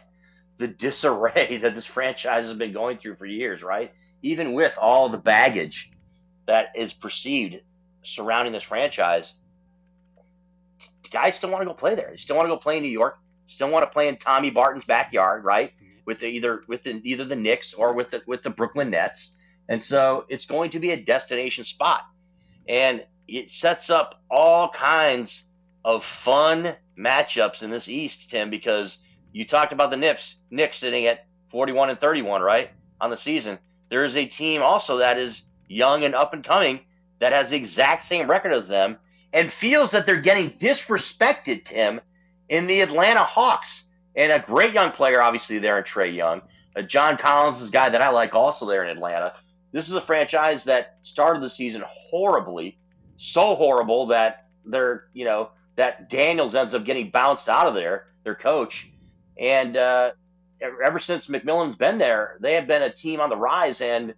[0.57, 3.91] the disarray that this franchise has been going through for years, right?
[4.21, 5.91] Even with all the baggage
[6.47, 7.57] that is perceived
[8.03, 9.33] surrounding this franchise,
[11.11, 12.09] guys still want to go play there.
[12.11, 13.17] They still want to go play in New York.
[13.47, 15.71] Still want to play in Tommy Barton's backyard, right?
[15.71, 15.95] Mm-hmm.
[16.05, 19.31] With the, either with the, either the Knicks or with the with the Brooklyn Nets,
[19.69, 22.01] and so it's going to be a destination spot,
[22.67, 25.45] and it sets up all kinds
[25.83, 28.99] of fun matchups in this East, Tim, because
[29.33, 33.57] you talked about the Knicks, Knicks sitting at 41 and 31, right, on the season.
[33.89, 36.81] There is a team also that is young and up and coming
[37.19, 38.97] that has the exact same record as them
[39.33, 41.99] and feels that they're getting disrespected, Tim,
[42.49, 43.83] in the Atlanta Hawks.
[44.15, 46.41] And a great young player, obviously, there in Trae Young.
[46.75, 49.33] Uh, John Collins is a guy that I like also there in Atlanta.
[49.71, 52.77] This is a franchise that started the season horribly,
[53.17, 58.07] so horrible that they're, you know, that Daniels ends up getting bounced out of there,
[58.23, 58.89] their coach.
[59.37, 60.11] And uh,
[60.61, 63.81] ever since McMillan's been there, they have been a team on the rise.
[63.81, 64.13] And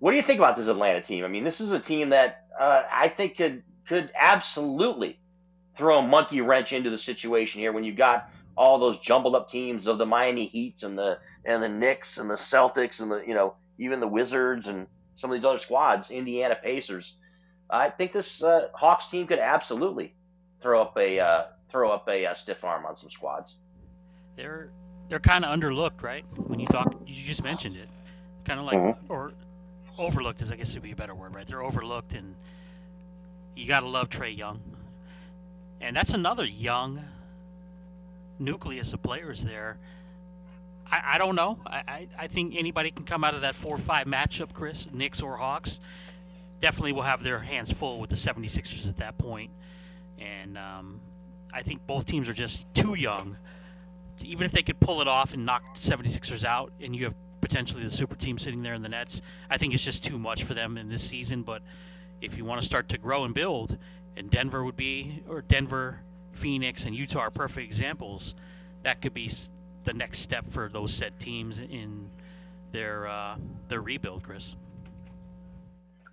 [0.00, 1.24] what do you think about this Atlanta team?
[1.24, 5.20] I mean, this is a team that uh, I think could could absolutely
[5.76, 9.50] throw a monkey wrench into the situation here when you've got all those jumbled up
[9.50, 13.22] teams of the Miami Heats and the and the Knicks and the Celtics and the
[13.26, 14.86] you know even the Wizards and
[15.16, 17.14] some of these other squads, Indiana Pacers.
[17.68, 20.14] I think this uh, Hawks team could absolutely
[20.62, 23.56] throw up a uh, throw up a, uh, stiff arm on some squads.
[24.36, 24.70] They're
[25.08, 26.24] they're kind of underlooked, right?
[26.46, 27.88] When you talk, you just mentioned it,
[28.44, 29.12] kind of like mm-hmm.
[29.12, 29.32] or
[29.98, 31.46] overlooked is I guess it would be a better word, right?
[31.46, 32.34] They're overlooked, and
[33.56, 34.60] you got to love Trae Young,
[35.80, 37.04] and that's another young
[38.38, 39.78] nucleus of players there.
[40.90, 41.58] I, I don't know.
[41.66, 45.36] I, I, I think anybody can come out of that four-five matchup, Chris, Knicks or
[45.36, 45.80] Hawks.
[46.60, 49.50] Definitely will have their hands full with the 76ers at that point.
[50.18, 51.00] And um,
[51.52, 53.36] I think both teams are just too young.
[54.22, 57.84] Even if they could pull it off and knock 76ers out, and you have potentially
[57.84, 59.20] the super team sitting there in the Nets,
[59.50, 61.42] I think it's just too much for them in this season.
[61.42, 61.62] But
[62.22, 63.76] if you want to start to grow and build,
[64.16, 66.00] and Denver would be, or Denver,
[66.32, 68.34] Phoenix, and Utah are perfect examples.
[68.82, 69.30] That could be
[69.84, 72.08] the next step for those set teams in
[72.72, 73.36] their uh,
[73.68, 74.54] their rebuild, Chris.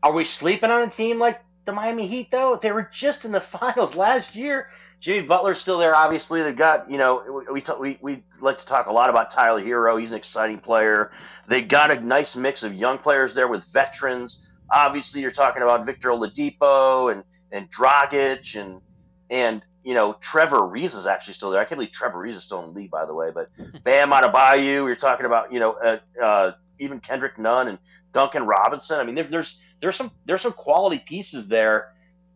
[0.02, 2.60] Are we sleeping on a team like the Miami Heat though?
[2.62, 4.70] They were just in the finals last year.
[5.00, 5.94] Jimmy Butler's still there.
[5.94, 9.62] Obviously, they've got you know we we we like to talk a lot about Tyler
[9.62, 10.00] Herro.
[10.00, 11.12] He's an exciting player.
[11.48, 14.42] They've got a nice mix of young players there with veterans.
[14.72, 17.24] Obviously, you're talking about Victor Oladipo and
[17.54, 18.82] and Dragic and
[19.30, 21.62] and you know Trevor Ariza is actually still there.
[21.62, 23.30] I can't believe Trevor Ariza is still in the league, by the way.
[23.34, 23.50] But
[23.84, 27.78] Bam Adebayo, you're talking about you know uh, uh, even Kendrick Nunn and
[28.14, 29.00] Duncan Robinson.
[29.00, 31.94] I mean, there, there's there's some there's some quality pieces there,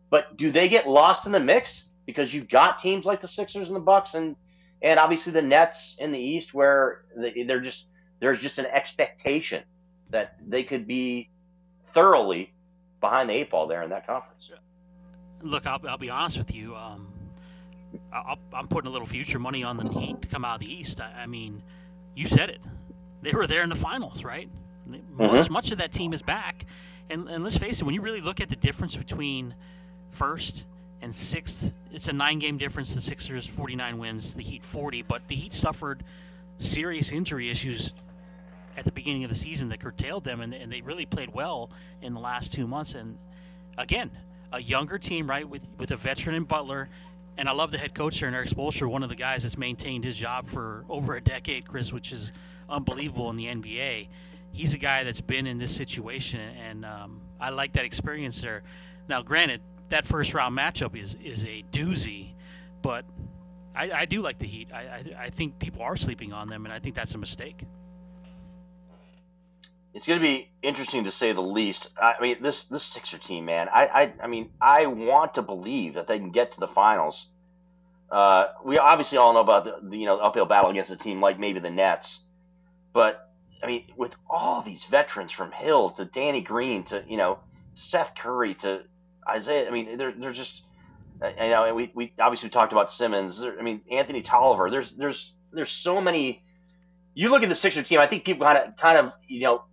[0.08, 3.68] but do they get lost in the mix because you've got teams like the Sixers
[3.68, 4.36] and the Bucks and
[4.80, 7.86] and obviously the Nets in the East where they, they're just
[8.20, 9.62] there's just an expectation
[10.10, 11.30] that they could be
[11.92, 12.52] thoroughly
[13.00, 14.50] behind the eight ball there in that conference.
[15.42, 16.74] Look, I'll, I'll be honest with you.
[16.74, 17.08] Um,
[18.12, 20.72] i am putting a little future money on the Heat to come out of the
[20.72, 21.00] East.
[21.00, 21.62] I, I mean,
[22.14, 22.60] you said it.
[23.22, 24.48] They were there in the finals, right?
[24.88, 25.36] Mm-hmm.
[25.36, 26.66] Much, much of that team is back.
[27.10, 29.54] And, and let's face it, when you really look at the difference between
[30.12, 30.64] first
[31.00, 32.94] and sixth, it's a nine game difference.
[32.94, 35.02] The Sixers 49 wins, the Heat 40.
[35.02, 36.04] But the Heat suffered
[36.58, 37.92] serious injury issues
[38.76, 41.70] at the beginning of the season that curtailed them, and, and they really played well
[42.02, 42.94] in the last two months.
[42.94, 43.18] And
[43.76, 44.10] again,
[44.52, 46.88] a younger team, right, with with a veteran in Butler,
[47.36, 50.04] and I love the head coach here, Erik Spoelstra, one of the guys that's maintained
[50.04, 52.32] his job for over a decade, Chris, which is
[52.68, 54.08] unbelievable in the NBA.
[54.52, 58.62] He's a guy that's been in this situation, and um, I like that experience there.
[59.08, 59.60] Now, granted,
[59.90, 62.30] that first round matchup is is a doozy,
[62.82, 63.04] but
[63.74, 64.68] I, I do like the Heat.
[64.72, 67.64] I, I I think people are sleeping on them, and I think that's a mistake
[69.98, 71.90] it's going to be interesting to say the least.
[72.00, 73.68] I mean, this this Sixer team, man.
[73.68, 77.26] I, I I mean, I want to believe that they can get to the finals.
[78.08, 81.20] Uh, we obviously all know about the, the, you know uphill battle against a team
[81.20, 82.20] like maybe the Nets,
[82.92, 83.28] but
[83.60, 87.40] I mean, with all these veterans from Hill to Danny Green to you know
[87.74, 88.84] Seth Curry to
[89.28, 90.62] Isaiah, I mean, they're they're just
[91.20, 93.42] uh, you know and we we obviously talked about Simmons.
[93.42, 94.70] I mean, Anthony Tolliver.
[94.70, 96.44] There's there's there's so many
[97.18, 97.98] you look at the Sixer team.
[97.98, 99.64] I think people kind of kind of you know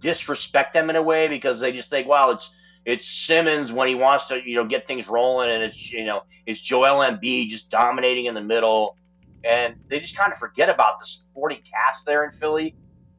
[0.00, 2.50] disrespect them in a way because they just think, well, it's
[2.84, 6.22] it's Simmons when he wants to you know get things rolling, and it's you know
[6.44, 8.96] it's Joel Embiid just dominating in the middle,
[9.44, 12.74] and they just kind of forget about the supporting cast there in Philly.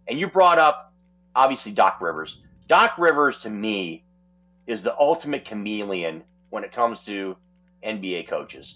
[0.09, 0.93] And you brought up
[1.33, 2.41] obviously Doc Rivers.
[2.67, 4.03] Doc Rivers to me
[4.67, 7.37] is the ultimate chameleon when it comes to
[7.87, 8.75] NBA coaches.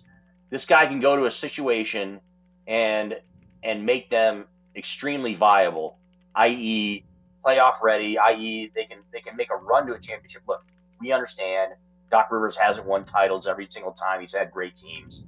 [0.49, 2.21] This guy can go to a situation
[2.67, 3.15] and
[3.63, 5.97] and make them extremely viable,
[6.35, 7.05] i.e.,
[7.45, 10.43] playoff ready, i.e., they can they can make a run to a championship.
[10.47, 10.63] Look,
[10.99, 11.73] we understand
[12.11, 15.23] Doc Rivers hasn't won titles every single time he's had great teams,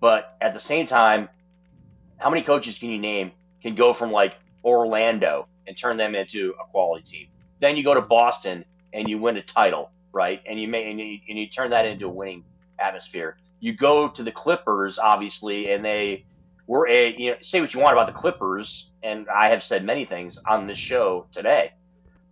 [0.00, 1.28] but at the same time,
[2.18, 3.32] how many coaches can you name
[3.62, 4.34] can go from like
[4.64, 7.26] Orlando and turn them into a quality team?
[7.60, 10.40] Then you go to Boston and you win a title, right?
[10.46, 12.44] And you may and you, and you turn that into a winning
[12.78, 13.36] atmosphere.
[13.60, 16.24] You go to the Clippers, obviously, and they
[16.66, 19.84] were a you know say what you want about the Clippers, and I have said
[19.84, 21.72] many things on this show today,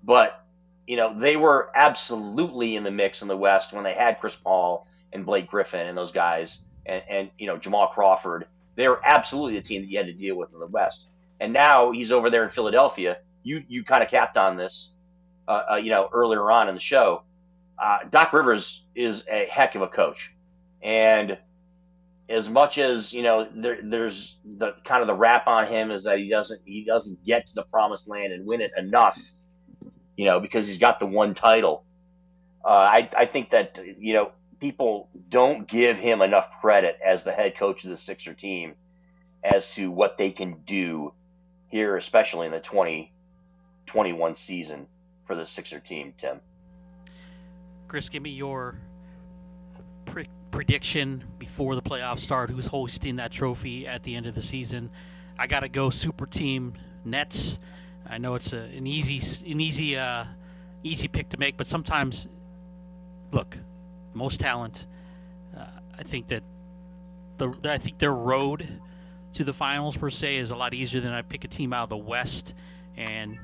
[0.02, 0.44] but
[0.86, 4.36] you know they were absolutely in the mix in the West when they had Chris
[4.36, 8.46] Paul and Blake Griffin and those guys, and, and you know Jamal Crawford.
[8.76, 11.06] They were absolutely the team that you had to deal with in the West.
[11.40, 13.18] And now he's over there in Philadelphia.
[13.42, 14.90] You you kind of capped on this,
[15.46, 17.22] uh, uh, you know, earlier on in the show.
[17.78, 20.32] Uh, Doc Rivers is a heck of a coach,
[20.82, 21.36] and
[22.28, 26.04] as much as you know, there, there's the kind of the rap on him is
[26.04, 29.18] that he doesn't he doesn't get to the promised land and win it enough,
[30.16, 31.84] you know, because he's got the one title.
[32.64, 37.32] Uh, I I think that you know people don't give him enough credit as the
[37.32, 38.74] head coach of the Sixer team
[39.42, 41.12] as to what they can do
[41.68, 44.86] here, especially in the 2021 season
[45.24, 46.40] for the Sixer team, Tim.
[47.88, 48.78] Chris, give me your
[50.54, 52.48] prediction before the playoffs start.
[52.48, 54.88] Who's hosting that trophy at the end of the season?
[55.36, 56.74] I got to go super team
[57.04, 57.58] Nets.
[58.06, 59.20] I know it's a, an easy,
[59.50, 60.24] an easy, uh,
[60.84, 62.28] easy pick to make, but sometimes,
[63.32, 63.58] look,
[64.12, 64.86] most talent.
[65.56, 65.64] Uh,
[65.98, 66.44] I think that
[67.38, 68.80] the I think their road
[69.34, 71.84] to the finals per se is a lot easier than I pick a team out
[71.84, 72.54] of the West,
[72.96, 73.38] and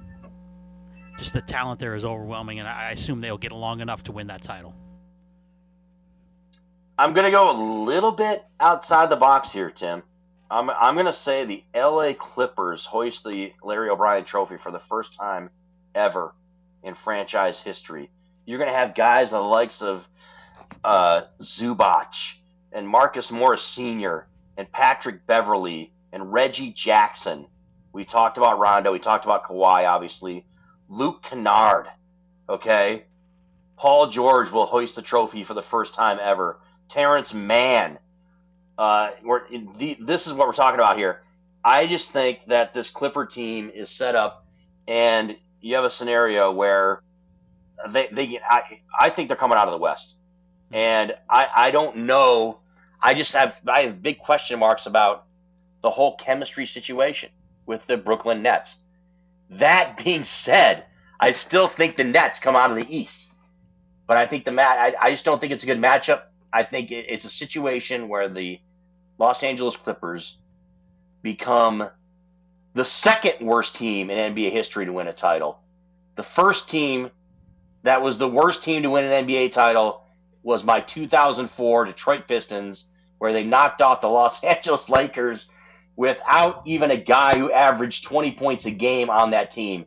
[1.18, 4.28] just the talent there is overwhelming, and I assume they'll get along enough to win
[4.28, 4.74] that title.
[7.00, 7.56] I'm gonna go a
[7.86, 10.02] little bit outside the box here, Tim.
[10.50, 12.12] I'm I'm gonna say the L.A.
[12.12, 15.48] Clippers hoist the Larry O'Brien Trophy for the first time
[15.94, 16.34] ever
[16.82, 18.10] in franchise history.
[18.44, 20.06] You're gonna have guys the likes of
[20.84, 22.34] uh, Zubac
[22.70, 24.26] and Marcus Morris Sr.
[24.58, 27.46] and Patrick Beverley and Reggie Jackson.
[27.94, 28.92] We talked about Rondo.
[28.92, 30.44] We talked about Kawhi, obviously.
[30.90, 31.86] Luke Kennard.
[32.46, 33.04] Okay.
[33.78, 36.58] Paul George will hoist the trophy for the first time ever.
[36.90, 37.98] Terance Mann.
[38.76, 39.10] Uh,
[39.78, 41.22] the, this is what we're talking about here.
[41.64, 44.46] I just think that this Clipper team is set up,
[44.88, 47.02] and you have a scenario where
[47.90, 50.14] they, they I, I think they're coming out of the West
[50.72, 52.60] and I, I don't know.
[53.02, 55.26] I just have I have big question marks about
[55.82, 57.30] the whole chemistry situation
[57.66, 58.76] with the Brooklyn Nets.
[59.50, 60.84] That being said,
[61.18, 63.32] I still think the Nets come out of the East,
[64.06, 64.78] but I think the mat.
[64.78, 66.22] I, I just don't think it's a good matchup.
[66.52, 68.60] I think it, it's a situation where the
[69.18, 70.38] Los Angeles Clippers
[71.22, 71.88] become
[72.74, 75.60] the second worst team in NBA history to win a title.
[76.16, 77.10] The first team
[77.82, 80.04] that was the worst team to win an NBA title
[80.42, 82.86] was my 2004 Detroit Pistons,
[83.18, 85.48] where they knocked off the Los Angeles Lakers
[85.96, 89.86] without even a guy who averaged 20 points a game on that team.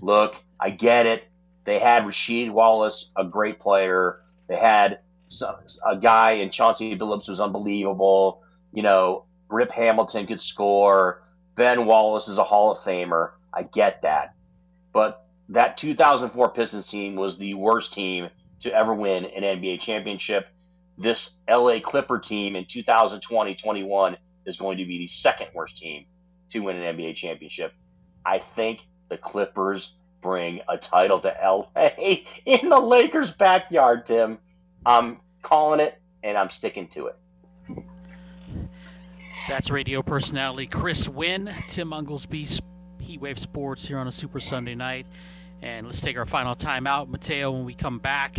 [0.00, 1.24] Look, I get it.
[1.64, 4.20] They had Rasheed Wallace, a great player.
[4.48, 5.00] They had
[5.86, 8.42] a guy in Chauncey Billups was unbelievable.
[8.72, 11.22] You know, Rip Hamilton could score.
[11.54, 13.32] Ben Wallace is a Hall of Famer.
[13.52, 14.34] I get that.
[14.92, 18.30] But that 2004 Pistons team was the worst team
[18.60, 20.48] to ever win an NBA championship.
[20.98, 26.06] This LA Clipper team in 2020 21 is going to be the second worst team
[26.50, 27.72] to win an NBA championship.
[28.24, 31.88] I think the Clippers bring a title to LA
[32.46, 34.38] in the Lakers' backyard, Tim.
[34.84, 37.16] I'm calling it and I'm sticking to it.
[39.48, 42.46] That's radio personality Chris Wynn, Tim Oglesby,
[43.00, 45.06] Heatwave Sports here on a Super Sunday night.
[45.62, 47.08] And let's take our final time out.
[47.08, 48.36] Mateo, when we come back,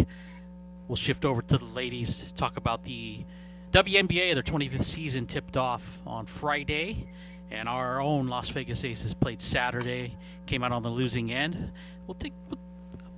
[0.87, 3.25] we'll shift over to the ladies to talk about the
[3.71, 4.33] WNBA.
[4.33, 7.07] Their 25th season tipped off on Friday.
[7.51, 10.17] And our own Las Vegas Aces played Saturday,
[10.47, 11.71] came out on the losing end.
[12.07, 12.59] We'll take, we'll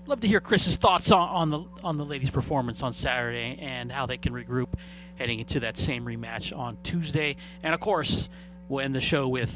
[0.07, 3.91] love to hear Chris's thoughts on, on the on the ladies' performance on Saturday and
[3.91, 4.67] how they can regroup
[5.15, 7.35] heading into that same rematch on Tuesday.
[7.63, 8.29] And of course,
[8.67, 9.49] we'll end the show with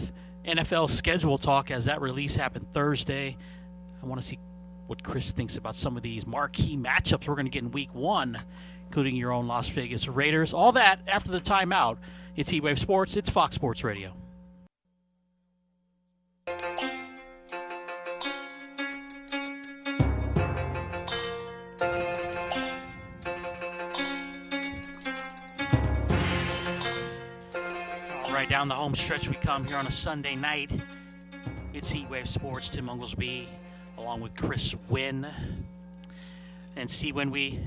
[0.45, 3.37] NFL schedule talk as that release happened Thursday.
[4.01, 4.39] I want to see
[4.87, 7.93] what Chris thinks about some of these marquee matchups we're going to get in Week
[7.93, 8.37] One,
[8.87, 10.53] including your own Las Vegas Raiders.
[10.53, 11.97] All that after the timeout.
[12.35, 13.17] It's Heatwave Sports.
[13.17, 14.13] It's Fox Sports Radio.
[28.49, 30.71] Down the home stretch we come here on a Sunday night.
[31.71, 32.67] It's Heatwave Sports.
[32.69, 33.47] Tim Oglesby,
[33.95, 35.27] along with Chris Wynn.
[36.75, 37.59] And see when we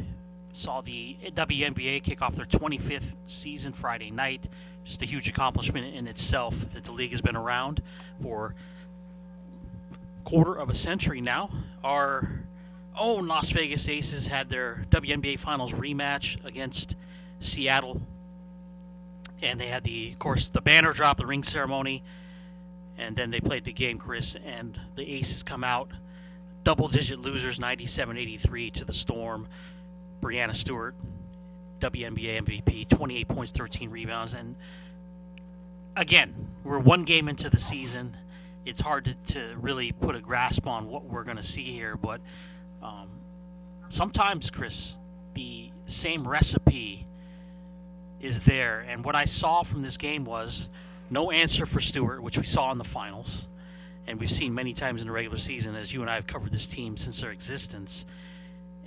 [0.51, 4.49] saw the WNBA kick off their 25th season Friday night.
[4.85, 7.81] Just a huge accomplishment in itself that the league has been around
[8.21, 8.57] for
[10.25, 11.49] quarter of a century now.
[11.85, 12.43] Our
[12.99, 16.97] own Las Vegas Aces had their WNBA Finals rematch against
[17.39, 18.03] Seattle,
[19.43, 22.03] and they had the, of course, the banner drop, the ring ceremony,
[22.97, 25.91] and then they played the game, Chris, and the Aces come out
[26.65, 29.49] double-digit losers, 97-83 to the Storm.
[30.23, 30.95] Breanna Stewart,
[31.81, 34.55] WNBA MVP, 28 points, 13 rebounds, and
[35.97, 36.33] again,
[36.63, 38.17] we're one game into the season.
[38.65, 41.97] It's hard to, to really put a grasp on what we're going to see here,
[41.97, 42.21] but
[42.81, 43.09] um,
[43.89, 44.93] sometimes, Chris,
[45.35, 47.09] the same recipe
[48.23, 48.81] is there.
[48.89, 50.71] And what I saw from this game was
[51.11, 53.49] no answer for Stewart, which we saw in the finals,
[54.07, 56.53] and we've seen many times in the regular season as you and I have covered
[56.53, 58.07] this team since their existence.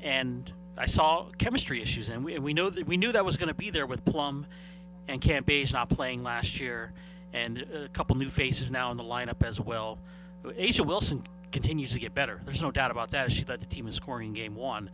[0.01, 3.37] And I saw chemistry issues, and we, and we know that we knew that was
[3.37, 4.45] going to be there with Plum
[5.07, 6.91] and Cambage not playing last year,
[7.33, 9.99] and a couple new faces now in the lineup as well.
[10.43, 12.41] A'ja Wilson continues to get better.
[12.45, 13.27] There's no doubt about that.
[13.27, 14.89] As she led the team in scoring in Game One.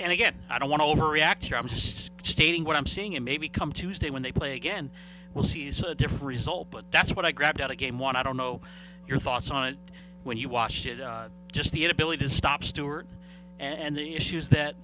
[0.00, 1.56] And again, I don't want to overreact here.
[1.56, 4.90] I'm just stating what I'm seeing, and maybe come Tuesday when they play again,
[5.34, 6.68] we'll see a different result.
[6.70, 8.16] But that's what I grabbed out of Game One.
[8.16, 8.60] I don't know
[9.06, 9.78] your thoughts on it
[10.22, 11.00] when you watched it.
[11.00, 13.06] Uh, just the inability to stop Stewart,
[13.58, 14.74] and, and the issues that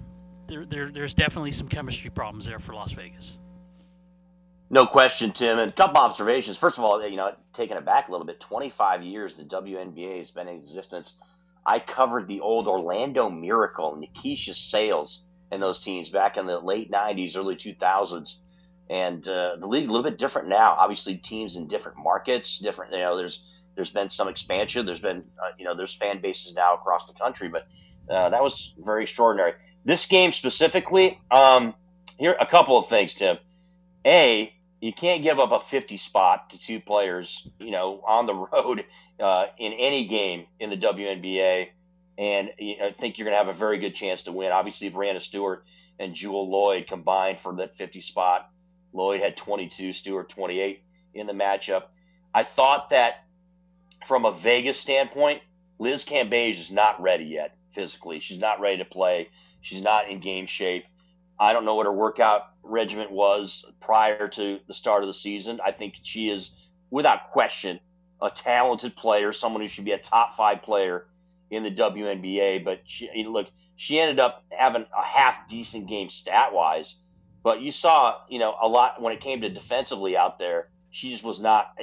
[0.48, 3.38] there, there, there's definitely some chemistry problems there for Las Vegas.
[4.70, 5.58] No question, Tim.
[5.58, 6.56] And a couple observations.
[6.56, 10.18] First of all, you know, taking it back a little bit, 25 years the WNBA
[10.18, 11.14] has been in existence.
[11.66, 16.90] I covered the old Orlando Miracle, Nykesha Sales, and those teams back in the late
[16.90, 18.36] 90s, early 2000s.
[18.90, 20.76] And uh, the league a little bit different now.
[20.78, 22.92] Obviously, teams in different markets, different.
[22.92, 23.42] You know, there's
[23.76, 24.84] there's been some expansion.
[24.84, 27.66] There's been uh, you know there's fan bases now across the country, but
[28.10, 29.54] uh, that was very extraordinary.
[29.86, 31.74] This game specifically, um,
[32.18, 33.38] here a couple of things, Tim.
[34.06, 34.52] A,
[34.84, 38.84] you can't give up a 50 spot to two players, you know, on the road
[39.18, 41.68] uh, in any game in the WNBA,
[42.18, 44.52] and I think you're going to have a very good chance to win.
[44.52, 45.64] Obviously, Breanna Stewart
[45.98, 48.50] and Jewell Loyd combined for that 50 spot.
[48.92, 50.82] Lloyd had 22, Stewart 28
[51.14, 51.84] in the matchup.
[52.34, 53.24] I thought that
[54.06, 55.40] from a Vegas standpoint,
[55.78, 58.20] Liz Cambage is not ready yet physically.
[58.20, 59.30] She's not ready to play.
[59.62, 60.84] She's not in game shape.
[61.38, 65.60] I don't know what her workout regiment was prior to the start of the season.
[65.64, 66.50] I think she is,
[66.90, 67.80] without question,
[68.22, 71.06] a talented player, someone who should be a top five player
[71.50, 72.64] in the WNBA.
[72.64, 76.96] But she, look, she ended up having a half decent game stat wise.
[77.42, 80.68] But you saw, you know, a lot when it came to defensively out there.
[80.90, 81.76] She just was not,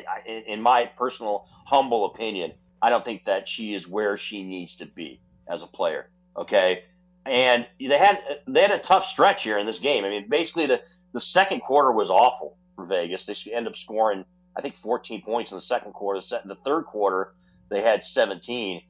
[0.47, 4.85] in my personal humble opinion, I don't think that she is where she needs to
[4.85, 5.19] be
[5.49, 6.09] as a player.
[6.37, 6.83] Okay,
[7.25, 10.05] and they had they had a tough stretch here in this game.
[10.05, 10.81] I mean, basically the
[11.13, 13.25] the second quarter was awful for Vegas.
[13.25, 14.25] They end up scoring
[14.55, 16.21] I think 14 points in the second quarter.
[16.45, 17.33] The third quarter
[17.69, 18.81] they had 17,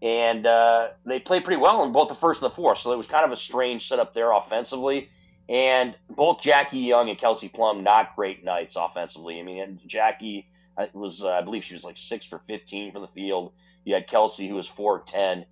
[0.00, 2.78] and uh, they played pretty well in both the first and the fourth.
[2.78, 5.10] So it was kind of a strange setup there offensively.
[5.48, 9.40] And both Jackie Young and Kelsey Plum not great nights offensively.
[9.40, 10.46] I mean, Jackie
[10.94, 13.52] was uh, I believe she was like six for 15 from the field.
[13.84, 15.44] You had Kelsey who was four ten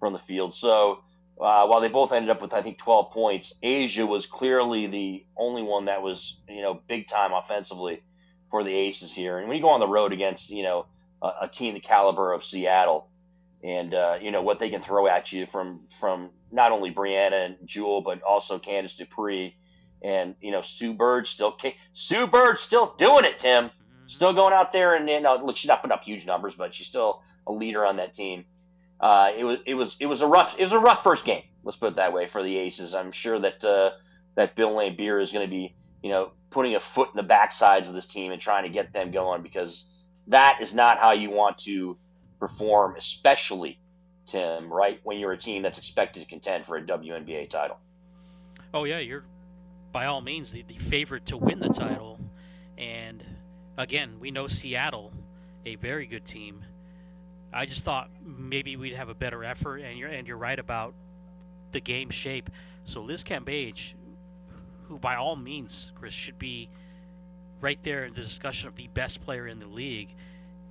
[0.00, 0.54] from the field.
[0.54, 1.00] So
[1.42, 5.24] uh, while they both ended up with I think 12 points, A'ja was clearly the
[5.36, 8.02] only one that was you know big time offensively
[8.50, 9.38] for the Aces here.
[9.38, 10.86] And when you go on the road against you know
[11.20, 13.08] a, a team the caliber of Seattle,
[13.62, 17.46] and uh, you know what they can throw at you from from not only Breanna
[17.46, 19.56] and Jewell, but also Candice Dupree
[20.02, 21.56] and you know Sue Bird still
[21.92, 23.70] Sue Bird still doing it, Tim.
[24.06, 26.74] Still going out there and you know look, she's not putting up huge numbers, but
[26.74, 28.44] she's still a leader on that team
[29.02, 31.42] uh, it was it was it was a rough it was a rough first game.
[31.64, 32.94] Let's put it that way for the Aces.
[32.94, 33.90] I'm sure that uh,
[34.36, 37.88] that Bill Laimbeer is going to be you know putting a foot in the backsides
[37.88, 39.88] of this team and trying to get them going because
[40.28, 41.98] that is not how you want to
[42.38, 43.80] perform, especially
[44.28, 44.72] Tim.
[44.72, 47.78] Right when you're a team that's expected to contend for a WNBA title.
[48.72, 49.24] Oh yeah, you're
[49.90, 52.20] by all means the, the favorite to win the title,
[52.78, 53.24] and
[53.76, 55.12] again, we know Seattle,
[55.66, 56.64] a very good team.
[57.52, 60.94] I just thought maybe we'd have a better effort, and you're and you're right about
[61.72, 62.50] the game shape.
[62.84, 63.92] So Liz Cambage,
[64.84, 66.68] who by all means, Chris, should be
[67.60, 70.14] right there in the discussion of the best player in the league.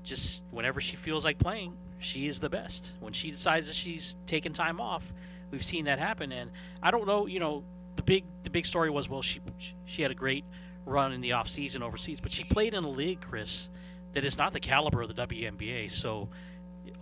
[0.04, 2.92] Just whenever she feels like playing, she is the best.
[3.00, 5.04] When she decides that she's taking time off,
[5.52, 6.32] we've seen that happen.
[6.32, 6.52] And
[6.82, 7.64] I don't know, you know,
[7.96, 9.40] the big the big story was well she
[9.86, 10.46] she had a great
[10.86, 13.70] run in the off season overseas, but she played in a league, Chris,
[14.14, 15.92] that is not the caliber of the WNBA.
[15.92, 16.30] So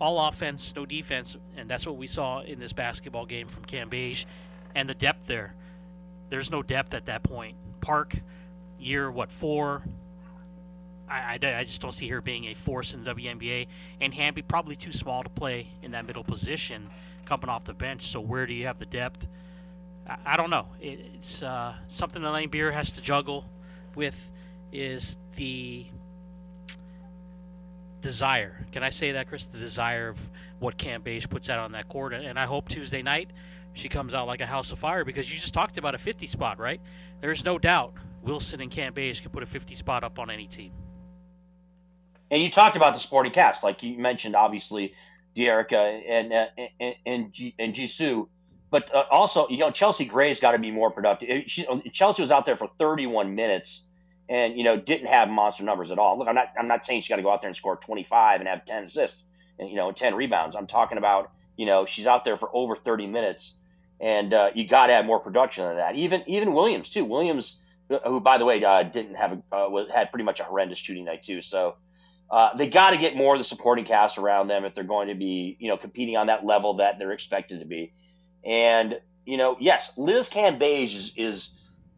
[0.00, 4.24] all offense, no defense, and that's what we saw in this basketball game from Cambage,
[4.74, 5.54] and the depth there.
[6.30, 7.56] There's no depth at that point.
[7.80, 8.16] Park,
[8.78, 9.82] year what four?
[11.08, 13.66] I, I, I just don't see her being a force in the WNBA,
[14.00, 16.88] and Hamby probably too small to play in that middle position,
[17.26, 18.10] coming off the bench.
[18.10, 19.26] So where do you have the depth?
[20.08, 20.66] I, I don't know.
[20.80, 23.44] It, it's uh, something that Laimbeer has to juggle
[23.94, 24.16] with.
[24.72, 25.86] Is the
[28.00, 28.66] desire.
[28.72, 29.46] Can I say that, Chris?
[29.46, 30.18] The desire of
[30.58, 32.12] what Cambage puts out on that court.
[32.12, 33.30] And I hope Tuesday night
[33.72, 36.26] she comes out like a house of fire because you just talked about a 50
[36.26, 36.80] spot, right?
[37.20, 40.72] There's no doubt Wilson and Cambage can put a 50 spot up on any team.
[42.30, 44.94] And you talked about the sporting cast, like you mentioned, obviously,
[45.36, 46.46] Dearica and uh,
[46.78, 48.28] and and, G, and Jisoo.
[48.70, 51.44] But uh, also, you know, Chelsea Gray's got to be more productive.
[51.46, 53.86] She, Chelsea was out there for 31 minutes
[54.30, 56.18] and you know didn't have monster numbers at all.
[56.18, 58.40] Look, I'm not I'm not saying she's got to go out there and score 25
[58.40, 59.24] and have 10 assists
[59.58, 60.56] and you know 10 rebounds.
[60.56, 63.56] I'm talking about you know she's out there for over 30 minutes,
[64.00, 65.96] and uh, you got to have more production than that.
[65.96, 67.04] Even even Williams too.
[67.04, 67.58] Williams,
[67.90, 70.78] uh, who by the way uh, didn't have a, uh, had pretty much a horrendous
[70.78, 71.42] shooting night too.
[71.42, 71.76] So.
[72.32, 75.08] Uh, they got to get more of the supporting cast around them if they're going
[75.08, 77.92] to be, you know, competing on that level that they're expected to be.
[78.44, 81.50] And you know, yes, Liz Cambage is is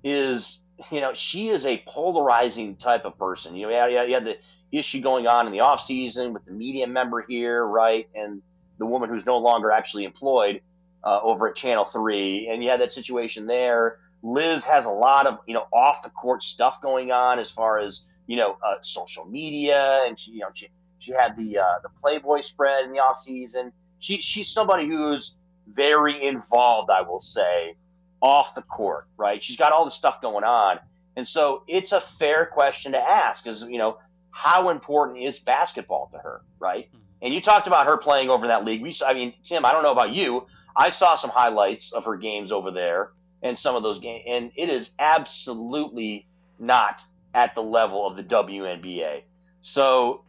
[0.02, 3.54] is you know, she is a polarizing type of person.
[3.56, 4.36] You know, had, you had the
[4.70, 8.42] issue going on in the off season with the media member here, right, and
[8.78, 10.60] the woman who's no longer actually employed
[11.04, 13.98] uh, over at Channel Three, and you had that situation there.
[14.22, 17.78] Liz has a lot of you know off the court stuff going on as far
[17.78, 20.68] as you know uh, social media, and she you know she
[20.98, 23.72] she had the uh, the Playboy spread in the off season.
[23.98, 25.36] She she's somebody who's
[25.68, 27.76] very involved, I will say,
[28.22, 29.42] off the court, right?
[29.42, 30.78] She's got all this stuff going on.
[31.16, 33.98] And so it's a fair question to ask is, you know,
[34.30, 36.88] how important is basketball to her, right?
[36.88, 36.98] Mm-hmm.
[37.22, 38.80] And you talked about her playing over in that league.
[38.80, 40.46] We, I mean, Tim, I don't know about you.
[40.74, 43.10] I saw some highlights of her games over there
[43.42, 46.26] and some of those games, and it is absolutely
[46.58, 47.02] not
[47.34, 49.22] at the level of the WNBA.
[49.60, 50.24] So,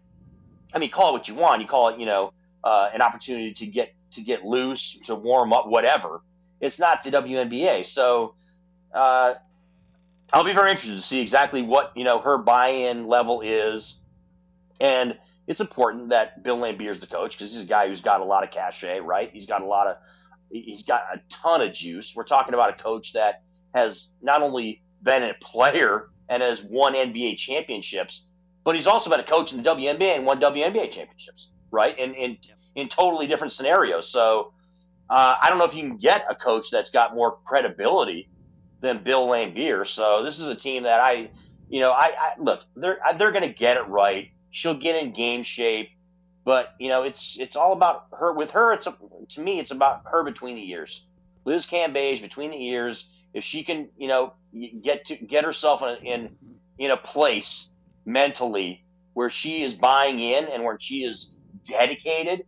[0.73, 1.61] I mean, call it what you want.
[1.61, 2.33] You call it, you know,
[2.63, 6.21] uh, an opportunity to get to get loose, to warm up, whatever
[6.63, 7.85] it's not the WNBA.
[7.85, 8.35] So
[8.95, 9.33] uh,
[10.31, 13.97] I'll be very interested to see exactly what you know her buy-in level is,
[14.79, 18.21] and it's important that Bill Laimbeer is the coach because he's a guy who's got
[18.21, 19.29] a lot of cachet, right?
[19.33, 19.97] He's got a lot of
[20.49, 22.13] he's got a ton of juice.
[22.15, 23.43] We're talking about a coach that
[23.75, 28.27] has not only been a player and has won NBA championships,
[28.63, 31.97] but he's also been a coach in the WNBA and won WNBA championships, right?
[31.99, 32.37] In in
[32.75, 34.09] in totally different scenarios.
[34.09, 34.52] So
[35.13, 38.29] uh, I don't know if you can get a coach that's got more credibility
[38.81, 39.87] than Bill Laimbeer.
[39.87, 41.29] So this is a team that I,
[41.69, 44.31] you know, I, I look they're they're going to get it right.
[44.49, 45.89] She'll get in game shape,
[46.43, 48.33] but you know it's it's all about her.
[48.33, 48.97] With her, it's a,
[49.29, 51.05] to me it's about her between the ears.
[51.45, 53.07] Liz Cambage between the ears.
[53.35, 54.33] If she can, you know,
[54.83, 56.35] get to get herself in in,
[56.79, 57.67] in a place
[58.03, 58.83] mentally
[59.13, 61.35] where she is buying in and where she is
[61.65, 62.45] dedicated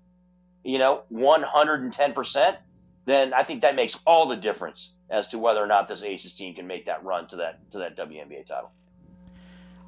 [0.65, 2.57] you know, 110%,
[3.05, 6.33] then I think that makes all the difference as to whether or not this Aces
[6.33, 8.71] team can make that run to that to that WNBA title.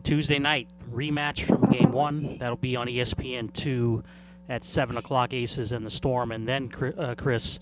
[0.04, 2.38] Tuesday night rematch from Game One.
[2.38, 4.04] That'll be on ESPN two
[4.48, 5.34] at seven o'clock.
[5.34, 7.58] Aces and the Storm, and then uh, Chris,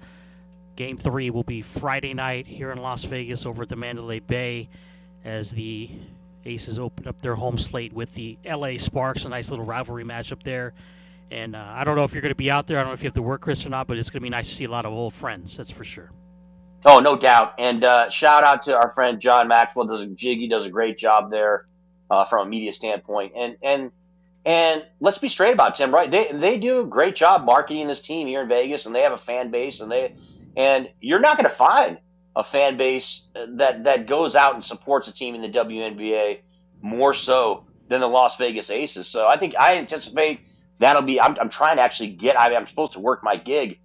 [0.75, 4.67] Game Three will be Friday night here in Las Vegas over at the Mandalay Bay,
[5.23, 5.89] as the
[6.45, 9.23] Aces open up their home slate with the LA Sparks.
[9.23, 10.73] A nice little rivalry matchup there.
[11.31, 12.77] And uh, I don't know if you're going to be out there.
[12.77, 14.23] I don't know if you have to work, Chris, or not, but it's going to
[14.23, 15.57] be nice to see a lot of old friends.
[15.57, 16.11] That's for sure.
[16.85, 17.55] Oh, no doubt.
[17.57, 19.87] And uh, shout out to our friend John Maxwell.
[19.87, 21.65] Does a, Jiggy does a great job there
[22.09, 23.33] uh, from a media standpoint.
[23.35, 23.91] And and
[24.45, 25.93] and let's be straight about Tim.
[25.93, 26.09] Right?
[26.09, 29.13] They they do a great job marketing this team here in Vegas, and they have
[29.13, 30.15] a fan base, and they
[30.55, 31.97] and you're not going to find
[32.35, 36.39] a fan base that that goes out and supports a team in the WNBA
[36.81, 39.07] more so than the Las Vegas Aces.
[39.07, 40.41] So I think I anticipate
[40.79, 41.19] that'll be.
[41.19, 42.39] I'm, I'm trying to actually get.
[42.39, 43.79] I I'm supposed to work my gig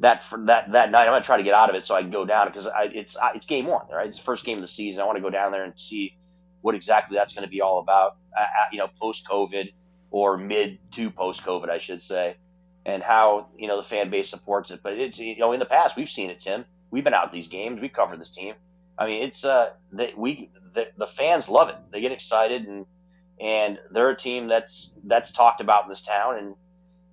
[0.00, 1.02] that for that that night.
[1.02, 3.16] I'm gonna try to get out of it so I can go down because it's
[3.34, 4.08] it's game one, right?
[4.08, 5.00] It's the first game of the season.
[5.00, 6.16] I want to go down there and see
[6.60, 8.16] what exactly that's going to be all about.
[8.36, 9.72] Uh, you know, post COVID
[10.10, 12.36] or mid to post COVID, I should say,
[12.84, 14.80] and how you know the fan base supports it.
[14.82, 16.64] But it's you know in the past we've seen it, Tim.
[16.90, 17.80] We've been out these games.
[17.80, 18.54] We covered this team.
[18.98, 21.76] I mean, it's uh, they, we the, the fans love it.
[21.92, 22.86] They get excited and
[23.40, 26.54] and they're a team that's that's talked about in this town and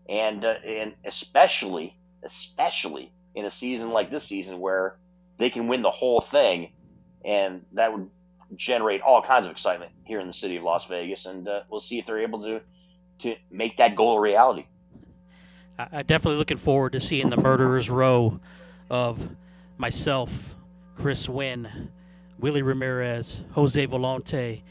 [0.09, 4.97] and uh, and especially especially in a season like this season where
[5.37, 6.71] they can win the whole thing
[7.25, 8.09] and that would
[8.55, 11.81] generate all kinds of excitement here in the city of Las Vegas and uh, we'll
[11.81, 12.61] see if they're able to
[13.19, 14.65] to make that goal a reality.
[15.77, 18.39] I'm definitely looking forward to seeing the murderers row
[18.89, 19.19] of
[19.77, 20.31] myself,
[20.97, 21.89] Chris Wynn,
[22.37, 24.61] Willie Ramirez, Jose Volonte,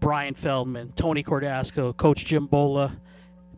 [0.00, 2.96] Brian Feldman, Tony Cordasco, Coach Jim Bola,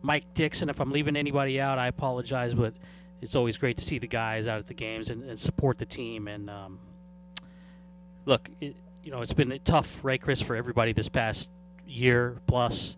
[0.01, 0.69] Mike Dixon.
[0.69, 2.73] If I'm leaving anybody out, I apologize, but
[3.21, 5.85] it's always great to see the guys out at the games and, and support the
[5.85, 6.27] team.
[6.27, 6.79] And um,
[8.25, 11.49] look, it, you know, it's been a tough, right, Chris, for everybody this past
[11.87, 12.97] year plus,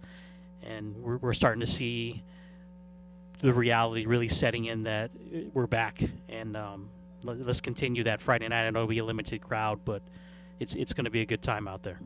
[0.64, 2.24] and we're, we're starting to see
[3.42, 5.12] the reality really setting in that
[5.54, 6.90] we're back and um,
[7.24, 8.66] let, us continue that Friday night.
[8.66, 10.02] I know it'll be a limited crowd, but
[10.60, 12.00] it's it's going to be a good time out there.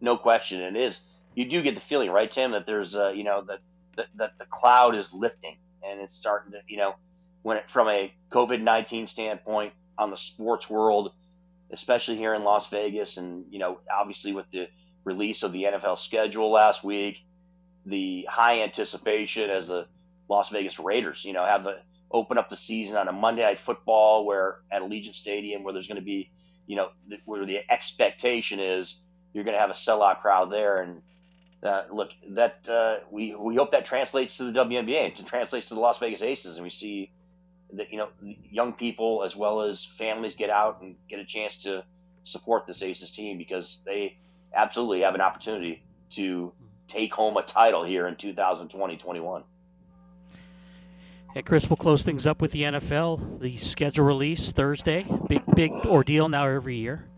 [0.00, 1.00] No question, it is.
[1.34, 3.60] You do get the feeling, right, Tim, that there's uh, you know that,
[3.96, 5.56] that that the cloud is lifting
[5.86, 6.94] and it's starting to you know
[7.42, 11.12] when it, from a COVID nineteen standpoint on the sports world,
[11.72, 14.68] especially here in Las Vegas, and you know obviously with the
[15.04, 17.24] release of the NFL schedule last week,
[17.86, 19.86] the high anticipation as the
[20.28, 21.78] Las Vegas Raiders, you know, have the
[22.10, 25.88] open up the season on a Monday night football where at Allegiant Stadium where there's
[25.88, 26.30] going to be,
[26.66, 26.90] you know,
[27.24, 28.96] where the expectation is
[29.32, 30.82] you're going to have a sellout crowd there.
[30.82, 31.02] And
[31.62, 35.74] uh, look, that uh, we we hope that translates to the WNBA, it translates to
[35.74, 37.10] the Las Vegas Aces, and we see
[37.74, 38.08] that you know
[38.50, 41.84] young people as well as families get out and get a chance to
[42.24, 44.16] support this Aces team because they
[44.54, 46.52] absolutely have an opportunity to
[46.86, 49.42] take home a title here in 2020-21.
[51.34, 53.40] And Chris we'll close things up with the NFL.
[53.40, 55.04] The schedule release Thursday.
[55.28, 57.08] Big big ordeal now every year.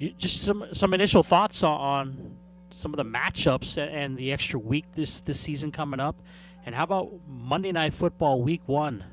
[0.00, 2.36] You, just some some initial thoughts on
[2.72, 6.16] some of the matchups and the extra week this this season coming up.
[6.64, 9.04] And how about Monday Night Football Week One?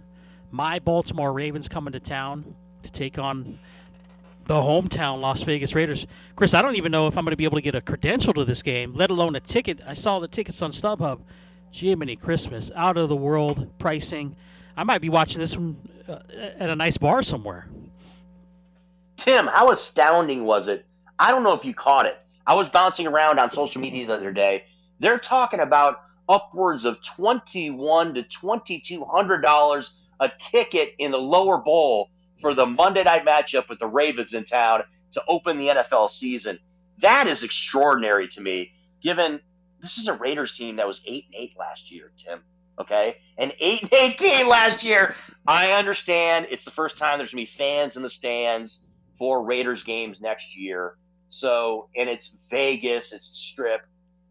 [0.49, 3.59] My Baltimore Ravens coming to town to take on
[4.45, 6.07] the hometown Las Vegas Raiders.
[6.37, 8.33] Chris, I don't even know if I'm going to be able to get a credential
[8.35, 9.81] to this game, let alone a ticket.
[9.85, 11.19] I saw the tickets on StubHub.
[11.71, 14.37] Jiminy Christmas, out of the world pricing.
[14.77, 15.75] I might be watching this one
[16.07, 16.19] uh,
[16.57, 17.67] at a nice bar somewhere.
[19.17, 20.85] Tim, how astounding was it?
[21.19, 22.17] I don't know if you caught it.
[22.45, 24.63] I was bouncing around on social media the other day.
[24.99, 31.57] They're talking about upwards of twenty-one to twenty-two hundred dollars a ticket in the lower
[31.57, 32.09] bowl
[32.41, 34.83] for the Monday night matchup with the Ravens in town
[35.13, 36.59] to open the NFL season.
[36.99, 38.71] That is extraordinary to me,
[39.01, 39.41] given
[39.79, 42.41] this is a Raiders team that was eight and eight last year, Tim.
[42.79, 45.15] Okay, and eight and eighteen last year.
[45.47, 48.81] I understand it's the first time there's gonna be fans in the stands
[49.17, 50.97] for Raiders games next year.
[51.29, 53.81] So, and it's Vegas, it's Strip,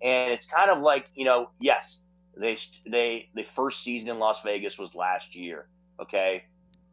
[0.03, 2.01] and it's kind of like you know, yes,
[2.37, 5.67] they they the first season in Las Vegas was last year.
[6.01, 6.45] Okay,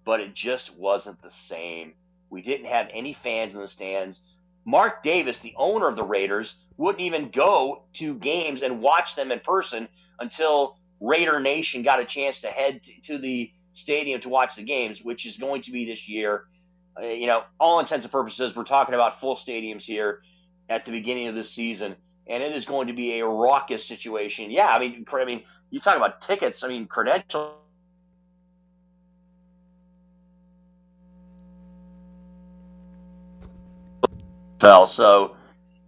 [0.05, 1.93] but it just wasn't the same.
[2.29, 4.21] We didn't have any fans in the stands.
[4.65, 9.31] Mark Davis, the owner of the Raiders, wouldn't even go to games and watch them
[9.31, 9.87] in person
[10.19, 15.03] until Raider Nation got a chance to head to the stadium to watch the games,
[15.03, 16.45] which is going to be this year.
[17.01, 20.21] Uh, you know, all intents and purposes, we're talking about full stadiums here
[20.69, 21.95] at the beginning of this season,
[22.27, 24.51] and it is going to be a raucous situation.
[24.51, 26.63] Yeah, I mean, I mean, you talk about tickets.
[26.63, 27.55] I mean, credentials
[34.63, 35.35] So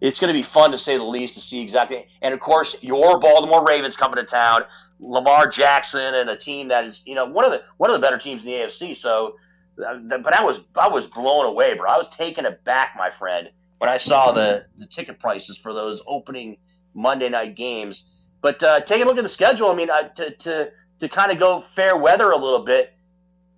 [0.02, 2.06] it's going to be fun to say the least to see exactly.
[2.22, 4.66] And of course, your Baltimore Ravens coming to town,
[5.00, 8.06] Lamar Jackson, and a team that is you know one of the one of the
[8.06, 8.96] better teams in the AFC.
[8.96, 9.36] So,
[9.78, 11.90] but I was I was blown away, bro.
[11.90, 13.50] I was taken aback, my friend,
[13.80, 16.58] when I saw the the ticket prices for those opening
[16.94, 18.06] Monday night games.
[18.42, 19.70] But uh, take a look at the schedule.
[19.70, 20.70] I mean, uh, to to
[21.00, 22.94] to kind of go fair weather a little bit.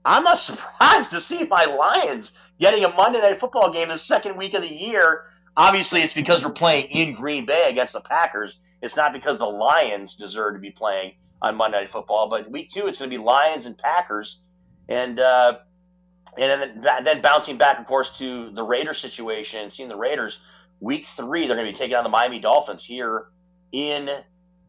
[0.06, 4.38] I'm not surprised to see my Lions getting a Monday night football game the second
[4.38, 5.26] week of the year.
[5.56, 8.60] Obviously, it's because we're playing in Green Bay against the Packers.
[8.82, 12.30] It's not because the Lions deserve to be playing on Monday Night Football.
[12.30, 14.42] But week two, it's going to be Lions and Packers,
[14.88, 15.58] and uh,
[16.38, 20.40] and then, then bouncing back, of course, to the Raiders situation seeing the Raiders.
[20.80, 23.28] Week three, they're going to be taking on the Miami Dolphins here
[23.72, 24.10] in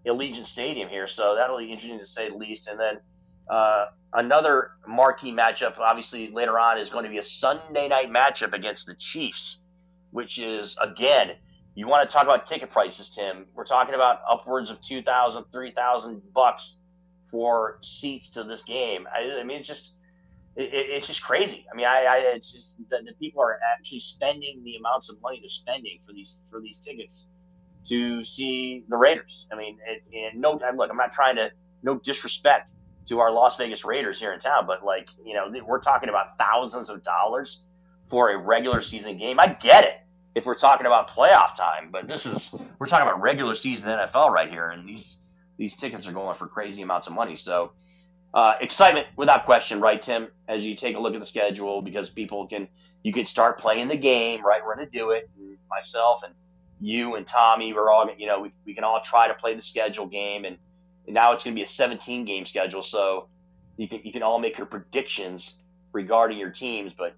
[0.07, 2.69] Allegiant Stadium here, so that'll be interesting to say the least.
[2.69, 2.99] And then
[3.51, 8.55] uh, another marquee matchup, obviously later on, is going to be a Sunday night matchup
[8.55, 9.63] against the Chiefs,
[10.11, 11.33] which is again,
[11.75, 13.47] you want to talk about ticket prices, Tim?
[13.55, 16.79] We're talking about upwards of 2,000, 3,000 bucks
[17.31, 19.07] for seats to this game.
[19.15, 19.95] I, I mean, it's just
[20.59, 21.65] it, it's just crazy.
[21.73, 25.17] I mean, I, I it's just that the people are actually spending the amounts of
[25.23, 27.29] money they're spending for these for these tickets
[27.85, 29.47] to see the Raiders.
[29.53, 31.51] I mean, it, and no, look, I'm not trying to
[31.83, 32.73] no disrespect
[33.07, 36.37] to our Las Vegas Raiders here in town, but like you know, we're talking about
[36.39, 37.63] thousands of dollars
[38.11, 39.39] for a regular season game.
[39.39, 39.95] I get it
[40.35, 44.31] if we're talking about playoff time, but this is we're talking about regular season NFL
[44.31, 45.19] right here, and these
[45.57, 47.37] these tickets are going for crazy amounts of money.
[47.37, 47.73] So
[48.35, 50.29] uh, excitement without question, right, Tim?
[50.49, 52.69] As you take a look at the schedule, because people can
[53.03, 54.61] you can start playing the game, right?
[54.65, 55.31] We're going to do it.
[55.39, 56.35] And myself and
[56.81, 59.63] you and Tommy, we're all you know we, we can all try to play the
[59.63, 60.59] schedule game, and,
[61.07, 63.29] and now it's going to be a 17 game schedule, so
[63.77, 65.57] you can you can all make your predictions
[65.93, 67.15] regarding your teams, but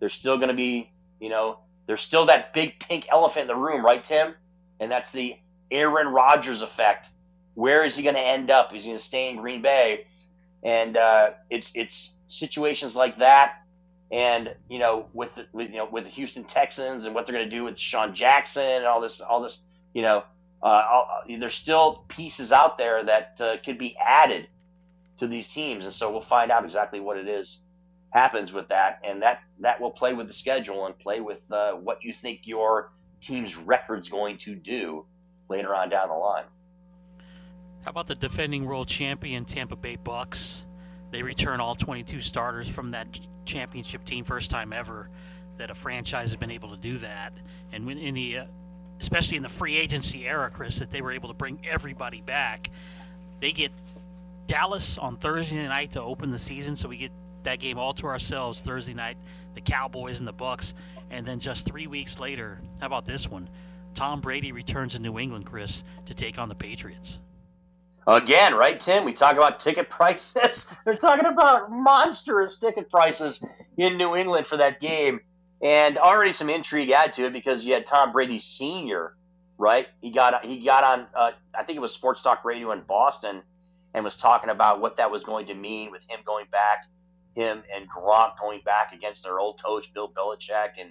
[0.00, 0.90] there's still going to be
[1.20, 4.34] you know there's still that big pink elephant in the room, right, Tim?
[4.78, 5.36] And that's the
[5.70, 7.08] Aaron Rodgers effect.
[7.54, 8.74] Where is he going to end up?
[8.74, 10.06] Is he going to stay in Green Bay?
[10.62, 13.62] And uh, it's it's situations like that,
[14.10, 17.34] and you know, with, the, with you know with the Houston Texans and what they're
[17.34, 19.58] going to do with Sean Jackson and all this all this,
[19.94, 20.22] you know,
[20.62, 24.48] uh, all, there's still pieces out there that uh, could be added
[25.18, 27.60] to these teams, and so we'll find out exactly what it is
[28.10, 31.72] happens with that, and that that will play with the schedule and play with uh,
[31.72, 35.04] what you think your team's record's going to do
[35.48, 36.44] later on down the line.
[37.82, 40.62] How about the defending world champion Tampa Bay Bucks?
[41.10, 45.08] They return all 22 starters from that championship team, first time ever
[45.56, 47.32] that a franchise has been able to do that.
[47.72, 48.44] And when in the, uh,
[49.00, 52.70] especially in the free agency era, Chris, that they were able to bring everybody back.
[53.40, 53.72] They get
[54.46, 57.12] Dallas on Thursday night to open the season, so we get
[57.44, 59.16] that game all to ourselves Thursday night,
[59.54, 60.74] the Cowboys and the Bucks,
[61.10, 63.48] and then just three weeks later, how about this one?
[63.94, 67.18] Tom Brady returns to New England, Chris, to take on the Patriots.
[68.10, 69.04] Again, right, Tim?
[69.04, 70.66] We talk about ticket prices.
[70.84, 73.42] They're talking about monstrous ticket prices
[73.76, 75.20] in New England for that game,
[75.62, 79.14] and already some intrigue added to it because you had Tom Brady Senior,
[79.58, 79.86] right?
[80.00, 83.42] He got he got on, uh, I think it was Sports Talk Radio in Boston,
[83.94, 86.86] and was talking about what that was going to mean with him going back
[87.34, 90.90] him and Gronk going back against their old coach Bill Belichick, and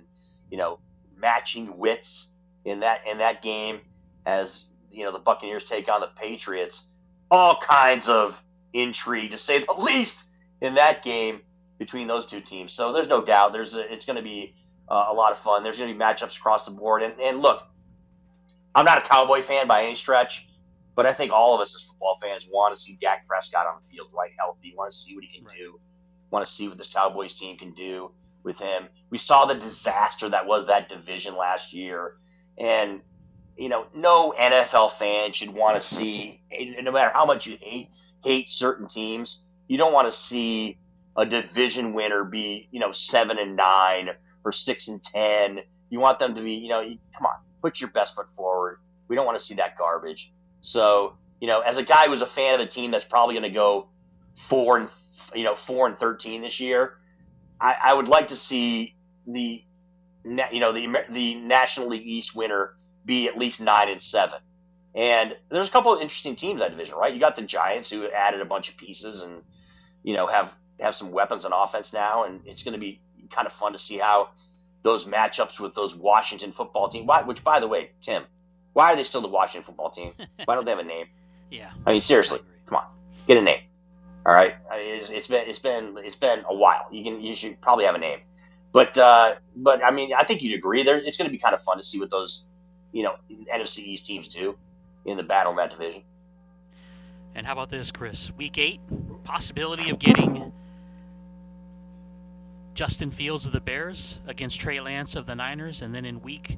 [0.50, 0.80] you know
[1.18, 2.30] matching wits
[2.66, 3.82] in that in that game
[4.26, 6.86] as you know the Buccaneers take on the Patriots.
[7.32, 8.38] All kinds of
[8.74, 10.26] intrigue, to say the least,
[10.62, 11.42] in that game
[11.78, 12.74] between those two teams.
[12.74, 14.56] So there's no doubt there's a, it's going to be
[14.90, 15.64] uh, a lot of fun.
[15.64, 17.02] There's going to be matchups across the board.
[17.02, 17.64] And, and look,
[18.76, 20.50] I'm not a Cowboy fan by any stretch,
[20.96, 23.82] but I think all of us as football fans want to see Dak Prescott on
[23.82, 24.74] the field, right, healthy.
[24.76, 25.58] Want to see what he can right.
[25.58, 25.80] do
[26.32, 28.12] want to see what this Cowboys team can do
[28.44, 28.88] with him.
[29.10, 32.16] We saw the disaster that was that division last year,
[32.58, 33.02] and
[33.60, 36.42] you know, no NFL fan should want to see,
[36.82, 37.90] no matter how much you hate
[38.24, 40.78] hate certain teams, you don't want to see
[41.18, 44.10] a division winner be, you know, seven and nine
[44.46, 45.60] or six and ten.
[45.90, 48.80] You want them to be, you know, come on, put your best foot forward.
[49.10, 50.32] We don't want to see that garbage.
[50.62, 53.44] So, you know, as a guy who's a fan of a team that's probably going
[53.44, 53.90] to go
[54.48, 54.90] four and
[55.36, 56.94] you know four and thirteen this year.
[57.60, 58.96] I, I would like to see
[59.28, 59.62] the
[60.24, 62.76] you know the the National League East winner
[63.06, 64.40] be at least nine and seven.
[64.96, 67.14] And there's a couple of interesting teams in that division, right?
[67.14, 69.44] You got the Giants who added a bunch of pieces and
[70.04, 73.02] you know have have some weapons on offense now, and it's going to be
[73.32, 74.30] kind of fun to see how
[74.84, 77.06] those matchups with those Washington football team.
[77.06, 78.24] Why, which, by the way, Tim,
[78.74, 80.14] why are they still the Washington football team?
[80.46, 81.08] Why don't they have a name?
[81.52, 81.72] yeah.
[81.86, 82.86] I mean, seriously, come on,
[83.28, 83.62] get a name.
[84.26, 86.88] All right, it's, it's been it's been it's been a while.
[86.92, 88.20] You can you should probably have a name,
[88.74, 90.84] but uh, but I mean I think you'd agree.
[90.84, 92.46] There, it's going to be kind of fun to see what those
[92.92, 94.58] you know NFC East teams do
[95.06, 96.04] in the battle in that division.
[97.36, 98.32] And how about this, Chris?
[98.38, 98.80] Week eight,
[99.24, 100.52] possibility of getting
[102.74, 106.58] Justin Fields of the Bears against Trey Lance of the Niners, and then in week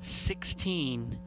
[0.00, 1.18] 16,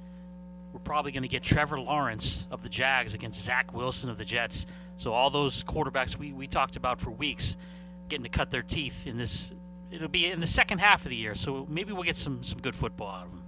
[0.71, 4.25] we're probably going to get Trevor Lawrence of the Jags against Zach Wilson of the
[4.25, 4.65] Jets.
[4.97, 7.57] So all those quarterbacks we, we talked about for weeks
[8.09, 9.51] getting to cut their teeth in this
[9.91, 11.35] it'll be in the second half of the year.
[11.35, 13.43] So maybe we'll get some some good football out of them.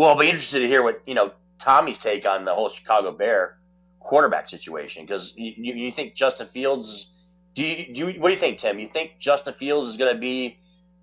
[0.00, 3.12] Well, I'll be interested to hear what, you know, Tommy's take on the whole Chicago
[3.12, 3.58] Bear
[3.98, 7.10] quarterback situation because you, you, think Justin Fields
[7.54, 8.78] do you, do you, what do you think Tim?
[8.78, 10.56] You think Justin Fields is going to be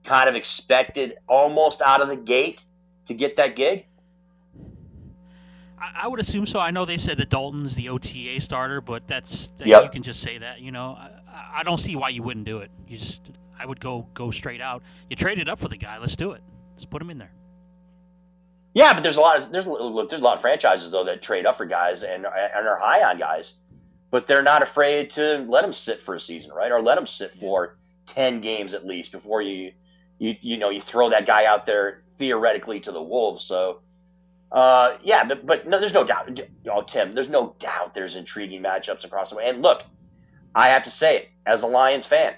[0.04, 2.64] kind of expected almost out of the gate
[3.06, 3.86] to get that gig?
[5.80, 6.58] I, I would assume so.
[6.58, 9.84] I know they said that Dalton's the OTA starter, but that's that, yep.
[9.84, 10.60] you can just say that.
[10.62, 12.72] You know, I, I don't see why you wouldn't do it.
[12.88, 13.22] You just,
[13.60, 14.82] I would go go straight out.
[15.08, 16.00] You traded up for the guy.
[16.00, 16.42] Let's do it.
[16.74, 17.32] Let's put him in there.
[18.78, 21.24] Yeah, but there's a lot of there's look there's a lot of franchises though that
[21.24, 23.56] trade up for guys and and are high on guys,
[24.12, 26.72] but they're not afraid to let them sit for a season, right?
[26.72, 29.72] Or let them sit for ten games at least before you
[30.20, 33.44] you you know you throw that guy out there theoretically to the wolves.
[33.46, 33.80] So
[34.52, 36.40] uh, yeah, but, but no, there's no doubt.
[36.72, 39.50] Oh, Tim, there's no doubt there's intriguing matchups across the way.
[39.50, 39.82] And look,
[40.54, 42.36] I have to say it as a Lions fan,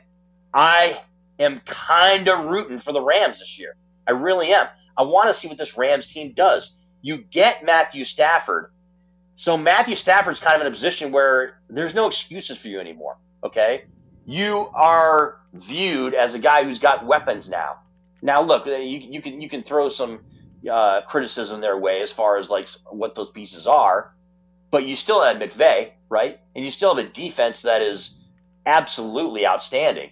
[0.53, 1.02] I
[1.38, 3.76] am kind of rooting for the Rams this year.
[4.07, 4.68] I really am.
[4.99, 6.76] I want to see what this Rams team does.
[7.01, 8.73] You get Matthew Stafford.
[9.38, 13.15] So Matthew Stafford's kind of in a position where there's no excuses for you anymore.
[13.41, 13.85] Okay?
[14.26, 17.77] You are viewed as a guy who's got weapons now.
[18.21, 20.19] Now look, you, you can you can throw some
[20.69, 24.13] uh, criticism their way as far as like what those pieces are,
[24.69, 26.41] but you still have McVay, right?
[26.53, 28.15] And you still have a defense that is
[28.65, 30.09] absolutely outstanding,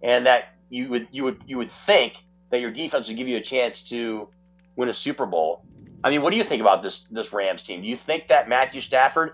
[0.00, 2.14] and that you would you would you would think
[2.50, 4.28] that your defense would give you a chance to
[4.76, 5.62] win a Super Bowl.
[6.02, 7.82] I mean, what do you think about this this Rams team?
[7.82, 9.32] Do you think that Matthew Stafford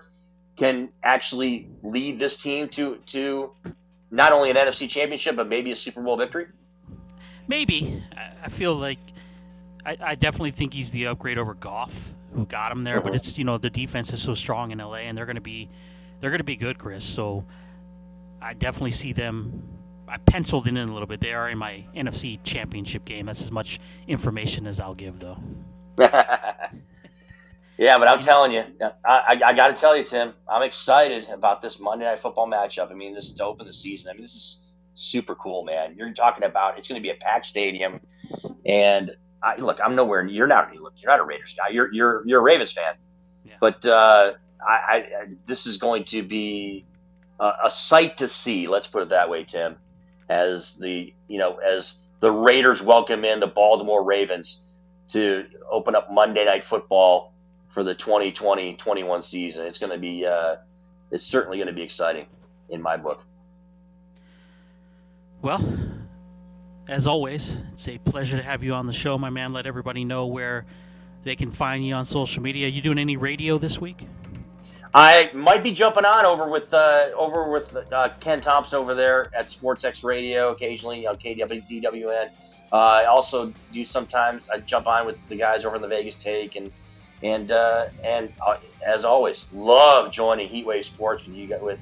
[0.57, 3.51] can actually lead this team to to
[4.11, 6.47] not only an NFC championship but maybe a Super Bowl victory?
[7.47, 8.03] Maybe.
[8.43, 8.99] I feel like
[9.85, 11.93] I, I definitely think he's the upgrade over Goff,
[12.33, 12.99] who got him there.
[12.99, 13.21] But uh-huh.
[13.23, 15.69] it's you know the defense is so strong in LA, and they're going to be
[16.19, 17.03] they're going to be good, Chris.
[17.03, 17.45] So
[18.41, 19.61] I definitely see them.
[20.07, 21.21] I penciled in a little bit.
[21.21, 23.25] They are in my NFC Championship game.
[23.25, 25.37] That's as much information as I'll give, though.
[25.97, 31.27] yeah, but I'm telling you, I, I, I got to tell you, Tim, I'm excited
[31.29, 32.91] about this Monday Night Football matchup.
[32.91, 34.09] I mean, this is to open the season.
[34.09, 34.61] I mean, this is
[34.95, 35.95] super cool, man.
[35.97, 37.99] You're talking about it's going to be a packed stadium,
[38.65, 40.25] and I, look, I'm nowhere.
[40.25, 40.73] You're not.
[40.73, 41.71] You're not a Raiders guy.
[41.71, 42.95] You're you're you're a Ravens fan.
[43.45, 43.53] Yeah.
[43.59, 44.33] But uh,
[44.67, 45.05] I, I,
[45.45, 46.85] this is going to be
[47.39, 48.67] a, a sight to see.
[48.67, 49.77] Let's put it that way, Tim.
[50.29, 54.61] As the you know as the Raiders welcome in the Baltimore Ravens
[55.09, 57.33] to open up Monday Night Football
[57.69, 59.67] for the 2020-21 season.
[59.67, 60.55] It's going to be uh,
[61.11, 62.25] it's certainly going to be exciting
[62.69, 63.23] in my book.
[65.41, 65.63] Well,
[66.87, 69.53] as always, it's a pleasure to have you on the show, my man.
[69.53, 70.65] Let everybody know where
[71.23, 72.67] they can find you on social media.
[72.67, 74.07] You doing any radio this week?
[74.95, 79.29] I might be jumping on over with uh, over with uh, Ken Thompson over there
[79.35, 82.29] at SportsX Radio occasionally on KWDWN.
[82.71, 86.15] Uh, I also do sometimes I jump on with the guys over in the Vegas
[86.15, 86.71] Take and
[87.21, 88.55] and uh, and uh,
[88.87, 91.79] as always, love joining Heatwave Sports with you with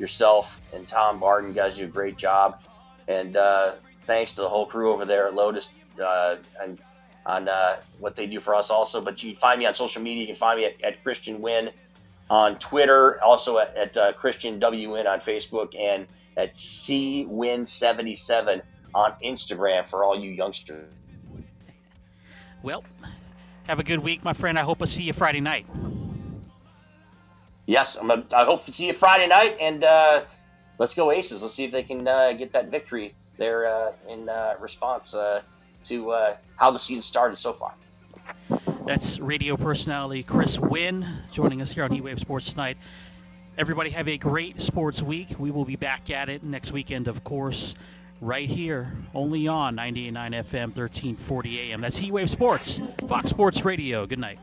[0.00, 1.50] yourself and Tom Barton.
[1.50, 2.60] You guys do a great job,
[3.06, 3.74] and uh,
[4.08, 5.68] thanks to the whole crew over there at Lotus
[6.04, 6.80] uh, and
[7.26, 9.00] on uh, what they do for us also.
[9.00, 10.22] But you can find me on social media.
[10.22, 11.70] You can find me at, at Christian Win
[12.28, 18.62] on Twitter, also at, at uh, Christian WN on Facebook, and at CWin77
[18.94, 20.88] on Instagram for all you youngsters.
[22.62, 22.84] Well,
[23.64, 24.58] have a good week, my friend.
[24.58, 25.66] I hope I see you Friday night.
[27.66, 30.22] Yes, I'm a, I hope to see you Friday night, and uh,
[30.78, 31.42] let's go Aces.
[31.42, 35.42] Let's see if they can uh, get that victory there uh, in uh, response uh,
[35.84, 37.74] to uh, how the season started so far.
[38.86, 42.78] That's radio personality Chris Wynn joining us here on E-Wave Sports tonight.
[43.58, 45.34] Everybody have a great sports week.
[45.40, 47.74] We will be back at it next weekend, of course,
[48.20, 51.80] right here, only on 98.9 FM, 1340 AM.
[51.80, 54.06] That's E-Wave Sports, Fox Sports Radio.
[54.06, 54.38] Good night.